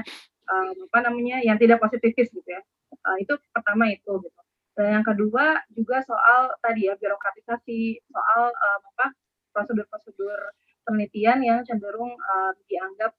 uh, 0.51 0.71
apa 0.74 0.99
namanya 1.07 1.39
yang 1.41 1.55
tidak 1.57 1.80
positifis 1.80 2.30
gitu 2.30 2.49
ya. 2.49 2.61
Uh, 3.05 3.17
itu 3.17 3.34
pertama 3.49 3.89
itu 3.89 4.11
gitu 4.21 4.42
dan 4.74 5.01
yang 5.01 5.05
kedua 5.05 5.61
juga 5.78 6.01
soal 6.01 6.49
tadi 6.65 6.89
ya 6.89 6.97
birokratisasi 6.97 8.01
soal 8.09 8.41
uh, 8.49 8.80
apa 8.93 9.13
prosedur-prosedur 9.53 10.39
penelitian 10.82 11.45
yang 11.45 11.59
cenderung 11.61 12.17
uh, 12.17 12.51
dianggap 12.65 13.13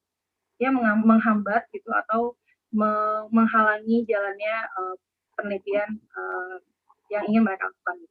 ya 0.58 0.70
menghambat 0.74 1.66
gitu 1.70 1.90
atau 1.94 2.34
menghalangi 3.30 4.02
jalannya 4.02 4.56
uh, 4.74 4.94
penelitian 5.38 5.94
uh, 6.14 6.58
yang 7.10 7.22
ingin 7.30 7.46
mereka 7.46 7.70
lakukan. 7.70 8.02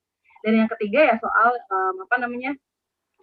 Dan 0.43 0.53
yang 0.63 0.69
ketiga 0.71 0.99
ya 1.03 1.15
soal 1.19 1.55
um, 1.71 1.95
apa 2.07 2.15
namanya 2.23 2.51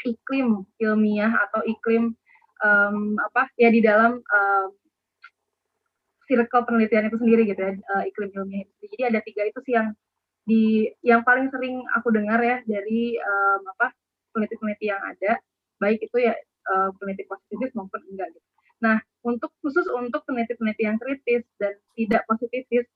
iklim 0.05 0.68
ilmiah 0.81 1.33
atau 1.49 1.64
iklim 1.64 2.12
um, 2.61 3.16
apa 3.33 3.49
ya 3.57 3.73
di 3.73 3.81
dalam 3.81 4.21
um, 4.21 4.68
circle 6.29 6.64
penelitian 6.68 7.09
itu 7.09 7.16
sendiri 7.16 7.49
gitu 7.49 7.61
ya 7.61 7.73
iklim 8.05 8.31
ilmiah. 8.37 8.68
Jadi 8.85 9.03
ada 9.05 9.21
tiga 9.25 9.49
itu 9.49 9.61
sih 9.64 9.77
yang 9.81 9.97
di 10.45 10.88
yang 11.05 11.22
paling 11.22 11.53
sering 11.53 11.84
aku 11.95 12.11
dengar 12.11 12.41
ya 12.41 12.61
dari 12.64 13.16
um, 13.20 13.61
apa 13.76 13.93
peneliti-peneliti 14.32 14.86
yang 14.88 15.03
ada 15.03 15.38
baik 15.78 16.01
itu 16.01 16.16
ya 16.20 16.34
uh, 16.70 16.91
peneliti 16.97 17.24
positifis 17.28 17.72
maupun 17.76 18.01
enggak 18.12 18.32
gitu. 18.32 18.49
Nah 18.80 18.97
untuk 19.24 19.53
khusus 19.61 19.84
untuk 19.93 20.24
peneliti-peneliti 20.24 20.82
yang 20.84 20.97
kritis 20.97 21.45
dan 21.61 21.76
tidak 21.95 22.24
positifis 22.24 22.88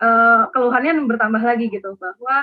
uh, 0.00 0.48
keluhannya 0.50 1.04
bertambah 1.04 1.42
lagi 1.42 1.68
gitu 1.68 1.94
bahwa 2.00 2.36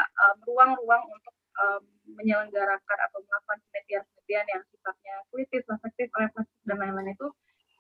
ruang-ruang 0.46 1.04
um, 1.10 1.16
untuk 1.18 1.36
um, 1.60 1.82
menyelenggarakan 2.18 2.98
atau 3.10 3.20
melakukan 3.24 3.58
penelitian-penelitian 3.64 4.46
yang 4.48 4.64
sifatnya 4.68 5.16
kritis, 5.32 5.64
reflektif, 5.68 6.08
reflektif 6.14 6.60
dan 6.68 6.78
lain-lain 6.80 7.16
itu 7.16 7.28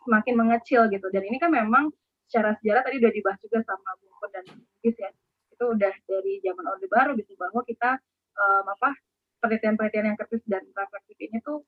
semakin 0.07 0.33
mengecil 0.37 0.81
gitu. 0.89 1.07
Dan 1.13 1.23
ini 1.27 1.37
kan 1.37 1.51
memang 1.53 1.91
secara 2.31 2.55
sejarah 2.59 2.81
tadi 2.87 3.03
udah 3.03 3.11
dibahas 3.11 3.39
juga 3.43 3.59
sama 3.67 3.89
Bungkun 3.99 4.29
dan 4.31 4.43
Bugis 4.47 4.95
ya. 4.97 5.11
Itu 5.61 5.77
udah 5.77 5.93
dari 5.93 6.41
zaman 6.41 6.65
Orde 6.65 6.89
Baru 6.89 7.13
gitu 7.13 7.37
bahwa 7.37 7.61
kita 7.61 8.01
um, 8.33 8.65
apa 8.65 8.97
penelitian-penelitian 9.45 10.09
yang 10.09 10.17
kritis 10.17 10.41
dan 10.49 10.65
reflektif 10.73 11.17
ini 11.21 11.37
tuh 11.45 11.61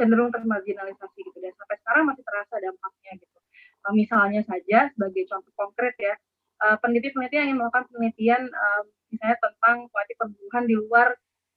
cenderung 0.00 0.32
termarginalisasi 0.32 1.28
gitu 1.28 1.36
dan 1.44 1.52
sampai 1.52 1.76
sekarang 1.84 2.04
masih 2.08 2.24
terasa 2.24 2.56
dampaknya 2.56 3.12
gitu. 3.20 3.38
Uh, 3.84 3.92
misalnya 3.92 4.40
saja 4.48 4.88
sebagai 4.96 5.28
contoh 5.28 5.52
konkret 5.60 5.92
ya, 6.00 6.16
uh, 6.64 6.80
peneliti-peneliti 6.80 7.36
yang 7.36 7.60
melakukan 7.60 7.84
penelitian 7.92 8.48
um, 8.48 8.84
misalnya 9.12 9.36
tentang 9.44 9.76
kualitas 9.92 10.16
perburuhan 10.16 10.64
di 10.64 10.74
luar 10.80 11.08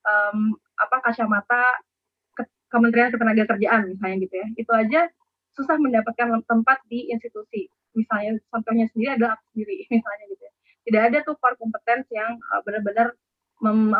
um, 0.03 0.59
apa 0.75 0.97
kacamata 1.07 1.79
ke 2.35 2.43
Kementerian 2.67 3.15
Ketenagakerjaan 3.15 3.95
misalnya 3.95 4.17
gitu 4.27 4.35
ya 4.35 4.47
itu 4.59 4.71
aja 4.75 5.01
susah 5.55 5.79
mendapatkan 5.79 6.43
tempat 6.47 6.83
di 6.87 7.11
institusi 7.11 7.67
misalnya 7.91 8.39
contohnya 8.47 8.87
sendiri 8.91 9.19
adalah 9.19 9.35
aku 9.35 9.45
sendiri 9.51 9.83
misalnya 9.95 10.25
tidak 10.91 11.03
ada 11.07 11.17
tuh 11.23 11.39
core 11.39 11.55
competence 11.55 12.03
yang 12.11 12.35
uh, 12.51 12.59
benar-benar 12.67 13.15
mem, 13.63 13.95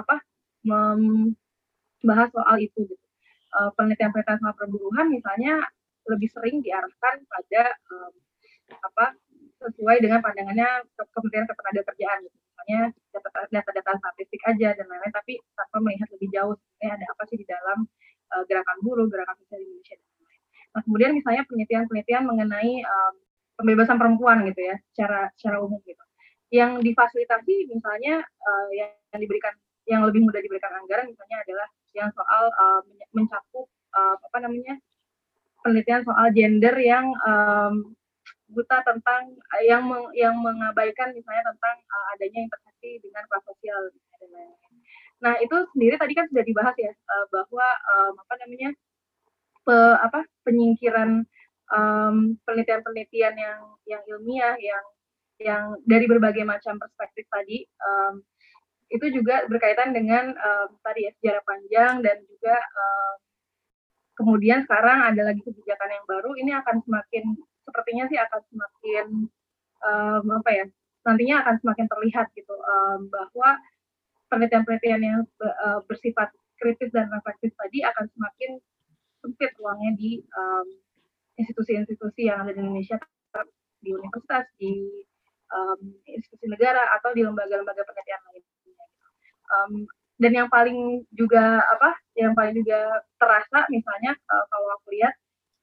membahas 0.68 2.30
soal 2.36 2.60
itu 2.60 2.84
gitu. 2.84 3.06
Uh, 3.56 3.72
penelitian-penelitian 3.80 4.44
soal 4.44 4.56
perburuhan 4.60 5.08
misalnya 5.08 5.64
lebih 6.12 6.28
sering 6.36 6.60
diarahkan 6.60 7.24
pada 7.32 7.64
um, 7.96 8.12
apa 8.76 9.16
sesuai 9.64 10.04
dengan 10.04 10.20
pandangannya 10.20 10.84
Kementerian 11.16 11.48
Ketenagakerjaan 11.48 12.28
gitu. 12.28 12.36
Misalnya 12.36 12.82
data-data 13.56 13.92
statistik 13.96 14.42
aja 14.52 14.76
dan 14.76 14.86
lain-lain 14.92 15.16
tapi 15.16 15.40
tanpa 15.56 15.78
melihat 15.80 16.12
lebih 16.12 16.28
jauh 16.36 16.54
sebenarnya 16.60 16.92
ada 17.00 17.06
apa 17.08 17.24
sih 17.32 17.38
di 17.40 17.48
dalam 17.48 17.88
uh, 18.36 18.44
gerakan 18.52 18.78
buruh 18.84 19.08
gerakan 19.08 19.40
sosial 19.48 19.64
Indonesia 19.64 19.96
dan 19.96 20.08
lain-lain. 20.12 20.42
Nah 20.76 20.82
kemudian 20.84 21.12
misalnya 21.16 21.44
penelitian-penelitian 21.48 22.24
mengenai 22.28 22.74
um, 22.84 23.14
pembebasan 23.56 23.96
perempuan 23.96 24.44
gitu 24.52 24.60
ya 24.60 24.76
secara 24.92 25.32
secara 25.40 25.64
umum 25.64 25.80
gitu 25.88 26.04
yang 26.52 26.84
difasilitasi 26.84 27.72
misalnya 27.72 28.20
uh, 28.44 28.70
yang, 28.76 28.92
yang 29.16 29.22
diberikan 29.24 29.56
yang 29.88 30.02
lebih 30.04 30.28
mudah 30.28 30.44
diberikan 30.44 30.72
anggaran 30.78 31.10
misalnya 31.10 31.40
adalah 31.48 31.68
yang 31.96 32.10
soal 32.12 32.44
uh, 32.52 32.82
mencakup 33.16 33.66
uh, 33.96 34.16
apa 34.20 34.38
namanya 34.44 34.76
penelitian 35.64 36.04
soal 36.04 36.28
gender 36.36 36.76
yang 36.78 37.08
um, 37.24 37.96
buta 38.52 38.84
tentang 38.84 39.32
uh, 39.32 39.64
yang 39.64 39.88
meng, 39.88 40.12
yang 40.12 40.36
mengabaikan 40.36 41.16
misalnya 41.16 41.48
tentang 41.48 41.76
uh, 41.88 42.06
adanya 42.20 42.40
interseksi 42.46 43.00
dengan 43.00 43.24
kelas 43.32 43.44
sosial. 43.48 43.82
Nah 45.22 45.38
itu 45.40 45.56
sendiri 45.72 45.96
tadi 46.02 46.14
kan 46.18 46.26
sudah 46.34 46.44
dibahas 46.44 46.76
ya 46.82 46.92
bahwa 47.30 47.68
um, 47.94 48.14
apa 48.26 48.34
namanya 48.42 48.70
pe, 49.62 49.78
apa 50.02 50.26
penyingkiran 50.46 51.26
penelitian-penelitian 52.42 53.34
um, 53.38 53.40
yang 53.40 53.60
yang 53.86 54.02
ilmiah 54.10 54.58
yang 54.58 54.82
yang 55.42 55.78
dari 55.84 56.06
berbagai 56.06 56.46
macam 56.46 56.78
perspektif 56.78 57.26
tadi 57.28 57.66
um, 57.82 58.22
itu 58.92 59.08
juga 59.10 59.48
berkaitan 59.48 59.96
dengan 59.96 60.36
um, 60.36 60.70
tadi 60.84 61.08
ya 61.08 61.12
sejarah 61.20 61.44
panjang 61.48 61.94
dan 62.04 62.18
juga 62.28 62.56
um, 62.60 63.16
kemudian 64.20 64.68
sekarang 64.68 65.00
ada 65.02 65.32
lagi 65.32 65.42
kebijakan 65.42 65.90
yang 65.90 66.06
baru 66.06 66.32
ini 66.38 66.52
akan 66.54 66.84
semakin 66.84 67.24
sepertinya 67.64 68.06
sih 68.12 68.20
akan 68.20 68.42
semakin 68.52 69.06
um, 69.82 70.24
apa 70.38 70.50
ya 70.52 70.66
nantinya 71.08 71.36
akan 71.42 71.56
semakin 71.64 71.86
terlihat 71.90 72.28
gitu 72.38 72.54
um, 72.54 73.10
bahwa 73.10 73.58
penelitian-penelitian 74.30 75.02
yang 75.02 75.20
uh, 75.42 75.80
bersifat 75.90 76.30
kritis 76.62 76.94
dan 76.94 77.10
reflektif 77.10 77.52
tadi 77.58 77.82
akan 77.82 78.06
semakin 78.14 78.62
sempit 79.22 79.52
ruangnya 79.58 79.98
di 79.98 80.22
institusi-institusi 81.38 82.26
um, 82.26 82.28
yang 82.30 82.38
ada 82.46 82.54
di 82.54 82.62
Indonesia 82.62 82.98
di 83.82 83.90
universitas 83.98 84.46
di 84.62 84.74
um, 85.52 85.80
institusi 86.08 86.48
negara 86.48 86.88
atau 87.00 87.12
di 87.12 87.22
lembaga-lembaga 87.22 87.84
penelitian 87.84 88.22
lainnya. 88.28 88.88
Um, 89.52 89.74
dan 90.22 90.32
yang 90.38 90.50
paling 90.54 91.04
juga 91.12 91.66
apa 91.66 91.98
yang 92.14 92.38
paling 92.38 92.54
juga 92.54 93.04
terasa 93.18 93.66
misalnya 93.74 94.14
uh, 94.30 94.46
kalau 94.48 94.68
aku 94.80 94.88
lihat 94.94 95.14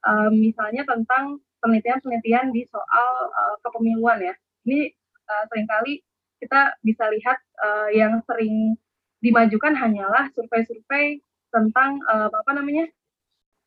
um, 0.05 0.33
misalnya 0.35 0.83
tentang 0.85 1.39
penelitian-penelitian 1.63 2.55
di 2.55 2.67
soal 2.71 3.11
uh, 3.31 3.57
kepemiluan 3.63 4.19
ya. 4.23 4.35
Ini 4.67 4.93
uh, 5.31 5.45
sering 5.51 5.67
kali 5.67 6.03
kita 6.39 6.75
bisa 6.87 7.05
lihat 7.11 7.39
uh, 7.63 7.89
yang 7.91 8.23
sering 8.27 8.79
dimajukan 9.19 9.75
hanyalah 9.75 10.31
survei-survei 10.35 11.19
tentang 11.51 11.99
uh, 12.07 12.31
apa 12.31 12.53
namanya 12.55 12.87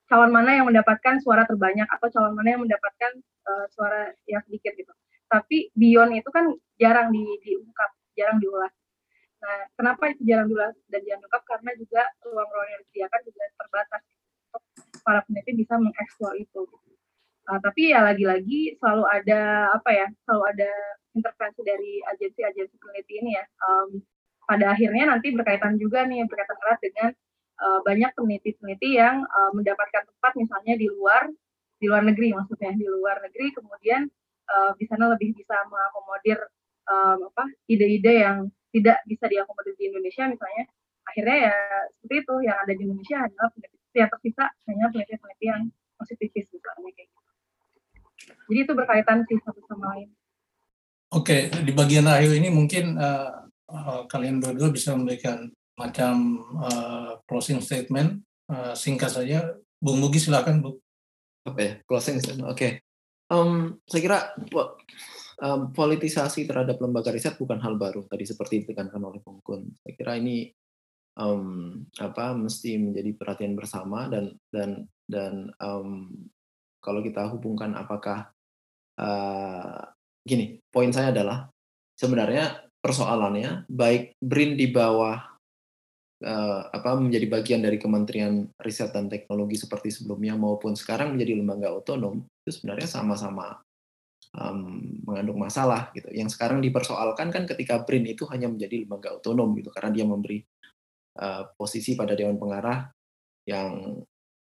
calon 0.07 0.31
mana 0.31 0.59
yang 0.59 0.67
mendapatkan 0.67 1.23
suara 1.23 1.47
terbanyak 1.47 1.87
atau 1.87 2.07
calon 2.11 2.35
mana 2.35 2.55
yang 2.55 2.63
mendapatkan 2.63 3.11
uh, 3.47 3.65
suara 3.71 4.11
yang 4.27 4.43
sedikit 4.47 4.75
gitu. 4.75 4.91
Tapi 5.31 5.71
beyond 5.71 6.11
itu 6.19 6.27
kan 6.27 6.51
jarang 6.75 7.07
di, 7.15 7.23
diungkap, 7.39 7.91
jarang 8.19 8.43
diulas. 8.43 8.73
Nah, 9.39 9.59
kenapa 9.79 10.11
itu 10.11 10.21
jarang 10.27 10.51
diulas 10.51 10.75
dan 10.91 10.99
jarang 11.07 11.23
diungkap? 11.23 11.43
Karena 11.47 11.71
juga 11.79 12.01
ruang-ruang 12.27 12.69
yang 12.75 12.81
disediakan 12.83 13.21
juga 13.23 13.41
terbatas 13.55 14.01
untuk 14.51 14.63
para 15.07 15.19
peneliti 15.23 15.51
bisa 15.63 15.73
mengeksplor 15.79 16.35
itu. 16.35 16.67
Uh, 17.49 17.59
tapi 17.63 17.95
ya 17.95 18.03
lagi-lagi 18.05 18.75
selalu 18.77 19.07
ada 19.07 19.71
apa 19.73 19.89
ya, 19.89 20.07
selalu 20.27 20.43
ada 20.51 20.71
intervensi 21.15 21.61
dari 21.63 22.03
agensi-agensi 22.11 22.75
peneliti 22.75 23.13
ini 23.23 23.31
ya. 23.39 23.45
Um, 23.65 24.03
pada 24.45 24.75
akhirnya 24.75 25.15
nanti 25.15 25.31
berkaitan 25.31 25.79
juga 25.79 26.03
nih 26.03 26.27
berkaitan 26.27 26.59
erat 26.59 26.79
dengan 26.83 27.09
uh, 27.61 27.79
banyak 27.87 28.11
peneliti-peneliti 28.19 28.99
yang 28.99 29.23
uh, 29.23 29.51
mendapatkan 29.55 30.03
tempat 30.03 30.33
misalnya 30.35 30.75
di 30.75 30.91
luar 30.91 31.31
di 31.81 31.85
luar 31.89 32.03
negeri 32.05 32.35
maksudnya 32.35 32.75
di 32.75 32.85
luar 32.85 33.23
negeri 33.25 33.47
kemudian 33.55 34.11
uh, 34.51 34.71
di 34.75 34.85
sana 34.85 35.07
lebih 35.15 35.31
bisa 35.33 35.55
mengakomodir 35.71 36.39
um, 36.87 37.31
apa 37.31 37.47
ide-ide 37.71 38.13
yang 38.27 38.37
tidak 38.71 38.99
bisa 39.07 39.25
diakomodir 39.27 39.73
di 39.79 39.91
Indonesia 39.91 40.27
misalnya 40.27 40.63
akhirnya 41.07 41.37
ya 41.49 41.55
seperti 41.99 42.15
itu 42.23 42.35
yang 42.45 42.57
ada 42.59 42.73
di 42.75 42.81
Indonesia 42.87 43.17
adalah 43.25 43.49
peneliti 43.51 43.97
yang 43.97 44.11
tersisa 44.11 44.45
hanya 44.69 44.85
peneliti-peneliti 44.91 45.45
yang 45.47 45.63
positifis 45.97 46.45
misalnya 46.51 46.91
kayak 46.95 47.07
gitu 47.09 47.31
jadi 48.51 48.59
itu 48.67 48.73
berkaitan 48.75 49.17
sih 49.27 49.37
satu 49.43 49.59
sama 49.67 49.95
lain 49.95 50.09
Oke, 51.11 51.51
di 51.51 51.75
bagian 51.75 52.07
akhir 52.07 52.39
ini 52.39 52.47
mungkin 52.47 52.95
uh, 52.95 53.43
uh, 53.67 54.07
kalian 54.07 54.39
berdua 54.39 54.71
bisa 54.71 54.95
memberikan 54.95 55.51
macam 55.75 56.39
uh, 56.55 57.19
closing 57.27 57.59
statement 57.59 58.23
uh, 58.47 58.71
singkat 58.71 59.11
saja. 59.11 59.59
Bung 59.83 59.99
Mugi 59.99 60.23
silakan, 60.23 60.63
Bu. 60.63 60.71
Oke, 60.71 60.79
okay, 61.51 61.69
closing 61.83 62.23
statement. 62.23 62.47
Oke. 62.47 62.55
Okay. 62.55 62.90
Um, 63.31 63.79
saya 63.87 64.01
kira 64.03 64.19
um, 65.39 65.71
politisasi 65.71 66.43
terhadap 66.43 66.83
lembaga 66.83 67.15
riset 67.15 67.39
bukan 67.39 67.63
hal 67.63 67.79
baru 67.79 68.03
tadi 68.03 68.27
seperti 68.27 68.67
ditekankan 68.67 68.99
oleh 68.99 69.23
Bung 69.23 69.39
Kun. 69.39 69.71
Saya 69.79 69.93
kira 69.95 70.19
ini 70.19 70.51
um, 71.15 71.79
apa 71.95 72.35
mesti 72.35 72.75
menjadi 72.75 73.11
perhatian 73.15 73.55
bersama 73.55 74.11
dan 74.11 74.35
dan 74.51 74.83
dan 75.07 75.47
um, 75.63 76.11
kalau 76.83 76.99
kita 76.99 77.31
hubungkan 77.31 77.71
apakah 77.71 78.35
uh, 78.99 79.79
gini, 80.27 80.59
poin 80.67 80.91
saya 80.91 81.15
adalah 81.15 81.47
sebenarnya 81.95 82.67
persoalannya 82.81 83.69
baik 83.69 84.17
BRIN 84.17 84.57
di 84.57 84.67
bawah 84.73 85.31
uh, 86.25 86.61
apa 86.67 86.89
menjadi 86.97 87.29
bagian 87.29 87.61
dari 87.61 87.77
Kementerian 87.77 88.49
Riset 88.57 88.91
dan 88.91 89.07
Teknologi 89.07 89.55
seperti 89.55 89.93
sebelumnya 89.93 90.33
maupun 90.33 90.73
sekarang 90.73 91.13
menjadi 91.13 91.37
lembaga 91.37 91.69
otonom 91.77 92.25
itu 92.41 92.49
sebenarnya 92.57 92.89
sama-sama 92.89 93.61
um, 94.37 94.97
mengandung 95.05 95.37
masalah 95.37 95.93
gitu. 95.93 96.09
Yang 96.11 96.37
sekarang 96.37 96.61
dipersoalkan 96.63 97.29
kan 97.29 97.43
ketika 97.45 97.85
BRIN 97.85 98.09
itu 98.09 98.25
hanya 98.29 98.49
menjadi 98.49 98.85
lembaga 98.85 99.17
otonom 99.17 99.53
gitu 99.57 99.69
karena 99.73 99.91
dia 99.93 100.05
memberi 100.07 100.41
uh, 101.21 101.43
posisi 101.53 101.93
pada 101.93 102.17
dewan 102.17 102.41
pengarah 102.41 102.89
yang 103.45 104.01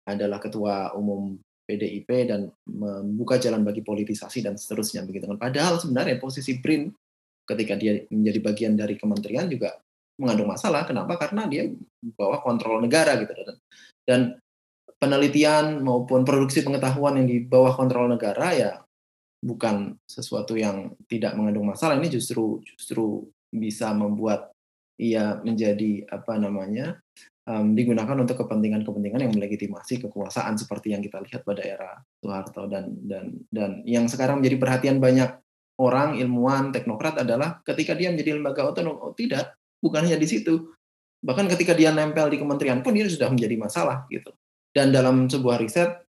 adalah 0.06 0.38
ketua 0.38 0.94
umum 0.94 1.36
PDIP 1.66 2.30
dan 2.30 2.46
membuka 2.70 3.42
jalan 3.42 3.66
bagi 3.66 3.82
politisasi 3.82 4.46
dan 4.46 4.54
seterusnya 4.54 5.02
begitu 5.02 5.26
kan. 5.26 5.42
Padahal 5.42 5.82
sebenarnya 5.82 6.22
posisi 6.22 6.62
BRIN 6.62 6.94
ketika 7.46 7.74
dia 7.78 8.06
menjadi 8.10 8.40
bagian 8.42 8.74
dari 8.78 8.98
kementerian 8.98 9.50
juga 9.50 9.82
mengandung 10.22 10.50
masalah. 10.50 10.86
Kenapa? 10.86 11.18
Karena 11.18 11.50
dia 11.50 11.66
bawa 12.16 12.40
kontrol 12.46 12.80
negara 12.86 13.18
gitu 13.18 13.34
dan, 13.34 13.58
dan 14.06 14.22
penelitian 15.06 15.86
maupun 15.86 16.26
produksi 16.26 16.66
pengetahuan 16.66 17.22
yang 17.22 17.30
di 17.30 17.46
bawah 17.46 17.78
kontrol 17.78 18.10
negara 18.10 18.50
ya 18.58 18.72
bukan 19.46 19.94
sesuatu 20.10 20.58
yang 20.58 20.98
tidak 21.06 21.38
mengandung 21.38 21.70
masalah. 21.70 22.02
Ini 22.02 22.10
justru 22.10 22.66
justru 22.66 23.30
bisa 23.54 23.94
membuat 23.94 24.50
ia 24.98 25.38
menjadi 25.46 26.10
apa 26.10 26.42
namanya 26.42 26.98
um, 27.46 27.78
digunakan 27.78 28.18
untuk 28.18 28.42
kepentingan-kepentingan 28.42 29.30
yang 29.30 29.34
melegitimasi 29.38 30.02
kekuasaan 30.08 30.58
seperti 30.58 30.98
yang 30.98 31.06
kita 31.06 31.22
lihat 31.22 31.46
pada 31.46 31.62
era 31.62 32.02
Soeharto 32.24 32.66
dan 32.66 32.90
dan 33.06 33.38
dan 33.54 33.86
yang 33.86 34.10
sekarang 34.10 34.42
menjadi 34.42 34.58
perhatian 34.58 34.98
banyak 34.98 35.30
orang 35.78 36.16
ilmuwan 36.18 36.72
teknokrat 36.72 37.22
adalah 37.22 37.60
ketika 37.68 37.94
dia 37.94 38.10
menjadi 38.10 38.40
lembaga 38.40 38.64
otonom 38.64 38.96
oh 38.96 39.12
tidak 39.12 39.60
bukan 39.84 40.08
hanya 40.08 40.16
di 40.16 40.28
situ 40.32 40.72
bahkan 41.20 41.52
ketika 41.52 41.76
dia 41.76 41.92
nempel 41.92 42.32
di 42.32 42.40
kementerian 42.40 42.80
pun 42.80 42.96
dia 42.96 43.04
sudah 43.12 43.28
menjadi 43.28 43.60
masalah 43.60 44.08
gitu 44.08 44.32
dan 44.76 44.92
dalam 44.92 45.32
sebuah 45.32 45.64
riset 45.64 46.06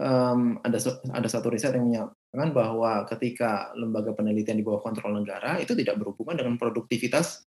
um, 0.00 0.56
ada 0.64 0.80
ada 1.12 1.28
satu 1.28 1.52
riset 1.52 1.76
yang 1.76 1.84
menyatakan 1.84 2.50
bahwa 2.56 3.04
ketika 3.04 3.74
lembaga 3.76 4.16
penelitian 4.16 4.56
di 4.56 4.64
bawah 4.64 4.80
kontrol 4.80 5.12
negara 5.12 5.60
itu 5.60 5.76
tidak 5.76 6.00
berhubungan 6.00 6.40
dengan 6.40 6.54
produktivitas 6.56 7.44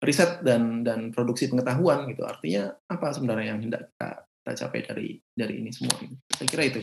riset 0.00 0.40
dan 0.40 0.80
dan 0.80 1.12
produksi 1.12 1.52
pengetahuan 1.52 2.08
gitu. 2.08 2.24
Artinya 2.24 2.72
apa 2.88 3.12
sebenarnya 3.12 3.52
yang 3.52 3.60
hendak 3.60 3.92
kita, 3.92 4.08
kita 4.24 4.52
capai 4.64 4.80
dari 4.84 5.08
dari 5.36 5.54
ini 5.60 5.70
semua 5.72 5.96
ini? 6.00 6.16
Saya 6.32 6.48
kira 6.48 6.64
itu. 6.68 6.80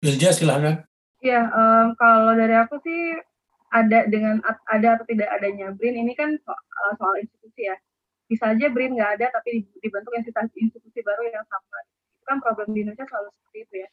Bilja 0.00 0.32
silakan. 0.32 0.80
Ya, 1.20 1.52
um, 1.52 1.92
kalau 2.00 2.32
dari 2.32 2.56
aku 2.56 2.80
sih 2.80 3.12
ada 3.70 4.08
dengan 4.08 4.40
ada 4.66 4.88
atau 4.96 5.04
tidak 5.04 5.28
adanya 5.28 5.70
BRIN 5.76 6.00
ini 6.00 6.16
kan 6.16 6.32
soal, 6.40 6.56
eh, 6.56 6.94
soal 6.96 7.14
institusi 7.20 7.68
ya. 7.68 7.76
Bisa 8.24 8.56
aja 8.56 8.66
BRIN 8.72 8.96
nggak 8.96 9.20
ada 9.20 9.26
tapi 9.28 9.68
dibentuk 9.84 10.16
institusi, 10.16 10.56
institusi 10.64 11.04
baru 11.04 11.28
yang 11.28 11.44
sama. 11.44 11.78
Kan 12.30 12.38
problem 12.38 12.70
di 12.70 12.86
Indonesia 12.86 13.02
selalu 13.10 13.28
seperti 13.34 13.58
itu 13.66 13.74
ya. 13.82 13.88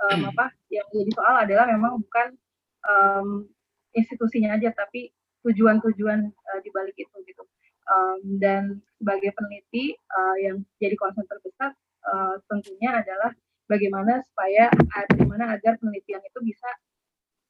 Um, 0.00 0.30
apa 0.30 0.54
yang 0.70 0.86
jadi 0.94 1.10
soal 1.12 1.34
adalah 1.44 1.66
memang 1.68 2.00
bukan 2.00 2.38
um, 2.86 3.50
institusinya 3.92 4.54
aja 4.56 4.70
tapi 4.72 5.10
tujuan-tujuan 5.44 6.20
uh, 6.24 6.60
di 6.64 6.70
balik 6.72 6.96
itu 6.96 7.16
gitu 7.26 7.42
um, 7.90 8.20
dan 8.40 8.80
sebagai 8.96 9.34
peneliti 9.36 9.92
uh, 10.08 10.36
yang 10.40 10.56
jadi 10.80 10.96
concern 10.96 11.28
terbesar 11.28 11.76
uh, 12.06 12.40
tentunya 12.48 12.96
adalah 12.96 13.34
bagaimana 13.70 14.24
supaya 14.26 14.72
bagaimana 15.14 15.54
agar 15.54 15.78
penelitian 15.78 16.22
itu 16.24 16.38
bisa 16.42 16.70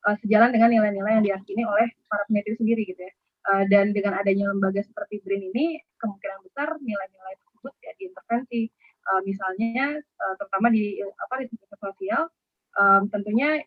uh, 0.06 0.16
sejalan 0.20 0.52
dengan 0.52 0.70
nilai-nilai 0.72 1.20
yang 1.20 1.24
diyakini 1.24 1.62
oleh 1.64 1.88
para 2.06 2.24
peneliti 2.28 2.60
sendiri 2.60 2.82
gitu 2.84 3.00
ya. 3.04 3.12
Uh, 3.40 3.64
dan 3.72 3.96
dengan 3.96 4.20
adanya 4.20 4.52
lembaga 4.52 4.84
seperti 4.84 5.24
BRIN 5.24 5.48
ini 5.48 5.80
kemungkinan 5.96 6.44
besar 6.44 6.76
nilai-nilai 6.76 7.34
tersebut 7.40 7.72
ya 7.80 7.92
diintervensi 7.96 8.68
uh, 9.08 9.20
misalnya 9.24 9.96
uh, 9.98 10.34
terutama 10.36 10.68
di 10.68 11.00
apa 11.00 11.44
di 11.44 11.46
sosial 11.78 12.28
um, 12.76 13.02
tentunya 13.08 13.60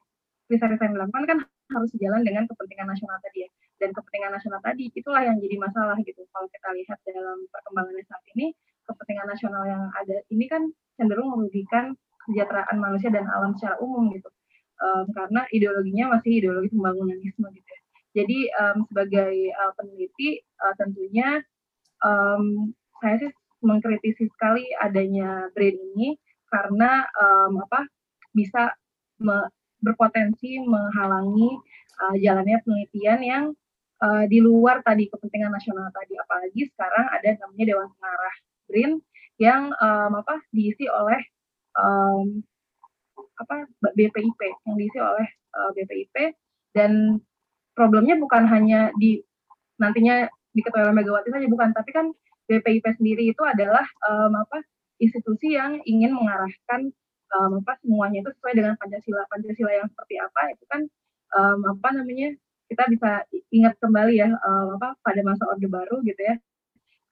riset-riset 0.52 0.86
yang 0.92 0.96
dilakukan 1.00 1.24
kan 1.26 1.38
harus 1.74 1.90
sejalan 1.96 2.22
dengan 2.22 2.44
kepentingan 2.46 2.88
nasional 2.88 3.18
tadi 3.24 3.48
ya. 3.48 3.50
Dan 3.82 3.90
kepentingan 3.92 4.32
nasional 4.32 4.62
tadi 4.62 4.94
itulah 4.94 5.24
yang 5.26 5.38
jadi 5.42 5.56
masalah 5.60 5.98
gitu. 6.06 6.22
Kalau 6.30 6.48
kita 6.48 6.70
lihat 6.78 6.98
dalam 7.04 7.40
perkembangan 7.50 7.96
saat 8.06 8.24
ini 8.38 8.54
kepentingan 8.86 9.28
nasional 9.28 9.64
yang 9.66 9.84
ada 9.96 10.18
ini 10.30 10.46
kan 10.48 10.70
cenderung 11.00 11.34
merugikan 11.34 11.96
kesejahteraan 12.24 12.78
manusia 12.80 13.10
dan 13.12 13.28
alam 13.28 13.56
secara 13.58 13.80
umum 13.82 14.14
gitu. 14.14 14.30
Um, 14.84 15.08
karena 15.16 15.48
ideologinya 15.54 16.18
masih 16.18 16.44
ideologi 16.44 16.74
pembangunanisme 16.74 17.46
gitu 17.56 17.70
ya. 17.72 17.82
jadi 18.20 18.40
um, 18.58 18.78
sebagai 18.90 19.34
uh, 19.56 19.72
peneliti 19.80 20.44
uh, 20.60 20.76
tentunya 20.76 21.40
um, 22.04 22.74
saya 23.00 23.16
sih 23.22 23.32
mengkritisi 23.64 24.28
sekali 24.30 24.68
adanya 24.78 25.48
brain 25.56 25.80
ini 25.96 26.20
karena 26.52 27.08
um, 27.18 27.64
apa 27.66 27.88
bisa 28.36 28.76
me, 29.24 29.50
berpotensi 29.82 30.62
menghalangi 30.64 31.60
uh, 32.00 32.16
jalannya 32.20 32.62
penelitian 32.64 33.20
yang 33.24 33.46
uh, 34.04 34.24
di 34.28 34.40
luar 34.44 34.84
tadi 34.86 35.08
kepentingan 35.10 35.52
nasional 35.52 35.90
tadi. 35.92 36.16
Apalagi 36.20 36.68
sekarang 36.76 37.06
ada 37.10 37.30
namanya 37.42 37.66
Dewan 37.66 37.90
Pengarah 37.98 38.36
BRIN 38.68 38.92
yang 39.42 39.74
um, 39.76 40.12
apa 40.22 40.40
diisi 40.54 40.86
oleh 40.88 41.20
um, 41.76 42.44
apa 43.34 43.66
BPIP 43.98 44.40
yang 44.70 44.76
diisi 44.78 45.00
oleh 45.02 45.28
uh, 45.58 45.70
BPIP 45.74 46.38
dan 46.78 47.18
problemnya 47.74 48.14
bukan 48.18 48.46
hanya 48.46 48.94
di 49.02 49.22
nantinya 49.82 50.30
diketuai 50.54 50.86
oleh 50.90 50.96
Megawati 50.96 51.34
saja 51.34 51.48
bukan. 51.50 51.74
Tapi 51.74 51.92
kan 51.92 52.14
BPIP 52.50 52.86
sendiri 53.00 53.24
itu 53.32 53.44
adalah 53.44 53.86
um, 54.08 54.34
apa 54.36 54.64
institusi 55.00 55.56
yang 55.56 55.80
ingin 55.88 56.16
mengarahkan 56.16 56.92
um, 57.36 57.64
apa 57.64 57.80
semuanya 57.82 58.24
itu 58.24 58.32
sesuai 58.36 58.54
dengan 58.56 58.74
Pancasila 58.78 59.24
Pancasila 59.28 59.72
yang 59.72 59.88
seperti 59.90 60.16
apa 60.20 60.42
itu 60.52 60.64
kan 60.68 60.82
um, 61.36 61.60
apa 61.74 61.90
namanya 61.96 62.36
kita 62.68 62.84
bisa 62.90 63.12
ingat 63.54 63.78
kembali 63.80 64.14
ya 64.18 64.30
um, 64.32 64.80
apa 64.80 64.98
pada 65.04 65.22
masa 65.22 65.46
orde 65.48 65.68
baru 65.68 66.02
gitu 66.04 66.20
ya 66.20 66.36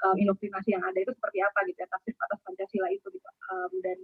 um, 0.06 0.16
indoktrinasi 0.18 0.74
yang 0.74 0.84
ada 0.84 0.98
itu 0.98 1.12
seperti 1.14 1.40
apa 1.42 1.60
gitu 1.70 1.78
ya 1.80 1.88
tafsir 1.90 2.14
atas 2.18 2.40
Pancasila 2.44 2.88
itu 2.90 3.08
gitu 3.12 3.30
um, 3.52 3.72
dan 3.86 3.98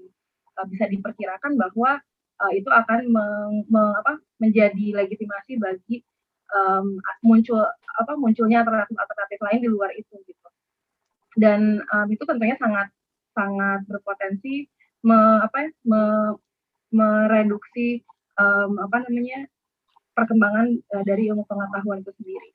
uh, 0.58 0.66
bisa 0.70 0.86
diperkirakan 0.90 1.58
bahwa 1.58 2.02
uh, 2.42 2.52
itu 2.54 2.70
akan 2.70 3.10
meng, 3.10 3.54
me, 3.70 3.84
apa, 3.98 4.22
menjadi 4.38 5.04
legitimasi 5.04 5.58
bagi 5.58 6.06
um, 6.54 7.02
muncul 7.26 7.62
apa 7.98 8.14
munculnya 8.14 8.62
alternatif-alternatif 8.62 9.40
lain 9.42 9.60
di 9.66 9.70
luar 9.70 9.92
itu 9.98 10.16
gitu. 10.26 10.47
Dan 11.38 11.86
um, 11.94 12.08
itu 12.10 12.26
tentunya 12.26 12.58
sangat 12.58 12.90
sangat 13.38 13.86
berpotensi 13.86 14.66
me, 15.06 15.46
apa 15.46 15.70
ya, 15.70 15.70
me, 15.86 16.02
mereduksi 16.90 18.02
um, 18.42 18.82
apa 18.82 19.06
namanya 19.06 19.46
perkembangan 20.18 20.82
uh, 20.98 21.04
dari 21.06 21.30
ilmu 21.30 21.46
pengetahuan 21.46 22.02
itu 22.02 22.12
sendiri. 22.18 22.50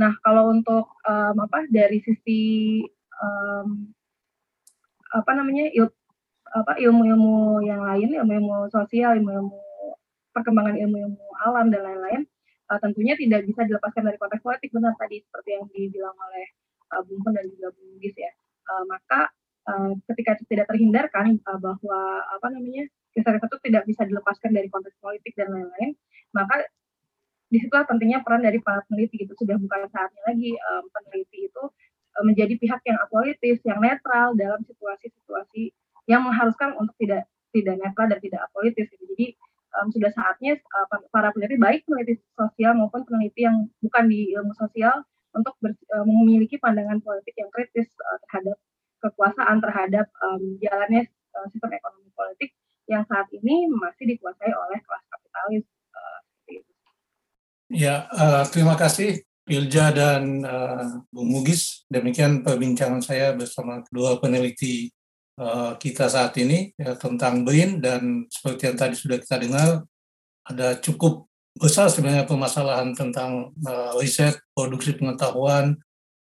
Nah 0.00 0.16
kalau 0.24 0.48
untuk 0.48 0.88
um, 1.04 1.36
apa 1.44 1.68
dari 1.68 2.00
sisi 2.00 2.80
um, 3.20 3.92
apa 5.12 5.30
namanya 5.36 5.68
il, 5.76 5.92
apa 6.48 6.80
ilmu-ilmu 6.80 7.60
yang 7.64 7.84
lain, 7.84 8.16
ilmu-ilmu 8.16 8.72
sosial, 8.72 9.20
ilmu-ilmu 9.20 9.60
perkembangan 10.32 10.80
ilmu-ilmu 10.80 11.26
alam 11.44 11.68
dan 11.68 11.84
lain-lain, 11.84 12.22
uh, 12.72 12.80
tentunya 12.80 13.12
tidak 13.20 13.44
bisa 13.44 13.68
dilepaskan 13.68 14.08
dari 14.08 14.16
konteks 14.16 14.40
politik 14.40 14.72
benar 14.72 14.96
tadi 14.96 15.20
seperti 15.20 15.48
yang 15.60 15.64
dibilang 15.68 16.16
oleh 16.16 16.46
uh, 16.92 17.32
dan 17.32 17.44
juga 17.48 17.68
Bung 17.72 17.96
Gis 17.98 18.14
ya. 18.16 18.32
Uh, 18.68 18.84
maka 18.86 19.32
uh, 19.68 19.92
ketika 20.12 20.38
tidak 20.46 20.66
terhindarkan 20.70 21.40
uh, 21.48 21.58
bahwa 21.58 22.00
apa 22.30 22.46
namanya 22.52 22.86
kisah 23.12 23.36
itu 23.36 23.58
tidak 23.68 23.82
bisa 23.84 24.02
dilepaskan 24.08 24.56
dari 24.56 24.68
konteks 24.72 24.96
politik 25.00 25.36
dan 25.36 25.52
lain-lain, 25.52 25.92
maka 26.32 26.64
di 27.52 27.60
situlah 27.60 27.84
pentingnya 27.84 28.24
peran 28.24 28.40
dari 28.40 28.56
para 28.64 28.80
peneliti 28.88 29.28
itu 29.28 29.36
sudah 29.36 29.60
bukan 29.60 29.84
saatnya 29.92 30.22
lagi 30.24 30.56
um, 30.56 30.88
peneliti 30.88 31.52
itu 31.52 31.62
um, 32.16 32.24
menjadi 32.24 32.56
pihak 32.56 32.80
yang 32.88 32.96
apolitis, 33.04 33.60
yang 33.68 33.76
netral 33.84 34.32
dalam 34.32 34.64
situasi-situasi 34.64 35.68
yang 36.08 36.24
mengharuskan 36.24 36.72
untuk 36.80 36.96
tidak 36.96 37.28
tidak 37.52 37.76
netral 37.76 38.08
dan 38.08 38.20
tidak 38.24 38.40
apolitis. 38.48 38.88
Gitu. 38.88 39.04
Jadi 39.12 39.26
um, 39.76 39.92
sudah 39.92 40.10
saatnya 40.16 40.56
uh, 40.56 40.86
para 41.12 41.28
peneliti 41.36 41.60
baik 41.60 41.84
peneliti 41.84 42.24
sosial 42.32 42.72
maupun 42.72 43.04
peneliti 43.04 43.44
yang 43.44 43.68
bukan 43.84 44.08
di 44.08 44.32
ilmu 44.32 44.56
sosial 44.56 45.04
untuk 45.32 45.54
ber, 45.58 45.72
uh, 45.92 46.04
memiliki 46.04 46.60
pandangan 46.60 47.00
politik 47.00 47.34
yang 47.36 47.50
kritis 47.52 47.88
uh, 48.00 48.18
terhadap 48.28 48.56
kekuasaan 49.02 49.58
terhadap 49.58 50.06
um, 50.22 50.56
jalannya 50.62 51.08
uh, 51.34 51.46
sistem 51.50 51.74
ekonomi 51.74 52.12
politik 52.14 52.54
yang 52.86 53.02
saat 53.08 53.26
ini 53.34 53.66
masih 53.72 54.04
dikuasai 54.14 54.52
oleh 54.52 54.78
kelas 54.84 55.04
kapitalis. 55.08 55.64
Uh, 55.92 56.20
Ya, 57.72 58.04
uh, 58.12 58.44
terima 58.52 58.76
kasih 58.76 59.24
Ilja 59.48 59.96
dan 59.96 60.44
uh, 60.44 61.00
Bung 61.08 61.32
Mugis. 61.32 61.88
Demikian 61.88 62.44
perbincangan 62.44 63.00
saya 63.00 63.32
bersama 63.32 63.80
kedua 63.80 64.20
peneliti 64.20 64.92
uh, 65.40 65.72
kita 65.80 66.04
saat 66.12 66.36
ini 66.36 66.76
ya, 66.76 67.00
tentang 67.00 67.48
BRIN 67.48 67.80
dan 67.80 68.28
seperti 68.28 68.68
yang 68.68 68.76
tadi 68.76 68.92
sudah 68.92 69.16
kita 69.16 69.40
dengar, 69.40 69.88
ada 70.44 70.76
cukup 70.84 71.31
besar 71.56 71.92
sebenarnya 71.92 72.24
permasalahan 72.24 72.96
tentang 72.96 73.52
uh, 73.64 73.92
riset, 74.00 74.40
produksi 74.56 74.96
pengetahuan, 74.96 75.76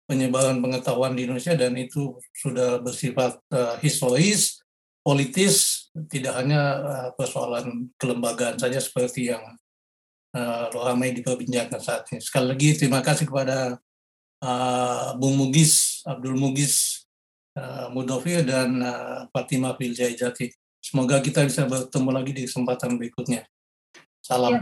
penyebaran 0.03 0.59
pengetahuan 0.59 1.15
di 1.15 1.25
Indonesia 1.25 1.55
dan 1.55 1.73
itu 1.79 2.19
sudah 2.35 2.83
bersifat 2.83 3.39
uh, 3.55 3.79
historis, 3.79 4.59
politis 4.99 5.87
tidak 6.11 6.35
hanya 6.39 6.61
uh, 6.83 7.09
persoalan 7.15 7.91
kelembagaan 7.95 8.59
saja 8.59 8.83
seperti 8.83 9.31
yang 9.31 9.43
uh, 10.35 10.67
ramai 10.75 11.15
diperbincangkan 11.15 11.79
saat 11.79 12.03
ini. 12.11 12.19
Sekali 12.19 12.51
lagi 12.51 12.69
terima 12.75 12.99
kasih 12.99 13.27
kepada 13.29 13.79
uh, 14.43 15.15
Bung 15.15 15.39
Mugis, 15.39 16.03
Abdul 16.03 16.35
Mugis, 16.35 17.07
uh, 17.55 17.87
Mudofir 17.95 18.43
dan 18.43 18.83
uh, 18.83 19.25
Fatima 19.31 19.75
Jati. 19.79 20.51
Semoga 20.83 21.23
kita 21.23 21.47
bisa 21.47 21.63
bertemu 21.63 22.09
lagi 22.11 22.31
di 22.35 22.43
kesempatan 22.43 22.99
berikutnya. 22.99 23.47
Salam. 24.19 24.59
Ya, 24.59 24.61